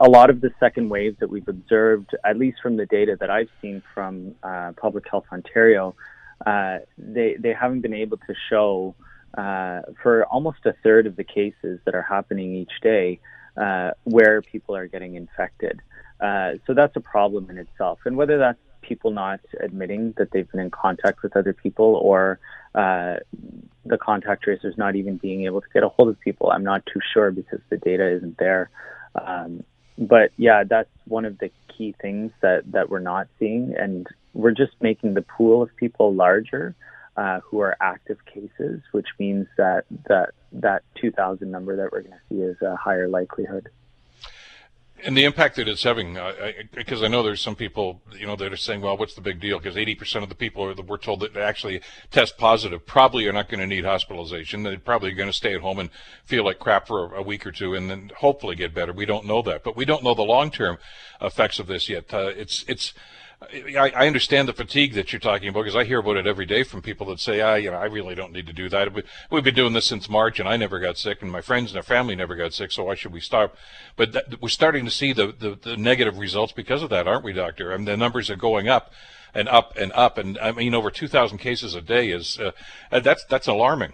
a 0.00 0.08
lot 0.08 0.30
of 0.30 0.40
the 0.40 0.50
second 0.58 0.88
waves 0.88 1.16
that 1.20 1.30
we've 1.30 1.46
observed, 1.48 2.10
at 2.24 2.36
least 2.36 2.58
from 2.60 2.76
the 2.76 2.86
data 2.86 3.16
that 3.20 3.30
I've 3.30 3.50
seen 3.62 3.82
from 3.94 4.34
uh, 4.42 4.72
Public 4.76 5.08
Health 5.08 5.26
Ontario, 5.32 5.94
uh, 6.44 6.78
they 6.98 7.36
they 7.38 7.52
haven't 7.52 7.80
been 7.80 7.94
able 7.94 8.16
to 8.16 8.34
show 8.50 8.94
uh, 9.38 9.82
for 10.02 10.24
almost 10.26 10.58
a 10.64 10.74
third 10.82 11.06
of 11.06 11.16
the 11.16 11.24
cases 11.24 11.78
that 11.84 11.94
are 11.94 12.02
happening 12.02 12.54
each 12.54 12.72
day 12.82 13.20
uh, 13.56 13.90
where 14.04 14.42
people 14.42 14.74
are 14.74 14.86
getting 14.86 15.14
infected. 15.14 15.80
Uh, 16.20 16.52
so 16.66 16.74
that's 16.74 16.96
a 16.96 17.00
problem 17.00 17.50
in 17.50 17.58
itself, 17.58 18.00
and 18.04 18.16
whether 18.16 18.38
that's 18.38 18.58
people 18.86 19.10
not 19.10 19.40
admitting 19.60 20.14
that 20.16 20.30
they've 20.30 20.50
been 20.50 20.60
in 20.60 20.70
contact 20.70 21.22
with 21.22 21.36
other 21.36 21.52
people 21.52 21.96
or 21.96 22.38
uh, 22.74 23.16
the 23.84 23.98
contact 23.98 24.42
tracers 24.42 24.74
not 24.76 24.96
even 24.96 25.16
being 25.16 25.44
able 25.44 25.60
to 25.60 25.66
get 25.72 25.82
a 25.82 25.88
hold 25.88 26.08
of 26.08 26.20
people. 26.20 26.50
I'm 26.50 26.64
not 26.64 26.84
too 26.86 27.00
sure 27.12 27.30
because 27.30 27.60
the 27.70 27.76
data 27.76 28.08
isn't 28.16 28.38
there. 28.38 28.70
Um, 29.14 29.64
but 29.96 30.32
yeah, 30.36 30.64
that's 30.64 30.90
one 31.06 31.24
of 31.24 31.38
the 31.38 31.50
key 31.76 31.94
things 32.00 32.32
that, 32.42 32.70
that 32.72 32.90
we're 32.90 32.98
not 32.98 33.28
seeing. 33.38 33.74
And 33.78 34.06
we're 34.32 34.52
just 34.52 34.72
making 34.80 35.14
the 35.14 35.22
pool 35.22 35.62
of 35.62 35.74
people 35.76 36.14
larger 36.14 36.74
uh, 37.16 37.40
who 37.40 37.60
are 37.60 37.76
active 37.80 38.18
cases, 38.26 38.80
which 38.92 39.08
means 39.18 39.46
that 39.56 39.84
that, 40.08 40.30
that 40.52 40.82
2,000 41.00 41.48
number 41.50 41.76
that 41.76 41.92
we're 41.92 42.02
going 42.02 42.12
to 42.12 42.18
see 42.28 42.40
is 42.40 42.56
a 42.60 42.76
higher 42.76 43.08
likelihood 43.08 43.68
and 45.02 45.16
the 45.16 45.24
impact 45.24 45.56
that 45.56 45.68
it's 45.68 45.82
having, 45.82 46.14
because 46.72 47.00
uh, 47.00 47.04
I, 47.04 47.06
I, 47.06 47.08
know 47.08 47.22
there's 47.22 47.40
some 47.40 47.56
people, 47.56 48.00
you 48.16 48.26
know, 48.26 48.36
that 48.36 48.52
are 48.52 48.56
saying, 48.56 48.80
well, 48.80 48.96
what's 48.96 49.14
the 49.14 49.20
big 49.20 49.40
deal? 49.40 49.58
Because 49.58 49.76
80% 49.76 50.22
of 50.22 50.28
the 50.28 50.34
people 50.34 50.64
are, 50.64 50.74
we're 50.82 50.98
told 50.98 51.20
that 51.20 51.36
actually 51.36 51.80
test 52.10 52.38
positive 52.38 52.86
probably 52.86 53.26
are 53.26 53.32
not 53.32 53.48
going 53.48 53.60
to 53.60 53.66
need 53.66 53.84
hospitalization. 53.84 54.62
They're 54.62 54.78
probably 54.78 55.12
going 55.12 55.28
to 55.28 55.32
stay 55.32 55.54
at 55.54 55.60
home 55.60 55.78
and 55.78 55.90
feel 56.24 56.44
like 56.44 56.58
crap 56.58 56.86
for 56.86 57.14
a, 57.14 57.18
a, 57.18 57.22
week 57.22 57.44
or 57.44 57.52
two 57.52 57.74
and 57.74 57.90
then 57.90 58.12
hopefully 58.16 58.54
get 58.54 58.72
better. 58.72 58.92
We 58.92 59.04
don't 59.04 59.26
know 59.26 59.42
that, 59.42 59.64
but 59.64 59.76
we 59.76 59.84
don't 59.84 60.04
know 60.04 60.14
the 60.14 60.22
long-term 60.22 60.78
effects 61.20 61.58
of 61.58 61.66
this 61.66 61.88
yet. 61.88 62.12
Uh, 62.14 62.28
it's, 62.28 62.64
it's, 62.68 62.94
I, 63.52 63.92
I 63.94 64.06
understand 64.06 64.48
the 64.48 64.52
fatigue 64.52 64.94
that 64.94 65.12
you're 65.12 65.20
talking 65.20 65.48
about 65.48 65.62
because 65.62 65.76
I 65.76 65.84
hear 65.84 65.98
about 65.98 66.16
it 66.16 66.26
every 66.26 66.46
day 66.46 66.62
from 66.62 66.82
people 66.82 67.06
that 67.08 67.20
say, 67.20 67.40
"Ah, 67.40 67.54
you 67.54 67.70
know, 67.70 67.76
I 67.76 67.86
really 67.86 68.14
don't 68.14 68.32
need 68.32 68.46
to 68.46 68.52
do 68.52 68.68
that. 68.68 68.88
We've 69.30 69.44
been 69.44 69.54
doing 69.54 69.72
this 69.72 69.86
since 69.86 70.08
March, 70.08 70.40
and 70.40 70.48
I 70.48 70.56
never 70.56 70.78
got 70.78 70.98
sick, 70.98 71.22
and 71.22 71.30
my 71.30 71.40
friends 71.40 71.70
and 71.70 71.76
their 71.76 71.82
family 71.82 72.14
never 72.14 72.34
got 72.34 72.54
sick, 72.54 72.72
so 72.72 72.84
why 72.84 72.94
should 72.94 73.12
we 73.12 73.20
stop?" 73.20 73.56
But 73.96 74.12
that, 74.12 74.42
we're 74.42 74.48
starting 74.48 74.84
to 74.84 74.90
see 74.90 75.12
the, 75.12 75.28
the, 75.28 75.58
the 75.60 75.76
negative 75.76 76.18
results 76.18 76.52
because 76.52 76.82
of 76.82 76.90
that, 76.90 77.06
aren't 77.06 77.24
we, 77.24 77.32
Doctor? 77.32 77.72
I 77.72 77.76
mean, 77.76 77.86
the 77.86 77.96
numbers 77.96 78.30
are 78.30 78.36
going 78.36 78.68
up 78.68 78.92
and 79.34 79.48
up 79.48 79.76
and 79.76 79.92
up, 79.92 80.18
and 80.18 80.38
I 80.38 80.52
mean, 80.52 80.74
over 80.74 80.90
2,000 80.90 81.38
cases 81.38 81.74
a 81.74 81.80
day 81.80 82.10
is 82.10 82.38
uh, 82.38 82.52
that's 82.90 83.24
that's 83.24 83.46
alarming. 83.46 83.92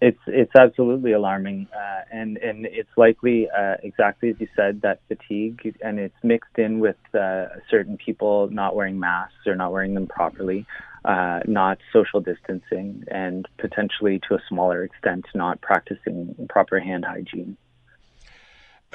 It's 0.00 0.18
it's 0.26 0.52
absolutely 0.58 1.12
alarming, 1.12 1.68
uh, 1.76 2.02
and 2.10 2.38
and 2.38 2.64
it's 2.64 2.88
likely 2.96 3.48
uh, 3.50 3.74
exactly 3.82 4.30
as 4.30 4.36
you 4.38 4.48
said 4.56 4.80
that 4.80 5.00
fatigue, 5.08 5.76
and 5.82 5.98
it's 5.98 6.14
mixed 6.22 6.58
in 6.58 6.80
with 6.80 6.96
uh, 7.14 7.46
certain 7.70 7.98
people 7.98 8.48
not 8.50 8.74
wearing 8.74 8.98
masks 8.98 9.46
or 9.46 9.54
not 9.54 9.72
wearing 9.72 9.92
them 9.92 10.06
properly, 10.06 10.64
uh, 11.04 11.40
not 11.46 11.78
social 11.92 12.20
distancing, 12.20 13.04
and 13.08 13.46
potentially 13.58 14.18
to 14.26 14.34
a 14.34 14.42
smaller 14.48 14.84
extent 14.84 15.26
not 15.34 15.60
practicing 15.60 16.34
proper 16.48 16.80
hand 16.80 17.04
hygiene 17.04 17.58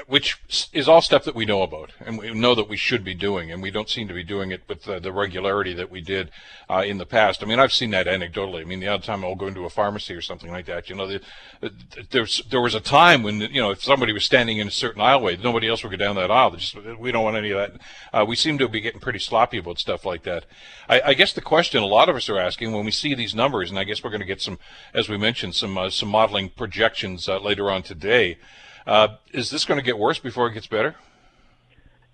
which 0.07 0.69
is 0.73 0.89
all 0.89 1.01
stuff 1.01 1.23
that 1.23 1.35
we 1.35 1.45
know 1.45 1.61
about 1.61 1.91
and 2.05 2.17
we 2.17 2.33
know 2.33 2.53
that 2.53 2.67
we 2.67 2.75
should 2.75 3.01
be 3.03 3.13
doing, 3.13 3.49
and 3.49 3.61
we 3.61 3.71
don't 3.71 3.89
seem 3.89 4.09
to 4.09 4.13
be 4.13 4.25
doing 4.25 4.51
it 4.51 4.61
with 4.67 4.83
the, 4.83 4.99
the 4.99 5.11
regularity 5.11 5.73
that 5.73 5.89
we 5.89 6.01
did 6.01 6.31
uh, 6.69 6.83
in 6.85 6.97
the 6.97 7.05
past. 7.05 7.41
I 7.41 7.45
mean, 7.45 7.59
I've 7.59 7.71
seen 7.71 7.91
that 7.91 8.05
anecdotally. 8.05 8.59
I 8.59 8.65
mean, 8.65 8.81
the 8.81 8.89
other 8.89 9.03
time 9.03 9.23
I'll 9.23 9.35
go 9.35 9.47
into 9.47 9.63
a 9.63 9.69
pharmacy 9.69 10.13
or 10.13 10.21
something 10.21 10.51
like 10.51 10.65
that, 10.65 10.89
you 10.89 10.95
know, 10.95 11.07
the, 11.07 11.21
the, 11.61 11.71
there's 12.11 12.43
there 12.51 12.59
was 12.59 12.75
a 12.75 12.81
time 12.81 13.23
when 13.23 13.39
you 13.39 13.61
know 13.61 13.71
if 13.71 13.81
somebody 13.81 14.11
was 14.11 14.25
standing 14.25 14.57
in 14.57 14.67
a 14.67 14.71
certain 14.71 15.01
aisleway, 15.01 15.41
nobody 15.41 15.69
else 15.69 15.81
would 15.81 15.91
go 15.91 15.97
down 15.97 16.17
that 16.17 16.29
aisle. 16.29 16.51
Just, 16.51 16.75
we 16.99 17.13
don't 17.13 17.23
want 17.23 17.37
any 17.37 17.51
of 17.51 17.57
that. 17.57 17.81
Uh, 18.11 18.25
we 18.25 18.35
seem 18.35 18.57
to 18.57 18.67
be 18.67 18.81
getting 18.81 18.99
pretty 18.99 19.19
sloppy 19.19 19.59
about 19.59 19.79
stuff 19.79 20.05
like 20.05 20.23
that. 20.23 20.45
I, 20.89 21.01
I, 21.05 21.13
guess 21.13 21.31
the 21.31 21.41
question 21.41 21.81
a 21.81 21.87
lot 21.87 22.09
of 22.09 22.17
us 22.17 22.27
are 22.27 22.37
asking 22.37 22.73
when 22.73 22.83
we 22.83 22.91
see 22.91 23.15
these 23.15 23.33
numbers, 23.33 23.69
and 23.69 23.79
I 23.79 23.85
guess 23.85 24.03
we're 24.03 24.09
going 24.09 24.19
to 24.19 24.25
get 24.25 24.41
some, 24.41 24.59
as 24.93 25.07
we 25.07 25.17
mentioned, 25.17 25.55
some 25.55 25.77
uh, 25.77 25.89
some 25.89 26.09
modeling 26.09 26.49
projections 26.49 27.29
uh, 27.29 27.39
later 27.39 27.71
on 27.71 27.81
today. 27.81 28.37
Uh, 28.85 29.09
is 29.33 29.49
this 29.49 29.65
going 29.65 29.79
to 29.79 29.83
get 29.83 29.97
worse 29.97 30.19
before 30.19 30.47
it 30.47 30.53
gets 30.53 30.67
better? 30.67 30.95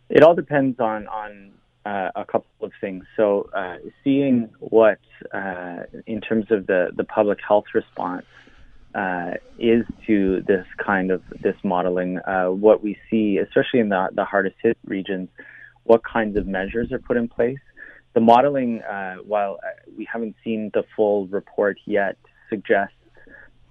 It 0.09 0.24
all 0.24 0.36
depends 0.36 0.80
on 0.80 1.07
on 1.07 1.53
uh, 1.86 2.11
a 2.15 2.26
couple 2.26 2.45
of 2.61 2.72
things. 2.80 3.05
So, 3.17 3.49
uh, 3.55 3.78
seeing 4.03 4.49
what, 4.59 4.99
uh, 5.34 5.84
in 6.05 6.22
terms 6.22 6.45
of 6.51 6.67
the 6.67 6.91
the 6.95 7.03
public 7.03 7.39
health 7.45 7.65
response, 7.74 8.26
uh, 8.95 9.32
is 9.57 9.86
to 10.07 10.43
this 10.47 10.65
kind 10.78 11.11
of 11.11 11.22
this 11.41 11.55
modeling, 11.63 12.19
uh, 12.19 12.47
what 12.47 12.84
we 12.84 12.97
see, 13.09 13.38
especially 13.38 13.80
in 13.80 13.89
the 13.89 14.09
the 14.13 14.26
hardest 14.26 14.55
hit 14.61 14.78
regions, 14.86 15.30
what 15.84 16.03
kinds 16.03 16.38
of 16.38 16.47
measures 16.47 16.91
are 16.91 16.99
put 16.99 17.17
in 17.17 17.28
place. 17.28 17.59
The 18.13 18.19
modeling, 18.19 18.82
while 19.26 19.59
we 19.97 20.03
haven't 20.03 20.36
seen 20.43 20.69
the 20.74 20.84
full 20.95 21.28
report 21.28 21.78
yet, 21.86 22.17
suggests 22.49 22.93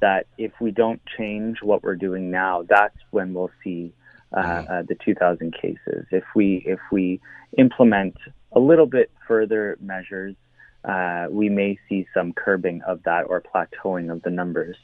that 0.01 0.27
if 0.39 0.53
we 0.61 0.71
don't 0.71 1.01
change 1.19 1.59
what 1.63 1.83
we're 1.83 1.97
doing 1.97 2.31
now, 2.31 2.65
that's 2.69 2.97
when 3.11 3.35
we'll 3.35 3.51
see 3.63 3.93
uh, 4.33 4.41
uh, 4.41 4.83
the 4.83 4.97
2,000 5.05 5.55
cases. 5.55 6.07
If 6.11 6.25
we 6.35 6.63
if 6.67 6.79
we 6.93 7.21
implement 7.59 8.17
a 8.53 8.61
little 8.61 8.87
bit 8.87 9.11
further 9.27 9.77
measures, 9.81 10.37
uh, 10.85 11.27
we 11.31 11.49
may 11.49 11.79
see 11.89 12.07
some 12.15 12.33
curbing 12.33 12.83
of 12.83 13.03
that 13.05 13.23
or 13.23 13.43
plateauing 13.43 14.11
of 14.11 14.23
the 14.23 14.31
numbers. 14.31 14.77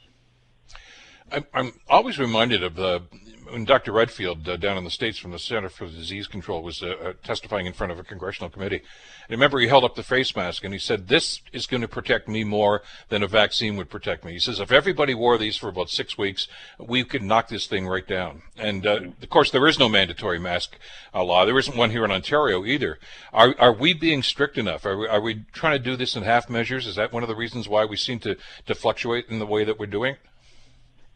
I'm, 1.31 1.73
always 1.89 2.19
reminded 2.19 2.63
of 2.63 2.75
the 2.75 3.03
when 3.49 3.65
Dr. 3.65 3.93
Redfield 3.93 4.47
uh, 4.47 4.57
down 4.57 4.77
in 4.77 4.83
the 4.83 4.89
States 4.89 5.17
from 5.17 5.31
the 5.31 5.39
Center 5.39 5.69
for 5.69 5.87
Disease 5.87 6.27
Control 6.27 6.61
was 6.61 6.83
uh, 6.83 6.87
uh, 6.87 7.13
testifying 7.23 7.65
in 7.65 7.73
front 7.73 7.91
of 7.91 7.99
a 7.99 8.03
congressional 8.03 8.49
committee. 8.49 8.81
And 9.29 9.31
remember, 9.31 9.59
he 9.59 9.67
held 9.67 9.83
up 9.83 9.95
the 9.95 10.03
face 10.03 10.35
mask 10.35 10.63
and 10.63 10.73
he 10.73 10.79
said, 10.79 11.07
This 11.07 11.41
is 11.53 11.65
going 11.65 11.81
to 11.81 11.87
protect 11.87 12.27
me 12.27 12.43
more 12.43 12.81
than 13.09 13.23
a 13.23 13.27
vaccine 13.27 13.77
would 13.77 13.89
protect 13.89 14.25
me. 14.25 14.33
He 14.33 14.39
says, 14.39 14.59
If 14.59 14.71
everybody 14.71 15.13
wore 15.13 15.37
these 15.37 15.57
for 15.57 15.69
about 15.69 15.89
six 15.89 16.17
weeks, 16.17 16.47
we 16.77 17.03
could 17.03 17.23
knock 17.23 17.47
this 17.47 17.67
thing 17.67 17.87
right 17.87 18.07
down. 18.07 18.41
And 18.57 18.85
uh, 18.85 18.99
of 19.21 19.29
course, 19.29 19.51
there 19.51 19.67
is 19.67 19.79
no 19.79 19.89
mandatory 19.89 20.39
mask 20.39 20.77
uh, 21.13 21.23
law. 21.23 21.45
There 21.45 21.59
isn't 21.59 21.77
one 21.77 21.91
here 21.91 22.05
in 22.05 22.11
Ontario 22.11 22.65
either. 22.65 22.99
Are, 23.33 23.55
are 23.59 23.73
we 23.73 23.93
being 23.93 24.23
strict 24.23 24.57
enough? 24.57 24.85
Are 24.85 24.97
we, 24.97 25.07
are 25.07 25.21
we 25.21 25.45
trying 25.53 25.77
to 25.77 25.83
do 25.83 25.95
this 25.95 26.15
in 26.15 26.23
half 26.23 26.49
measures? 26.49 26.87
Is 26.87 26.95
that 26.95 27.13
one 27.13 27.23
of 27.23 27.29
the 27.29 27.35
reasons 27.35 27.69
why 27.69 27.85
we 27.85 27.95
seem 27.95 28.19
to, 28.19 28.35
to 28.65 28.75
fluctuate 28.75 29.27
in 29.29 29.39
the 29.39 29.45
way 29.45 29.63
that 29.63 29.79
we're 29.79 29.85
doing? 29.85 30.17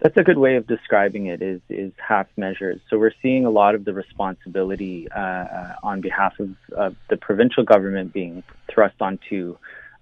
That's 0.01 0.17
a 0.17 0.23
good 0.23 0.39
way 0.39 0.55
of 0.55 0.65
describing 0.65 1.27
it. 1.27 1.43
Is 1.43 1.61
is 1.69 1.93
half 1.97 2.25
measures. 2.35 2.79
So 2.89 2.97
we're 2.97 3.13
seeing 3.21 3.45
a 3.45 3.51
lot 3.51 3.75
of 3.75 3.85
the 3.85 3.93
responsibility 3.93 5.07
uh, 5.11 5.73
on 5.83 6.01
behalf 6.01 6.33
of, 6.39 6.55
of, 6.75 6.95
the 7.11 7.17
provincial 7.17 7.63
government 7.63 8.11
being 8.11 8.43
thrust 8.73 8.95
onto 8.99 9.57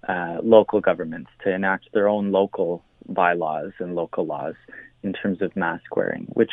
uh, 0.08 0.38
local 0.42 0.80
governments 0.80 1.30
to 1.44 1.52
enact 1.52 1.92
their 1.92 2.08
own 2.08 2.32
local 2.32 2.82
bylaws 3.08 3.72
and 3.78 3.94
local 3.94 4.24
laws 4.24 4.54
in 5.02 5.12
terms 5.12 5.42
of 5.42 5.54
mask 5.54 5.94
wearing, 5.94 6.26
which 6.32 6.52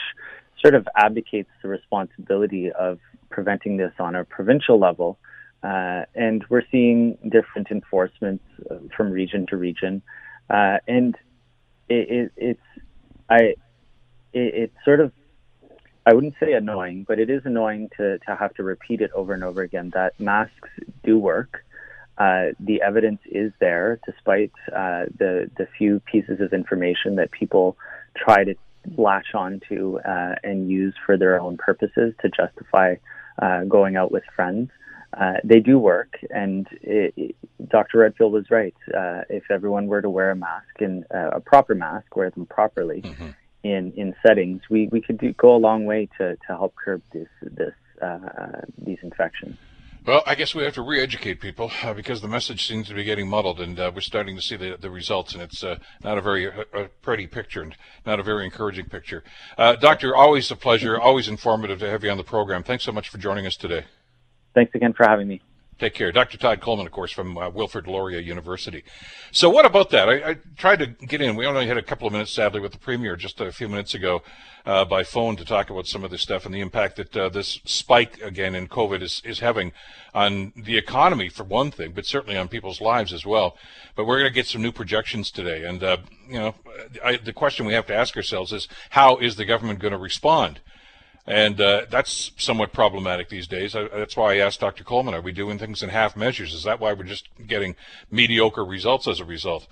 sort 0.62 0.76
of 0.76 0.86
abdicates 0.98 1.50
the 1.62 1.70
responsibility 1.70 2.70
of 2.72 3.00
preventing 3.30 3.78
this 3.78 3.94
on 3.98 4.14
a 4.16 4.26
provincial 4.26 4.78
level. 4.78 5.18
Uh, 5.64 6.04
and 6.16 6.44
we're 6.50 6.64
seeing 6.70 7.18
different 7.30 7.72
enforcements 7.72 8.44
uh, 8.70 8.76
from 8.96 9.10
region 9.10 9.46
to 9.48 9.56
region, 9.56 10.02
uh, 10.50 10.78
and 10.88 11.16
it, 11.90 12.10
it, 12.10 12.32
it's 12.36 12.87
I 13.30 13.40
it, 13.40 13.56
it's 14.34 14.76
sort 14.86 15.00
of 15.00 15.12
I 16.06 16.14
wouldn't 16.14 16.36
say 16.40 16.54
annoying, 16.54 17.06
but 17.08 17.20
it 17.20 17.30
is 17.30 17.42
annoying 17.46 17.90
to 17.98 18.18
to 18.20 18.36
have 18.36 18.54
to 18.56 18.64
repeat 18.64 19.02
it 19.02 19.12
over 19.14 19.34
and 19.34 19.44
over 19.44 19.62
again 19.62 19.92
that 19.94 20.20
masks 20.20 20.70
do 21.04 21.18
work. 21.20 21.64
Uh, 22.18 22.48
the 22.60 22.82
evidence 22.82 23.20
is 23.26 23.52
there, 23.60 24.00
despite 24.06 24.52
uh, 24.70 25.06
the 25.18 25.52
the 25.58 25.68
few 25.78 26.00
pieces 26.00 26.40
of 26.42 26.54
information 26.54 27.16
that 27.16 27.32
people 27.32 27.78
try 28.16 28.44
to 28.44 28.56
latch 28.96 29.36
onto 29.36 30.00
uh, 30.00 30.36
and 30.44 30.70
use 30.70 30.96
for 31.06 31.18
their 31.18 31.40
own 31.40 31.58
purposes 31.58 32.14
to 32.22 32.30
justify 32.30 32.96
uh, 33.42 33.64
going 33.66 33.98
out 33.98 34.12
with 34.12 34.24
friends. 34.36 34.70
Uh, 35.14 35.34
they 35.44 35.60
do 35.60 35.80
work, 35.80 36.20
and 36.30 36.68
it, 36.82 37.14
it, 37.16 37.36
Dr. 37.70 38.00
Redfield 38.00 38.34
was 38.34 38.52
right. 38.52 38.76
Uh, 38.94 39.22
if 39.30 39.50
everyone 39.50 39.88
were 39.88 40.02
to 40.02 40.10
wear 40.10 40.32
a 40.32 40.36
mask 40.36 40.82
and 40.82 41.06
uh, 41.14 41.30
a 41.34 41.40
proper 41.40 41.74
mask, 41.74 42.16
wear 42.16 42.30
them 42.30 42.46
properly 42.46 43.02
mm-hmm. 43.02 43.30
in 43.64 43.94
in 43.94 44.14
settings, 44.26 44.62
we, 44.70 44.90
we 44.92 45.02
could 45.02 45.18
do, 45.18 45.32
go 45.34 45.56
a 45.56 45.58
long 45.58 45.86
way 45.86 46.10
to, 46.18 46.36
to 46.36 46.48
help 46.48 46.76
curb 46.76 47.02
this 47.14 47.30
this 47.42 47.74
uh, 48.02 48.62
these 48.78 48.98
infections. 49.02 49.58
Well, 50.06 50.24
I 50.26 50.36
guess 50.36 50.56
we 50.56 50.64
have 50.64 50.74
to 50.76 50.82
re-educate 50.82 51.42
people 51.42 51.70
uh, 51.84 51.94
because 51.94 52.22
the 52.22 52.30
message 52.30 52.66
seems 52.66 52.88
to 52.88 52.94
be 52.94 53.04
getting 53.04 53.28
muddled, 53.28 53.60
and 53.60 53.78
we're 53.78 54.00
starting 54.00 54.38
to 54.38 54.42
see 54.42 54.56
the, 54.56 54.78
the 54.80 54.90
results, 54.90 55.34
and 55.34 55.42
it's 55.42 55.64
not 55.64 56.18
a 56.18 56.22
very 56.22 56.46
a 56.46 56.90
pretty 57.02 57.28
picture 57.28 57.62
and 57.62 57.76
not 58.06 58.20
a 58.20 58.24
very 58.24 58.46
encouraging 58.46 58.86
picture. 58.86 59.24
Doctor, 59.58 60.16
always 60.16 60.52
a 60.52 60.56
pleasure, 60.56 61.00
always 61.02 61.28
informative 61.28 61.80
to 61.80 61.90
have 61.90 62.04
you 62.04 62.12
on 62.12 62.18
the 62.18 62.24
program. 62.24 62.64
Thanks 62.64 62.84
so 62.84 62.92
much 62.92 63.10
for 63.10 63.18
joining 63.18 63.46
us 63.46 63.56
today. 63.56 63.86
Thanks 64.58 64.74
again 64.74 64.94
for 64.94 65.08
having 65.08 65.28
me. 65.28 65.40
Take 65.78 65.94
care. 65.94 66.12
Dr. 66.12 66.40
Todd 66.40 66.62
Coleman, 66.62 66.88
of 66.88 66.92
course, 66.92 67.12
from 67.12 67.38
uh, 67.38 67.52
Wilfrid 67.52 67.86
Laurier 67.86 68.18
University. 68.18 68.84
So, 69.32 69.52
what 69.52 69.68
about 69.68 69.92
that? 69.92 70.10
I, 70.10 70.30
I, 70.32 70.38
tried 70.58 70.80
to 70.80 70.88
get 70.88 71.22
in. 71.22 71.36
We 71.36 71.46
only 71.46 71.68
had 71.68 71.78
a 71.78 71.84
couple 71.84 72.08
of 72.08 72.14
minutes, 72.14 72.32
sadly, 72.32 72.60
with 72.60 72.72
the 72.72 72.80
Premier 72.80 73.16
just 73.16 73.40
a 73.40 73.52
few 73.52 73.70
minutes 73.70 73.94
ago 73.94 74.24
uh, 74.66 74.84
by 74.84 75.04
phone 75.04 75.36
to 75.36 75.46
talk 75.46 75.70
about 75.70 75.86
some 75.86 76.04
of 76.04 76.10
this 76.10 76.24
stuff 76.24 76.48
and 76.48 76.56
the 76.56 76.62
impact 76.62 76.96
that 76.96 77.16
uh, 77.16 77.30
this 77.30 77.60
spike 77.66 78.20
again 78.24 78.56
in 78.56 78.68
COVID 78.68 79.04
is, 79.04 79.22
is 79.24 79.42
having 79.42 79.74
on 80.16 80.54
the 80.56 80.76
economy, 80.76 81.30
for 81.30 81.44
one 81.44 81.70
thing, 81.70 81.92
but 81.92 82.08
certainly 82.08 82.36
on 82.36 82.48
people's 82.48 82.82
lives 82.82 83.14
as 83.14 83.28
well. 83.28 83.56
But 83.96 84.06
we're 84.06 84.18
going 84.18 84.32
to 84.32 84.34
get 84.34 84.48
some 84.48 84.64
new 84.64 84.72
projections 84.72 85.30
today. 85.30 85.66
And, 85.66 85.84
uh, 85.84 85.98
you 86.28 86.40
know, 86.40 86.56
I, 87.06 87.18
the 87.18 87.32
question 87.34 87.68
we 87.68 87.74
have 87.74 87.86
to 87.86 87.96
ask 87.96 88.18
ourselves 88.18 88.52
is 88.54 88.68
how 88.90 89.18
is 89.18 89.36
the 89.36 89.46
government 89.46 89.78
going 89.78 89.92
to 89.92 90.00
respond? 90.00 90.60
And 91.28 91.60
uh, 91.60 91.86
that's 91.90 92.32
somewhat 92.38 92.72
problematic 92.72 93.28
these 93.28 93.48
days. 93.48 93.76
I, 93.76 93.90
that's 93.90 94.16
why 94.16 94.36
I 94.36 94.38
asked 94.38 94.62
Dr. 94.62 94.86
Coleman, 94.86 95.14
are 95.14 95.22
we 95.22 95.34
doing 95.34 95.60
things 95.60 95.84
in 95.84 95.90
half 95.90 96.16
measures? 96.16 96.54
Is 96.54 96.64
that 96.64 96.80
why 96.80 96.94
we're 96.94 97.04
just 97.04 97.28
getting 97.46 97.76
mediocre 98.10 98.64
results 98.64 99.08
as 99.10 99.20
a 99.20 99.26
result? 99.26 99.68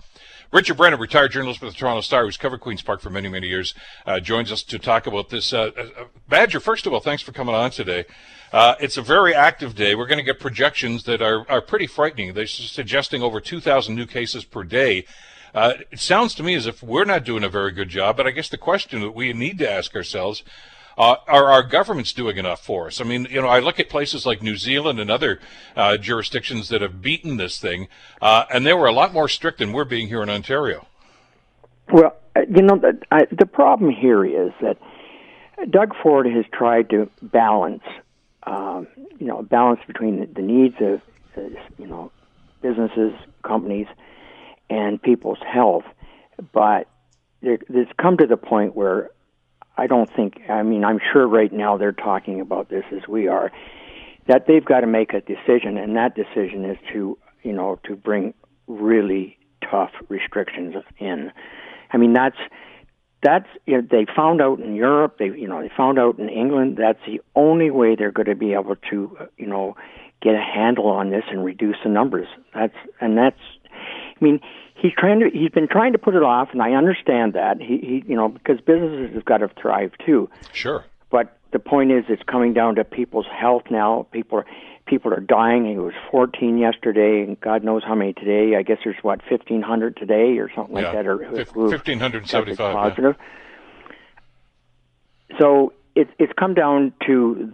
Richard 0.51 0.75
Brennan, 0.75 0.99
retired 0.99 1.31
journalist 1.31 1.61
with 1.61 1.73
the 1.73 1.79
Toronto 1.79 2.01
Star, 2.01 2.25
who's 2.25 2.37
covered 2.37 2.59
Queen's 2.59 2.81
Park 2.81 3.01
for 3.01 3.09
many, 3.09 3.29
many 3.29 3.47
years, 3.47 3.73
uh, 4.05 4.19
joins 4.19 4.51
us 4.51 4.63
to 4.63 4.77
talk 4.77 5.07
about 5.07 5.29
this. 5.29 5.53
Uh, 5.53 5.71
uh 5.77 6.05
Badger, 6.27 6.59
first 6.59 6.85
of 6.85 6.93
all, 6.93 6.99
thanks 6.99 7.23
for 7.23 7.31
coming 7.31 7.55
on 7.55 7.71
today. 7.71 8.05
Uh, 8.51 8.75
it's 8.79 8.97
a 8.97 9.01
very 9.01 9.33
active 9.33 9.75
day. 9.75 9.95
We're 9.95 10.07
going 10.07 10.19
to 10.19 10.23
get 10.23 10.39
projections 10.39 11.05
that 11.05 11.21
are, 11.21 11.49
are 11.49 11.61
pretty 11.61 11.87
frightening. 11.87 12.33
They're 12.33 12.47
suggesting 12.47 13.21
over 13.21 13.39
2,000 13.39 13.95
new 13.95 14.05
cases 14.05 14.43
per 14.43 14.63
day. 14.63 15.05
Uh, 15.53 15.73
it 15.89 15.99
sounds 15.99 16.35
to 16.35 16.43
me 16.43 16.53
as 16.53 16.67
if 16.67 16.83
we're 16.83 17.05
not 17.05 17.23
doing 17.23 17.43
a 17.43 17.49
very 17.49 17.71
good 17.71 17.89
job, 17.89 18.17
but 18.17 18.27
I 18.27 18.31
guess 18.31 18.49
the 18.49 18.57
question 18.57 19.01
that 19.01 19.11
we 19.11 19.31
need 19.31 19.57
to 19.59 19.71
ask 19.71 19.95
ourselves 19.95 20.43
uh, 20.97 21.15
are 21.27 21.45
our 21.45 21.63
governments 21.63 22.13
doing 22.13 22.37
enough 22.37 22.63
for 22.63 22.87
us? 22.87 23.01
I 23.01 23.03
mean, 23.03 23.27
you 23.29 23.41
know, 23.41 23.47
I 23.47 23.59
look 23.59 23.79
at 23.79 23.89
places 23.89 24.25
like 24.25 24.41
New 24.41 24.55
Zealand 24.55 24.99
and 24.99 25.09
other 25.09 25.39
uh, 25.75 25.97
jurisdictions 25.97 26.69
that 26.69 26.81
have 26.81 27.01
beaten 27.01 27.37
this 27.37 27.59
thing, 27.59 27.87
uh, 28.21 28.45
and 28.51 28.65
they 28.65 28.73
were 28.73 28.87
a 28.87 28.93
lot 28.93 29.13
more 29.13 29.27
strict 29.27 29.59
than 29.59 29.73
we're 29.73 29.85
being 29.85 30.07
here 30.07 30.23
in 30.23 30.29
Ontario. 30.29 30.87
Well, 31.91 32.15
uh, 32.35 32.41
you 32.49 32.61
know, 32.61 32.77
the, 32.77 32.99
I, 33.11 33.25
the 33.31 33.45
problem 33.45 33.91
here 33.91 34.25
is 34.25 34.51
that 34.61 34.77
Doug 35.69 35.95
Ford 36.01 36.25
has 36.27 36.45
tried 36.51 36.89
to 36.89 37.09
balance 37.21 37.83
um, 38.45 38.87
you 39.19 39.27
know, 39.27 39.41
balance 39.41 39.79
between 39.87 40.19
the, 40.19 40.25
the 40.27 40.41
needs 40.41 40.75
of, 40.79 41.01
you 41.79 41.87
know, 41.87 42.11
businesses, 42.61 43.13
companies, 43.43 43.87
and 44.69 45.01
people's 45.01 45.39
health. 45.45 45.85
But 46.53 46.87
there, 47.41 47.57
it's 47.69 47.91
come 47.97 48.17
to 48.17 48.27
the 48.27 48.37
point 48.37 48.75
where 48.75 49.11
I 49.77 49.87
don't 49.87 50.09
think, 50.15 50.41
I 50.49 50.63
mean, 50.63 50.83
I'm 50.83 50.99
sure 51.11 51.27
right 51.27 51.51
now 51.51 51.77
they're 51.77 51.91
talking 51.91 52.39
about 52.39 52.69
this 52.69 52.85
as 52.91 53.07
we 53.07 53.27
are, 53.27 53.51
that 54.27 54.47
they've 54.47 54.63
got 54.63 54.81
to 54.81 54.87
make 54.87 55.13
a 55.13 55.21
decision, 55.21 55.77
and 55.77 55.95
that 55.95 56.15
decision 56.15 56.65
is 56.65 56.77
to, 56.93 57.17
you 57.43 57.53
know, 57.53 57.79
to 57.83 57.95
bring 57.95 58.33
really 58.67 59.37
tough 59.69 59.91
restrictions 60.09 60.75
in. 60.97 61.31
I 61.91 61.97
mean, 61.97 62.13
that's 62.13 62.37
that's 63.21 63.47
you 63.65 63.77
know, 63.77 63.87
they 63.89 64.05
found 64.15 64.41
out 64.41 64.59
in 64.59 64.75
Europe. 64.75 65.17
They 65.17 65.25
you 65.25 65.47
know 65.47 65.61
they 65.61 65.71
found 65.75 65.99
out 65.99 66.19
in 66.19 66.29
England. 66.29 66.77
That's 66.77 66.99
the 67.05 67.21
only 67.35 67.71
way 67.71 67.95
they're 67.95 68.11
going 68.11 68.27
to 68.27 68.35
be 68.35 68.53
able 68.53 68.75
to 68.91 69.17
you 69.37 69.47
know 69.47 69.75
get 70.21 70.35
a 70.35 70.41
handle 70.41 70.87
on 70.87 71.09
this 71.09 71.23
and 71.29 71.43
reduce 71.43 71.77
the 71.83 71.89
numbers. 71.89 72.27
That's 72.53 72.75
and 73.01 73.17
that's. 73.17 73.39
I 74.19 74.23
mean, 74.23 74.39
he's 74.75 74.93
trying 74.97 75.19
to. 75.19 75.29
He's 75.29 75.51
been 75.51 75.67
trying 75.67 75.93
to 75.93 75.97
put 75.97 76.15
it 76.15 76.23
off, 76.23 76.49
and 76.51 76.61
I 76.61 76.71
understand 76.71 77.33
that. 77.33 77.59
He, 77.59 77.77
he 77.77 78.03
you 78.07 78.15
know 78.15 78.29
because 78.29 78.61
businesses 78.61 79.13
have 79.15 79.25
got 79.25 79.37
to 79.39 79.49
thrive 79.61 79.91
too. 80.05 80.29
Sure. 80.53 80.85
But 81.09 81.37
the 81.51 81.59
point 81.59 81.91
is, 81.91 82.05
it's 82.09 82.23
coming 82.23 82.53
down 82.53 82.75
to 82.75 82.83
people's 82.83 83.27
health 83.27 83.63
now. 83.69 84.07
People 84.11 84.39
are 84.39 84.45
people 84.85 85.13
are 85.13 85.19
dying. 85.19 85.65
It 85.67 85.77
was 85.77 85.93
14 86.11 86.57
yesterday, 86.57 87.23
and 87.23 87.39
God 87.39 87.63
knows 87.63 87.83
how 87.83 87.95
many 87.95 88.13
today. 88.13 88.55
I 88.55 88.61
guess 88.61 88.77
there's 88.83 88.97
what 89.01 89.19
1,500 89.29 89.97
today 89.97 90.37
or 90.37 90.49
something 90.55 90.75
yeah. 90.75 90.83
like 90.83 90.93
that, 90.93 91.07
or 91.07 91.17
1,575 91.17 92.57
positive. 92.57 93.15
Yeah. 95.29 95.37
So 95.39 95.73
it's 95.95 96.11
it's 96.19 96.33
come 96.37 96.53
down 96.53 96.93
to 97.07 97.53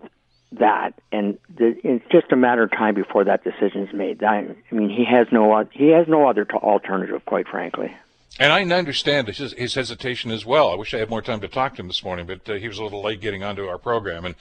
that, 0.53 0.93
and 1.11 1.37
the, 1.55 1.75
it's 1.83 2.05
just 2.11 2.31
a 2.31 2.35
matter 2.35 2.63
of 2.63 2.71
time 2.71 2.95
before 2.95 3.23
that 3.23 3.43
decision 3.43 3.87
is 3.87 3.93
made. 3.93 4.23
I, 4.23 4.45
I 4.71 4.75
mean, 4.75 4.89
he 4.89 5.05
has 5.05 5.27
no 5.31 5.65
he 5.71 5.89
has 5.89 6.07
no 6.07 6.29
other 6.29 6.45
alternative, 6.53 7.23
quite 7.25 7.47
frankly. 7.47 7.95
And 8.39 8.51
I 8.51 8.63
understand 8.77 9.27
his, 9.27 9.53
his 9.53 9.75
hesitation 9.75 10.31
as 10.31 10.45
well. 10.45 10.71
I 10.71 10.75
wish 10.75 10.93
I 10.93 10.97
had 10.97 11.09
more 11.09 11.21
time 11.21 11.41
to 11.41 11.47
talk 11.47 11.75
to 11.75 11.81
him 11.81 11.87
this 11.87 12.03
morning, 12.03 12.25
but 12.25 12.49
uh, 12.49 12.53
he 12.53 12.67
was 12.67 12.77
a 12.79 12.83
little 12.83 13.03
late 13.03 13.21
getting 13.21 13.43
onto 13.43 13.65
our 13.65 13.77
program, 13.77 14.25
and 14.25 14.35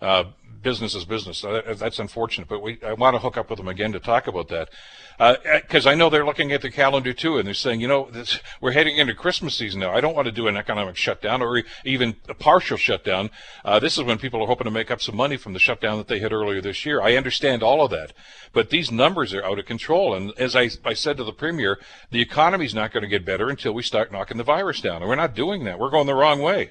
uh, 0.00 0.24
business 0.62 0.94
is 0.94 1.04
business. 1.04 1.44
Uh, 1.44 1.74
that's 1.76 1.98
unfortunate, 1.98 2.48
but 2.48 2.62
we 2.62 2.78
I 2.84 2.92
want 2.92 3.14
to 3.14 3.18
hook 3.18 3.36
up 3.36 3.50
with 3.50 3.58
them 3.58 3.68
again 3.68 3.92
to 3.92 4.00
talk 4.00 4.26
about 4.26 4.48
that 4.48 4.70
because 5.62 5.86
uh, 5.86 5.90
I 5.90 5.94
know 5.94 6.10
they're 6.10 6.24
looking 6.24 6.52
at 6.52 6.62
the 6.62 6.70
calendar 6.70 7.12
too, 7.12 7.38
and 7.38 7.46
they're 7.46 7.54
saying, 7.54 7.80
you 7.80 7.88
know, 7.88 8.08
this, 8.10 8.40
we're 8.60 8.72
heading 8.72 8.96
into 8.96 9.14
Christmas 9.14 9.54
season 9.54 9.80
now. 9.80 9.92
I 9.92 10.00
don't 10.00 10.16
want 10.16 10.26
to 10.26 10.32
do 10.32 10.48
an 10.48 10.56
economic 10.56 10.96
shutdown 10.96 11.42
or 11.42 11.62
even 11.84 12.16
a 12.28 12.34
partial 12.34 12.76
shutdown. 12.76 13.30
Uh, 13.64 13.78
this 13.78 13.98
is 13.98 14.04
when 14.04 14.18
people 14.18 14.42
are 14.42 14.46
hoping 14.46 14.64
to 14.64 14.70
make 14.70 14.90
up 14.90 15.00
some 15.00 15.16
money 15.16 15.36
from 15.36 15.52
the 15.52 15.58
shutdown 15.58 15.98
that 15.98 16.08
they 16.08 16.18
had 16.18 16.32
earlier 16.32 16.60
this 16.60 16.84
year. 16.86 17.00
I 17.00 17.16
understand 17.16 17.62
all 17.62 17.84
of 17.84 17.90
that, 17.90 18.12
but 18.52 18.70
these 18.70 18.90
numbers 18.90 19.34
are 19.34 19.44
out 19.44 19.58
of 19.58 19.66
control. 19.66 20.14
And 20.14 20.32
as 20.38 20.56
I, 20.56 20.70
I 20.84 20.94
said 20.94 21.16
to 21.18 21.24
the 21.24 21.32
premier, 21.32 21.78
the 22.10 22.20
economy's 22.20 22.74
not 22.74 22.92
going 22.92 23.02
to 23.02 23.08
get 23.08 23.24
better 23.24 23.48
until 23.48 23.74
we 23.74 23.82
start 23.82 24.12
knocking 24.12 24.38
the 24.38 24.44
virus 24.44 24.80
down, 24.80 25.02
and 25.02 25.08
we're 25.08 25.14
not 25.14 25.34
doing 25.34 25.64
that. 25.64 25.78
We're 25.78 25.90
going 25.90 26.06
the 26.06 26.14
wrong 26.14 26.40
way. 26.40 26.70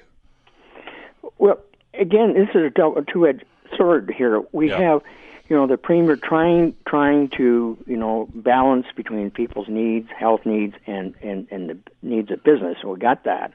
Well, 1.38 1.60
again, 1.94 2.34
this 2.34 2.48
is 2.54 2.72
a 2.76 3.12
two-edged 3.12 3.44
sword 3.76 4.12
here. 4.16 4.42
We 4.52 4.70
yeah. 4.70 4.78
have, 4.78 5.02
you 5.48 5.56
know, 5.56 5.66
the 5.66 5.76
premier 5.76 6.16
trying 6.16 6.74
trying 6.86 7.28
to 7.36 7.76
you 7.86 7.96
know 7.96 8.28
balance 8.34 8.86
between 8.94 9.30
people's 9.30 9.68
needs, 9.68 10.08
health 10.16 10.44
needs, 10.44 10.74
and 10.86 11.14
and 11.22 11.46
and 11.50 11.70
the 11.70 11.78
needs 12.02 12.30
of 12.30 12.42
business. 12.42 12.78
And 12.82 12.90
we 12.90 12.98
got 12.98 13.24
that. 13.24 13.52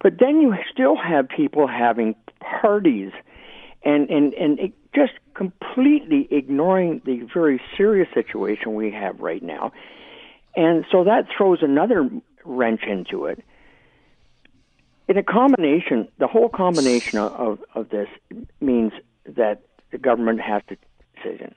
But 0.00 0.18
then 0.18 0.40
you 0.40 0.54
still 0.72 0.96
have 0.96 1.28
people 1.28 1.66
having 1.66 2.14
parties, 2.40 3.12
and 3.84 4.08
and 4.10 4.34
and 4.34 4.58
it 4.58 4.72
just 4.94 5.12
completely 5.34 6.26
ignoring 6.30 7.02
the 7.04 7.20
very 7.32 7.60
serious 7.76 8.08
situation 8.14 8.74
we 8.74 8.90
have 8.90 9.20
right 9.20 9.42
now. 9.42 9.72
And 10.56 10.84
so 10.90 11.04
that 11.04 11.28
throws 11.36 11.62
another 11.62 12.10
wrench 12.44 12.82
into 12.84 13.26
it 13.26 13.44
in 15.08 15.16
a 15.16 15.22
combination, 15.22 16.06
the 16.18 16.26
whole 16.26 16.50
combination 16.50 17.18
of, 17.18 17.60
of 17.74 17.88
this 17.88 18.08
means 18.60 18.92
that 19.36 19.62
the 19.90 19.98
government 19.98 20.40
has 20.40 20.62
to 20.68 20.76
decision, 21.16 21.54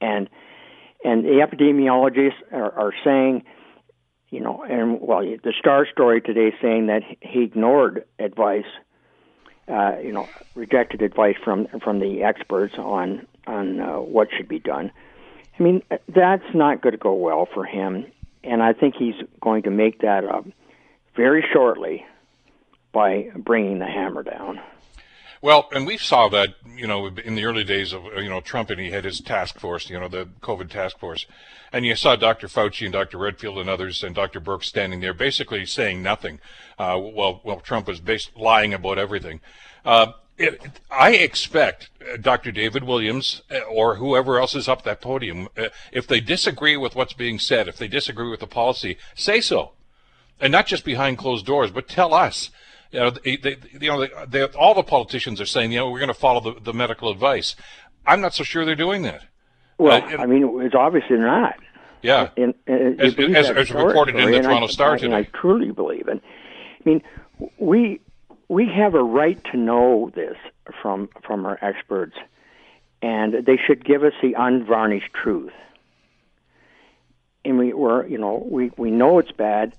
and 0.00 0.28
and 1.04 1.24
the 1.24 1.44
epidemiologists 1.46 2.40
are, 2.52 2.72
are 2.72 2.92
saying, 3.04 3.42
you 4.28 4.40
know, 4.40 4.62
and 4.62 5.00
well, 5.00 5.20
the 5.20 5.54
Star 5.58 5.86
story 5.90 6.20
today 6.20 6.54
saying 6.60 6.86
that 6.86 7.02
he 7.20 7.42
ignored 7.42 8.04
advice, 8.18 8.66
uh, 9.68 9.96
you 10.02 10.12
know, 10.12 10.28
rejected 10.54 11.02
advice 11.02 11.36
from 11.42 11.66
from 11.82 12.00
the 12.00 12.22
experts 12.22 12.74
on 12.78 13.26
on 13.46 13.80
uh, 13.80 13.96
what 13.96 14.28
should 14.36 14.48
be 14.48 14.58
done. 14.58 14.92
I 15.58 15.62
mean, 15.62 15.82
that's 16.08 16.54
not 16.54 16.80
going 16.80 16.92
to 16.92 16.98
go 16.98 17.12
well 17.14 17.46
for 17.52 17.64
him, 17.64 18.06
and 18.44 18.62
I 18.62 18.72
think 18.72 18.94
he's 18.98 19.16
going 19.40 19.64
to 19.64 19.70
make 19.70 20.00
that 20.00 20.24
up 20.24 20.46
very 21.16 21.44
shortly 21.52 22.04
by 22.92 23.30
bringing 23.36 23.78
the 23.78 23.86
hammer 23.86 24.22
down. 24.22 24.60
Well, 25.42 25.70
and 25.72 25.86
we 25.86 25.96
saw 25.96 26.28
that, 26.28 26.50
you 26.76 26.86
know, 26.86 27.06
in 27.06 27.34
the 27.34 27.46
early 27.46 27.64
days 27.64 27.94
of, 27.94 28.04
you 28.16 28.28
know, 28.28 28.42
Trump 28.42 28.68
and 28.68 28.78
he 28.78 28.90
had 28.90 29.06
his 29.06 29.22
task 29.22 29.58
force, 29.58 29.88
you 29.88 29.98
know, 29.98 30.08
the 30.08 30.28
COVID 30.42 30.68
task 30.68 30.98
force. 30.98 31.24
And 31.72 31.86
you 31.86 31.96
saw 31.96 32.14
Dr. 32.14 32.46
Fauci 32.46 32.84
and 32.84 32.92
Dr. 32.92 33.16
Redfield 33.16 33.58
and 33.58 33.70
others 33.70 34.02
and 34.04 34.14
Dr. 34.14 34.38
Birx 34.38 34.64
standing 34.64 35.00
there 35.00 35.14
basically 35.14 35.64
saying 35.64 36.02
nothing. 36.02 36.40
Uh, 36.78 37.00
well, 37.00 37.40
well, 37.42 37.60
Trump 37.60 37.86
was 37.86 38.00
based, 38.00 38.36
lying 38.36 38.74
about 38.74 38.98
everything. 38.98 39.40
Uh, 39.82 40.12
it, 40.36 40.60
I 40.90 41.12
expect 41.12 41.88
uh, 42.02 42.18
Dr. 42.18 42.52
David 42.52 42.84
Williams 42.84 43.40
uh, 43.50 43.60
or 43.60 43.96
whoever 43.96 44.38
else 44.38 44.54
is 44.54 44.68
up 44.68 44.82
that 44.82 45.00
podium, 45.00 45.48
uh, 45.56 45.68
if 45.90 46.06
they 46.06 46.20
disagree 46.20 46.76
with 46.76 46.94
what's 46.94 47.14
being 47.14 47.38
said, 47.38 47.66
if 47.66 47.78
they 47.78 47.88
disagree 47.88 48.28
with 48.28 48.40
the 48.40 48.46
policy, 48.46 48.98
say 49.14 49.40
so. 49.40 49.72
And 50.38 50.52
not 50.52 50.66
just 50.66 50.84
behind 50.84 51.16
closed 51.16 51.46
doors, 51.46 51.70
but 51.70 51.88
tell 51.88 52.12
us 52.12 52.50
you 52.90 53.00
know, 53.00 53.10
they, 53.10 53.36
they, 53.36 53.56
you 53.80 53.88
know, 53.88 54.00
they, 54.00 54.10
they, 54.26 54.42
all 54.56 54.74
the 54.74 54.82
politicians 54.82 55.40
are 55.40 55.46
saying, 55.46 55.72
you 55.72 55.78
know, 55.78 55.90
we're 55.90 55.98
going 55.98 56.08
to 56.08 56.14
follow 56.14 56.40
the, 56.40 56.60
the 56.60 56.72
medical 56.72 57.10
advice. 57.10 57.54
I'm 58.06 58.20
not 58.20 58.34
so 58.34 58.44
sure 58.44 58.64
they're 58.64 58.74
doing 58.74 59.02
that. 59.02 59.24
Well, 59.78 60.02
uh, 60.02 60.16
I 60.18 60.26
mean, 60.26 60.60
it's 60.62 60.74
obviously 60.74 61.16
not. 61.16 61.56
Yeah. 62.02 62.30
In, 62.36 62.54
in, 62.66 63.00
as, 63.00 63.14
as, 63.16 63.50
as 63.50 63.70
reported 63.70 64.16
in 64.16 64.30
the 64.30 64.40
Toronto 64.40 64.66
I, 64.66 64.70
Star 64.70 64.94
I, 64.94 64.98
today. 64.98 65.16
I 65.16 65.22
truly 65.22 65.70
believe 65.70 66.08
it. 66.08 66.22
I 66.22 66.88
mean, 66.88 67.02
we 67.58 68.00
we 68.48 68.66
have 68.66 68.94
a 68.94 69.02
right 69.02 69.42
to 69.52 69.56
know 69.56 70.10
this 70.14 70.36
from 70.82 71.08
from 71.24 71.46
our 71.46 71.58
experts, 71.62 72.16
and 73.02 73.44
they 73.44 73.58
should 73.66 73.84
give 73.84 74.02
us 74.02 74.14
the 74.22 74.34
unvarnished 74.34 75.12
truth. 75.12 75.52
And 77.44 77.58
we 77.58 77.72
were, 77.72 78.06
you 78.06 78.18
know, 78.18 78.46
we 78.50 78.70
we 78.76 78.90
know 78.90 79.18
it's 79.18 79.32
bad 79.32 79.74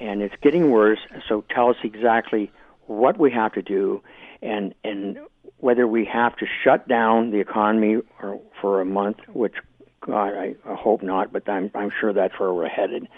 and 0.00 0.22
it's 0.22 0.34
getting 0.42 0.70
worse. 0.70 0.98
So 1.28 1.44
tell 1.50 1.70
us 1.70 1.76
exactly 1.82 2.50
what 2.86 3.18
we 3.18 3.30
have 3.32 3.52
to 3.52 3.62
do, 3.62 4.02
and 4.42 4.74
and 4.84 5.18
whether 5.58 5.86
we 5.86 6.04
have 6.04 6.36
to 6.36 6.46
shut 6.62 6.86
down 6.88 7.30
the 7.30 7.40
economy 7.40 7.96
or, 8.22 8.40
for 8.60 8.80
a 8.80 8.84
month, 8.84 9.18
which 9.32 9.54
God, 10.00 10.34
I, 10.34 10.54
I 10.64 10.74
hope 10.74 11.02
not, 11.02 11.32
but 11.32 11.48
I'm 11.48 11.70
I'm 11.74 11.90
sure 12.00 12.12
that's 12.12 12.38
where 12.38 12.52
we're 12.52 12.68
headed. 12.68 13.08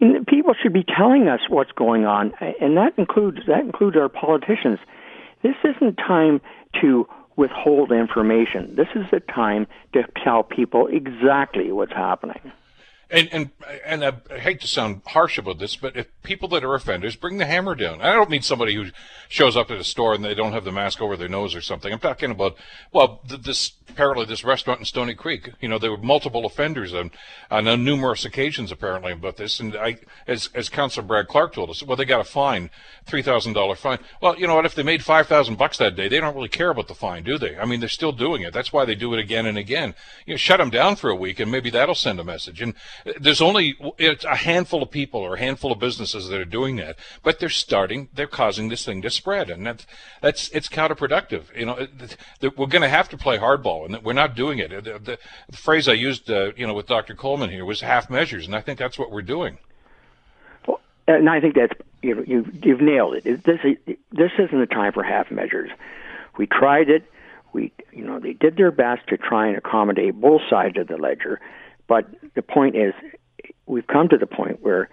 And 0.00 0.26
people 0.26 0.54
should 0.54 0.72
be 0.72 0.84
telling 0.84 1.28
us 1.28 1.40
what's 1.48 1.72
going 1.72 2.04
on, 2.04 2.32
and 2.60 2.76
that 2.76 2.94
includes 2.96 3.38
that 3.46 3.60
includes 3.60 3.96
our 3.96 4.08
politicians. 4.08 4.78
This 5.42 5.56
isn't 5.64 5.96
time 5.96 6.40
to 6.80 7.08
withhold 7.36 7.92
information. 7.92 8.74
This 8.74 8.88
is 8.94 9.06
the 9.10 9.20
time 9.20 9.66
to 9.92 10.04
tell 10.22 10.42
people 10.42 10.88
exactly 10.88 11.70
what's 11.72 11.92
happening. 11.92 12.52
And 13.10 13.28
and 13.32 13.50
and 13.86 14.04
I 14.04 14.38
hate 14.38 14.60
to 14.60 14.66
sound 14.66 15.00
harsh 15.06 15.38
about 15.38 15.58
this, 15.58 15.76
but 15.76 15.96
if 15.96 16.08
people 16.22 16.48
that 16.48 16.62
are 16.62 16.74
offenders 16.74 17.16
bring 17.16 17.38
the 17.38 17.46
hammer 17.46 17.74
down. 17.74 18.02
I 18.02 18.12
don't 18.12 18.28
mean 18.28 18.42
somebody 18.42 18.74
who 18.74 18.90
shows 19.28 19.56
up 19.56 19.70
at 19.70 19.78
a 19.78 19.84
store 19.84 20.12
and 20.12 20.22
they 20.22 20.34
don't 20.34 20.52
have 20.52 20.64
the 20.64 20.72
mask 20.72 21.00
over 21.00 21.16
their 21.16 21.28
nose 21.28 21.54
or 21.54 21.62
something. 21.62 21.90
I'm 21.90 21.98
talking 22.00 22.30
about 22.30 22.56
well, 22.92 23.22
this 23.26 23.72
apparently 23.88 24.26
this 24.26 24.44
restaurant 24.44 24.80
in 24.80 24.84
Stoney 24.84 25.14
Creek. 25.14 25.50
You 25.60 25.68
know, 25.68 25.78
there 25.78 25.90
were 25.90 25.96
multiple 25.96 26.44
offenders 26.44 26.92
on 26.92 27.10
on 27.50 27.64
numerous 27.82 28.24
occasions 28.26 28.70
apparently 28.70 29.12
about 29.12 29.38
this. 29.38 29.58
And 29.58 29.74
I, 29.74 29.98
as 30.26 30.50
as 30.54 30.68
Councilor 30.68 31.06
Brad 31.06 31.28
Clark 31.28 31.54
told 31.54 31.70
us, 31.70 31.82
well, 31.82 31.96
they 31.96 32.04
got 32.04 32.20
a 32.20 32.24
fine, 32.24 32.70
three 33.06 33.22
thousand 33.22 33.54
dollar 33.54 33.74
fine. 33.74 33.98
Well, 34.20 34.38
you 34.38 34.46
know 34.46 34.54
what? 34.54 34.66
If 34.66 34.74
they 34.74 34.82
made 34.82 35.02
five 35.02 35.26
thousand 35.26 35.56
bucks 35.56 35.78
that 35.78 35.96
day, 35.96 36.08
they 36.08 36.20
don't 36.20 36.34
really 36.34 36.48
care 36.48 36.70
about 36.70 36.88
the 36.88 36.94
fine, 36.94 37.24
do 37.24 37.38
they? 37.38 37.56
I 37.56 37.64
mean, 37.64 37.80
they're 37.80 37.88
still 37.88 38.12
doing 38.12 38.42
it. 38.42 38.52
That's 38.52 38.72
why 38.72 38.84
they 38.84 38.94
do 38.94 39.14
it 39.14 39.20
again 39.20 39.46
and 39.46 39.56
again. 39.56 39.94
You 40.26 40.34
know, 40.34 40.38
shut 40.38 40.58
them 40.58 40.70
down 40.70 40.96
for 40.96 41.10
a 41.10 41.16
week, 41.16 41.40
and 41.40 41.50
maybe 41.50 41.70
that'll 41.70 41.94
send 41.94 42.20
a 42.20 42.24
message. 42.24 42.60
And 42.60 42.74
there's 43.20 43.40
only 43.40 43.76
it's 43.98 44.24
a 44.24 44.36
handful 44.36 44.82
of 44.82 44.90
people 44.90 45.20
or 45.20 45.34
a 45.34 45.38
handful 45.38 45.72
of 45.72 45.78
businesses 45.78 46.28
that 46.28 46.40
are 46.40 46.44
doing 46.44 46.76
that, 46.76 46.96
but 47.22 47.38
they're 47.38 47.48
starting, 47.48 48.08
they're 48.14 48.26
causing 48.26 48.68
this 48.68 48.84
thing 48.84 49.02
to 49.02 49.10
spread, 49.10 49.50
and 49.50 49.66
that's 49.66 49.86
that's 50.20 50.48
it's 50.50 50.68
counterproductive. 50.68 51.54
You 51.56 51.66
know, 51.66 51.86
we're 52.56 52.66
going 52.66 52.82
to 52.82 52.88
have 52.88 53.08
to 53.10 53.16
play 53.16 53.38
hardball, 53.38 53.86
and 53.86 54.02
we're 54.04 54.12
not 54.12 54.34
doing 54.34 54.58
it. 54.58 54.70
The, 54.70 54.98
the, 54.98 55.18
the 55.48 55.56
phrase 55.56 55.88
I 55.88 55.94
used, 55.94 56.30
uh, 56.30 56.52
you 56.56 56.66
know, 56.66 56.74
with 56.74 56.86
Dr. 56.86 57.14
Coleman 57.14 57.50
here 57.50 57.64
was 57.64 57.80
half 57.80 58.10
measures, 58.10 58.46
and 58.46 58.54
I 58.54 58.60
think 58.60 58.78
that's 58.78 58.98
what 58.98 59.10
we're 59.10 59.22
doing. 59.22 59.58
Well, 60.66 60.80
and 61.06 61.28
I 61.28 61.40
think 61.40 61.54
that's 61.54 61.74
you 62.02 62.24
you 62.26 62.50
you've 62.62 62.80
nailed 62.80 63.14
it. 63.14 63.44
This 63.44 63.60
this 64.12 64.32
isn't 64.38 64.58
the 64.58 64.66
time 64.66 64.92
for 64.92 65.02
half 65.02 65.30
measures. 65.30 65.70
We 66.36 66.46
tried 66.46 66.88
it 66.88 67.04
we, 67.52 67.72
you 67.92 68.04
know, 68.04 68.18
they 68.18 68.32
did 68.32 68.56
their 68.56 68.70
best 68.70 69.06
to 69.08 69.16
try 69.16 69.48
and 69.48 69.56
accommodate 69.56 70.14
both 70.20 70.42
sides 70.48 70.78
of 70.78 70.88
the 70.88 70.96
ledger, 70.96 71.40
but 71.86 72.06
the 72.34 72.42
point 72.42 72.76
is, 72.76 72.94
we've 73.66 73.86
come 73.86 74.08
to 74.08 74.18
the 74.18 74.26
point 74.26 74.62
where 74.62 74.88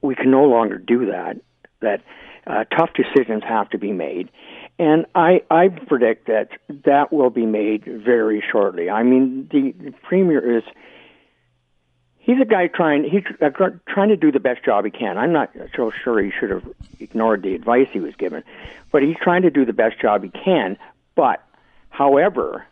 we 0.00 0.14
can 0.14 0.30
no 0.30 0.44
longer 0.44 0.78
do 0.78 1.06
that. 1.06 1.36
That 1.80 2.02
uh, 2.46 2.64
tough 2.64 2.90
decisions 2.94 3.42
have 3.44 3.68
to 3.70 3.78
be 3.78 3.92
made, 3.92 4.30
and 4.78 5.06
I, 5.14 5.42
I 5.50 5.68
predict 5.68 6.26
that 6.28 6.48
that 6.84 7.12
will 7.12 7.30
be 7.30 7.46
made 7.46 7.84
very 7.84 8.42
shortly. 8.50 8.90
I 8.90 9.02
mean, 9.02 9.48
the, 9.50 9.72
the 9.72 9.92
premier 10.02 10.58
is 10.58 10.64
he's 12.18 12.40
a 12.40 12.44
guy 12.44 12.66
trying 12.66 13.04
he's 13.04 13.24
uh, 13.40 13.50
trying 13.88 14.08
to 14.08 14.16
do 14.16 14.32
the 14.32 14.40
best 14.40 14.64
job 14.64 14.84
he 14.84 14.90
can. 14.90 15.18
I'm 15.18 15.32
not 15.32 15.50
so 15.76 15.92
sure 16.02 16.22
he 16.22 16.32
should 16.38 16.50
have 16.50 16.64
ignored 16.98 17.42
the 17.42 17.54
advice 17.54 17.88
he 17.92 18.00
was 18.00 18.14
given, 18.16 18.42
but 18.90 19.02
he's 19.02 19.16
trying 19.22 19.42
to 19.42 19.50
do 19.50 19.64
the 19.64 19.72
best 19.72 20.00
job 20.00 20.22
he 20.22 20.30
can. 20.30 20.76
But 21.14 21.42
however, 21.90 22.66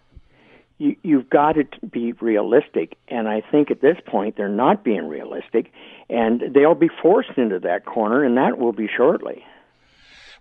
you, 0.83 0.97
you've 1.03 1.31
got 1.31 1.53
to 1.53 1.65
be 1.87 2.13
realistic, 2.15 2.97
and 3.07 3.29
I 3.29 3.41
think 3.41 3.71
at 3.71 3.81
this 3.81 3.97
point 4.05 4.37
they're 4.37 4.49
not 4.49 4.83
being 4.83 5.07
realistic, 5.07 5.73
and 6.11 6.43
they'll 6.53 6.75
be 6.75 6.91
forced 7.01 7.37
into 7.37 7.61
that 7.61 7.87
corner, 7.87 8.25
and 8.25 8.37
that 8.37 8.59
will 8.59 8.73
be 8.73 8.89
shortly. 8.95 9.45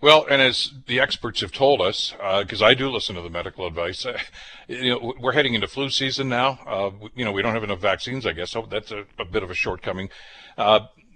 Well, 0.00 0.26
and 0.28 0.42
as 0.42 0.72
the 0.88 0.98
experts 0.98 1.42
have 1.42 1.52
told 1.52 1.80
us, 1.80 2.12
because 2.40 2.60
uh, 2.60 2.66
I 2.66 2.74
do 2.74 2.90
listen 2.90 3.14
to 3.14 3.22
the 3.22 3.30
medical 3.30 3.68
advice, 3.68 4.04
uh, 4.04 4.18
you 4.68 4.90
know, 4.90 5.14
we're 5.20 5.32
heading 5.32 5.54
into 5.54 5.68
flu 5.68 5.90
season 5.90 6.28
now. 6.28 6.58
Uh, 6.66 6.90
you 7.14 7.24
know, 7.24 7.30
we 7.30 7.40
don't 7.40 7.54
have 7.54 7.62
enough 7.62 7.80
vaccines, 7.80 8.26
I 8.26 8.32
guess, 8.32 8.50
so 8.50 8.66
that's 8.68 8.90
a, 8.90 9.04
a 9.20 9.24
bit 9.24 9.44
of 9.44 9.50
a 9.50 9.54
shortcoming. 9.54 10.10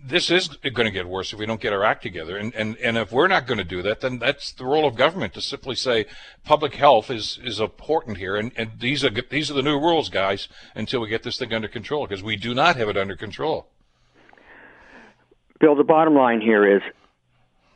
This 0.04 0.30
is 0.30 0.48
going 0.48 0.86
to 0.86 0.90
get 0.90 1.08
worse 1.08 1.32
if 1.32 1.38
we 1.38 1.46
don't 1.46 1.60
get 1.60 1.72
our 1.72 1.82
act 1.84 2.02
together. 2.02 2.36
And, 2.36 2.54
and, 2.54 2.76
and 2.78 2.96
if 2.96 3.10
we're 3.10 3.26
not 3.26 3.46
going 3.46 3.58
to 3.58 3.64
do 3.64 3.82
that, 3.82 4.00
then 4.00 4.18
that's 4.18 4.52
the 4.52 4.64
role 4.64 4.86
of 4.86 4.94
government 4.94 5.34
to 5.34 5.40
simply 5.40 5.74
say 5.74 6.06
public 6.44 6.74
health 6.74 7.10
is, 7.10 7.40
is 7.42 7.58
important 7.58 8.18
here. 8.18 8.36
And, 8.36 8.52
and 8.56 8.70
these 8.78 9.04
are, 9.04 9.10
these 9.10 9.50
are 9.50 9.54
the 9.54 9.62
new 9.62 9.78
rules, 9.80 10.08
guys, 10.08 10.48
until 10.76 11.00
we 11.00 11.08
get 11.08 11.24
this 11.24 11.38
thing 11.38 11.52
under 11.52 11.66
control, 11.66 12.06
because 12.06 12.22
we 12.22 12.36
do 12.36 12.54
not 12.54 12.76
have 12.76 12.88
it 12.88 12.96
under 12.96 13.16
control. 13.16 13.66
Bill, 15.58 15.74
the 15.74 15.84
bottom 15.84 16.14
line 16.14 16.40
here 16.40 16.76
is 16.76 16.82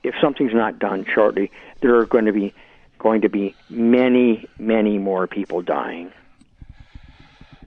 if 0.03 0.15
something's 0.21 0.55
not 0.55 0.79
done 0.79 1.05
shortly, 1.13 1.51
there 1.81 1.97
are 1.97 2.07
going 2.07 2.27
to 2.27 2.33
be 2.33 2.55
going 2.99 3.23
to 3.23 3.29
be 3.29 3.57
many, 3.71 4.47
many 4.59 4.99
more 4.99 5.27
people 5.27 5.63
dying. 5.63 6.13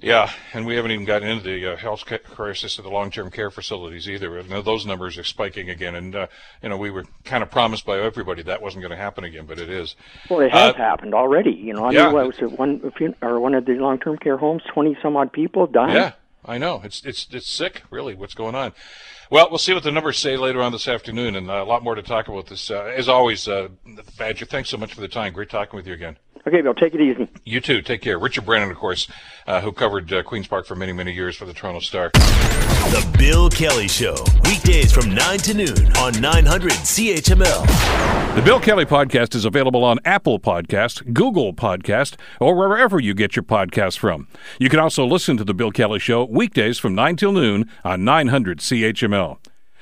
Yeah, 0.03 0.29
and 0.53 0.65
we 0.65 0.75
haven't 0.75 0.91
even 0.91 1.05
gotten 1.05 1.29
into 1.29 1.45
the 1.45 1.73
uh, 1.73 1.77
health 1.77 2.03
crisis 2.25 2.77
of 2.77 2.83
the 2.83 2.89
long-term 2.89 3.31
care 3.31 3.49
facilities 3.49 4.09
either. 4.09 4.37
And 4.37 4.49
those 4.65 4.85
numbers 4.85 5.17
are 5.17 5.23
spiking 5.23 5.69
again, 5.69 5.95
and 5.95 6.13
uh, 6.13 6.27
you 6.61 6.67
know 6.67 6.75
we 6.75 6.91
were 6.91 7.05
kind 7.23 7.41
of 7.41 7.49
promised 7.49 7.85
by 7.85 7.99
everybody 7.99 8.43
that 8.43 8.61
wasn't 8.61 8.81
going 8.81 8.91
to 8.91 8.97
happen 8.97 9.23
again, 9.23 9.45
but 9.45 9.59
it 9.59 9.69
is. 9.69 9.95
Well, 10.29 10.41
it 10.41 10.51
has 10.51 10.73
uh, 10.73 10.77
happened 10.77 11.13
already. 11.13 11.51
You 11.51 11.73
know, 11.73 11.85
I 11.85 11.91
yeah. 11.91 12.05
mean, 12.05 12.15
what 12.15 12.27
was 12.27 12.39
it 12.39 12.51
one 12.59 12.93
or 13.21 13.39
one 13.39 13.53
of 13.53 13.65
the 13.65 13.75
long-term 13.75 14.17
care 14.17 14.35
homes, 14.35 14.61
twenty 14.73 14.97
some 15.01 15.15
odd 15.15 15.31
people 15.31 15.67
dying. 15.67 15.95
Yeah, 15.95 16.11
I 16.43 16.57
know. 16.57 16.81
It's 16.83 17.05
it's 17.05 17.25
it's 17.31 17.47
sick, 17.47 17.83
really. 17.89 18.13
What's 18.13 18.33
going 18.33 18.55
on? 18.55 18.73
Well, 19.29 19.47
we'll 19.49 19.57
see 19.57 19.73
what 19.73 19.83
the 19.83 19.91
numbers 19.91 20.17
say 20.17 20.35
later 20.35 20.61
on 20.61 20.73
this 20.73 20.89
afternoon, 20.89 21.37
and 21.37 21.49
uh, 21.49 21.63
a 21.63 21.65
lot 21.65 21.81
more 21.81 21.95
to 21.95 22.03
talk 22.03 22.27
about 22.27 22.47
this. 22.47 22.69
Uh, 22.69 22.83
as 22.83 23.07
always, 23.07 23.47
uh, 23.47 23.69
Badger, 24.17 24.45
thanks 24.45 24.69
so 24.69 24.75
much 24.75 24.93
for 24.93 24.99
the 24.99 25.07
time. 25.07 25.31
Great 25.31 25.49
talking 25.49 25.77
with 25.77 25.87
you 25.87 25.93
again. 25.93 26.17
Okay, 26.45 26.61
Bill, 26.61 26.73
take 26.73 26.93
it 26.93 26.99
easy. 27.01 27.29
You 27.45 27.61
too. 27.61 27.81
Take 27.81 28.01
care. 28.01 28.19
Richard 28.19 28.45
Brennan, 28.45 28.69
of 28.69 28.77
course, 28.77 29.07
uh, 29.47 29.61
who 29.61 29.71
covered 29.71 30.11
uh, 30.11 30.23
Queen's 30.23 30.47
Park 30.47 30.65
for 30.65 30.75
many, 30.75 30.91
many 30.91 31.13
years 31.13 31.37
for 31.37 31.45
the 31.45 31.53
Toronto 31.53 31.79
Star. 31.79 32.11
The 32.13 33.15
Bill 33.17 33.49
Kelly 33.49 33.87
Show, 33.87 34.15
weekdays 34.43 34.91
from 34.91 35.15
9 35.15 35.37
to 35.39 35.53
noon 35.53 35.97
on 35.97 36.19
900 36.19 36.71
CHML. 36.71 38.35
The 38.35 38.41
Bill 38.41 38.59
Kelly 38.59 38.83
Podcast 38.85 39.35
is 39.35 39.45
available 39.45 39.85
on 39.85 39.99
Apple 40.03 40.37
Podcast, 40.37 41.13
Google 41.13 41.53
Podcast, 41.53 42.15
or 42.41 42.55
wherever 42.55 42.99
you 42.99 43.13
get 43.13 43.37
your 43.37 43.43
podcasts 43.43 43.97
from. 43.97 44.27
You 44.59 44.67
can 44.67 44.79
also 44.79 45.05
listen 45.05 45.37
to 45.37 45.45
The 45.45 45.53
Bill 45.53 45.71
Kelly 45.71 45.99
Show 45.99 46.25
weekdays 46.25 46.77
from 46.77 46.93
9 46.93 47.15
till 47.15 47.31
noon 47.31 47.69
on 47.85 48.03
900 48.03 48.59
CHML. 48.59 49.37